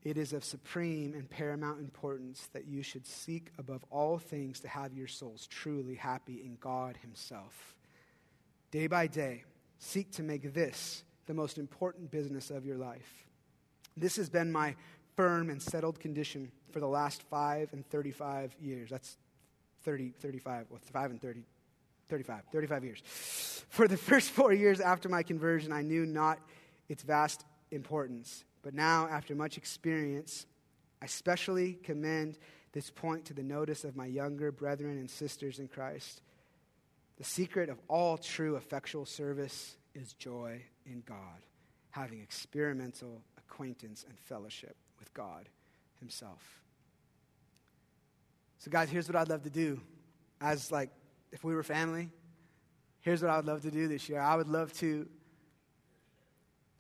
it 0.03 0.17
is 0.17 0.33
of 0.33 0.45
supreme 0.45 1.13
and 1.13 1.29
paramount 1.29 1.81
importance 1.81 2.49
that 2.55 2.67
you 2.67 2.83
should 2.83 3.07
seek 3.07 3.51
above 3.59 3.85
all 3.91 4.19
things 4.19 4.61
to 4.61 4.69
have 4.69 4.95
your 4.95 5.09
souls 5.09 5.47
truly 5.47 5.95
happy 5.95 6.43
in 6.43 6.57
God 6.61 6.97
Himself. 7.03 7.75
Day 8.71 8.87
by 8.87 9.07
day, 9.07 9.45
seek 9.79 10.11
to 10.13 10.23
make 10.23 10.55
this 10.55 11.05
the 11.27 11.35
most 11.35 11.59
important 11.59 12.11
business 12.11 12.51
of 12.51 12.65
your 12.65 12.79
life. 12.79 13.27
This 13.97 14.17
has 14.17 14.31
been 14.31 14.51
my 14.51 14.75
firm 15.17 15.51
and 15.51 15.61
settled 15.61 16.01
condition 16.01 16.51
for 16.71 16.81
the 16.81 16.87
last 16.87 17.23
five 17.23 17.73
and 17.73 17.87
35 17.89 18.55
years. 18.61 18.91
That's 18.91 19.17
30, 19.83 20.11
35, 20.21 20.67
well, 20.71 20.81
5 20.93 21.11
and 21.11 21.21
30, 21.21 21.43
35, 22.09 22.43
35 22.53 22.85
years. 22.85 23.03
For 23.69 23.89
the 23.89 23.97
first 23.97 24.31
four 24.31 24.53
years 24.53 24.81
after 24.81 25.09
my 25.09 25.23
conversion, 25.23 25.73
I 25.73 25.83
knew 25.83 26.07
not 26.07 26.39
its 26.89 27.03
vast 27.03 27.45
importance. 27.71 28.45
But 28.63 28.75
now, 28.75 29.09
after 29.11 29.35
much 29.35 29.57
experience, 29.57 30.47
I 31.01 31.07
specially 31.07 31.75
commend 31.75 32.39
this 32.73 32.91
point 32.91 33.25
to 33.27 33.35
the 33.35 33.43
notice 33.43 33.85
of 33.85 33.97
my 33.97 34.07
younger 34.07 34.53
brethren 34.53 34.99
and 34.99 35.09
sisters 35.09 35.59
in 35.59 35.69
Christ. 35.69 36.21
The 37.17 37.25
secret 37.25 37.69
of 37.69 37.79
all 37.89 38.19
true 38.19 38.57
effectual 38.57 39.07
service 39.07 39.77
is 39.95 40.13
joy 40.15 40.63
in 40.85 41.03
God, 41.07 41.45
having 41.91 42.21
experimental 42.21 43.23
acquaintance 43.39 44.05
and 44.09 44.19
fellowship 44.19 44.77
with 45.01 45.13
God 45.15 45.49
Himself. 45.99 46.61
So, 48.59 48.71
guys, 48.71 48.91
here's 48.91 49.09
what 49.09 49.17
I'd 49.17 49.29
love 49.29 49.43
to 49.45 49.51
do. 49.51 49.81
As 50.41 50.71
like, 50.71 50.91
if 51.33 51.43
we 51.43 51.55
were 51.55 51.63
family, 51.63 52.11
here's 53.01 53.23
what 53.23 53.31
I 53.31 53.37
would 53.37 53.47
love 53.47 53.63
to 53.63 53.71
do 53.71 53.89
this 53.89 54.09
year. 54.09 54.21
I 54.21 54.37
would 54.37 54.49
love 54.49 54.73
to, 54.75 55.09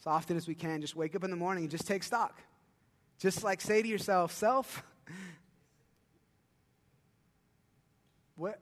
as 0.00 0.06
often 0.06 0.36
as 0.36 0.46
we 0.46 0.54
can, 0.54 0.80
just 0.80 0.94
wake 0.94 1.16
up 1.16 1.24
in 1.24 1.30
the 1.30 1.36
morning 1.36 1.64
and 1.64 1.70
just 1.70 1.86
take 1.86 2.02
stock. 2.02 2.38
Just 3.18 3.42
like 3.42 3.60
say 3.60 3.82
to 3.82 3.88
yourself, 3.88 4.32
self, 4.32 4.82
what, 8.36 8.60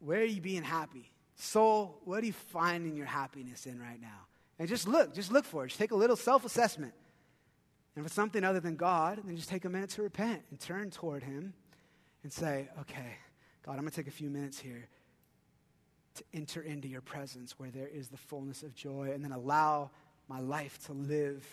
where 0.00 0.20
are 0.20 0.24
you 0.24 0.40
being 0.40 0.62
happy? 0.62 1.10
Soul, 1.36 2.00
what 2.04 2.22
are 2.22 2.26
you 2.26 2.32
finding 2.32 2.96
your 2.96 3.06
happiness 3.06 3.66
in 3.66 3.80
right 3.80 4.00
now? 4.00 4.26
And 4.58 4.68
just 4.68 4.86
look, 4.86 5.14
just 5.14 5.32
look 5.32 5.44
for 5.44 5.64
it. 5.64 5.68
Just 5.68 5.80
take 5.80 5.90
a 5.90 5.96
little 5.96 6.16
self 6.16 6.44
assessment. 6.44 6.94
And 7.94 8.04
if 8.04 8.06
it's 8.06 8.14
something 8.14 8.42
other 8.42 8.60
than 8.60 8.76
God, 8.76 9.20
then 9.24 9.36
just 9.36 9.48
take 9.48 9.64
a 9.64 9.68
minute 9.68 9.90
to 9.90 10.02
repent 10.02 10.42
and 10.50 10.58
turn 10.58 10.90
toward 10.90 11.22
Him 11.22 11.54
and 12.22 12.32
say, 12.32 12.68
okay, 12.80 13.16
God, 13.64 13.72
I'm 13.72 13.80
going 13.80 13.90
to 13.90 13.96
take 13.96 14.08
a 14.08 14.10
few 14.10 14.30
minutes 14.30 14.58
here 14.58 14.88
to 16.16 16.24
enter 16.32 16.60
into 16.62 16.88
your 16.88 17.00
presence 17.00 17.58
where 17.58 17.70
there 17.70 17.88
is 17.88 18.08
the 18.08 18.16
fullness 18.16 18.62
of 18.62 18.74
joy, 18.74 19.10
and 19.12 19.24
then 19.24 19.32
allow 19.32 19.90
my 20.28 20.40
life 20.40 20.78
to 20.86 20.92
live 20.92 21.44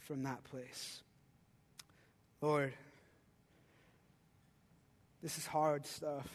from 0.00 0.24
that 0.24 0.42
place. 0.44 1.00
Lord, 2.40 2.72
this 5.22 5.38
is 5.38 5.46
hard 5.46 5.86
stuff. 5.86 6.26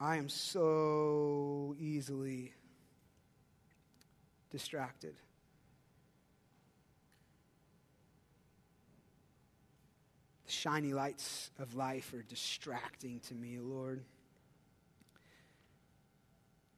I 0.00 0.16
am 0.16 0.28
so 0.28 1.74
easily 1.80 2.52
distracted. 4.52 5.14
The 10.48 10.54
shiny 10.54 10.94
lights 10.94 11.50
of 11.58 11.74
life 11.74 12.14
are 12.14 12.22
distracting 12.22 13.20
to 13.28 13.34
me, 13.34 13.58
Lord. 13.60 14.02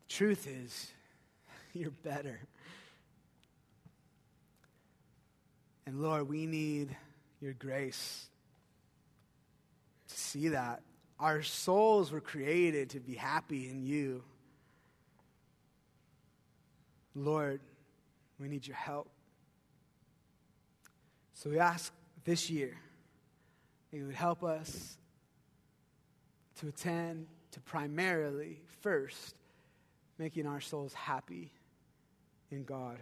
The 0.08 0.12
truth 0.12 0.48
is, 0.48 0.90
you're 1.72 1.92
better. 1.92 2.40
And 5.86 6.02
Lord, 6.02 6.28
we 6.28 6.46
need 6.46 6.96
your 7.40 7.52
grace 7.52 8.26
to 10.08 10.18
see 10.18 10.48
that. 10.48 10.82
Our 11.20 11.44
souls 11.44 12.10
were 12.10 12.20
created 12.20 12.90
to 12.90 12.98
be 12.98 13.14
happy 13.14 13.70
in 13.70 13.84
you. 13.84 14.24
Lord, 17.14 17.60
we 18.40 18.48
need 18.48 18.66
your 18.66 18.76
help. 18.76 19.08
So 21.34 21.50
we 21.50 21.60
ask 21.60 21.92
this 22.24 22.50
year 22.50 22.76
that 23.90 23.96
you 23.96 24.06
would 24.06 24.14
help 24.14 24.42
us 24.42 24.96
to 26.60 26.68
attend 26.68 27.26
to 27.52 27.60
primarily, 27.60 28.60
first, 28.80 29.34
making 30.18 30.46
our 30.46 30.60
souls 30.60 30.94
happy 30.94 31.52
in 32.50 32.64
God. 32.64 32.98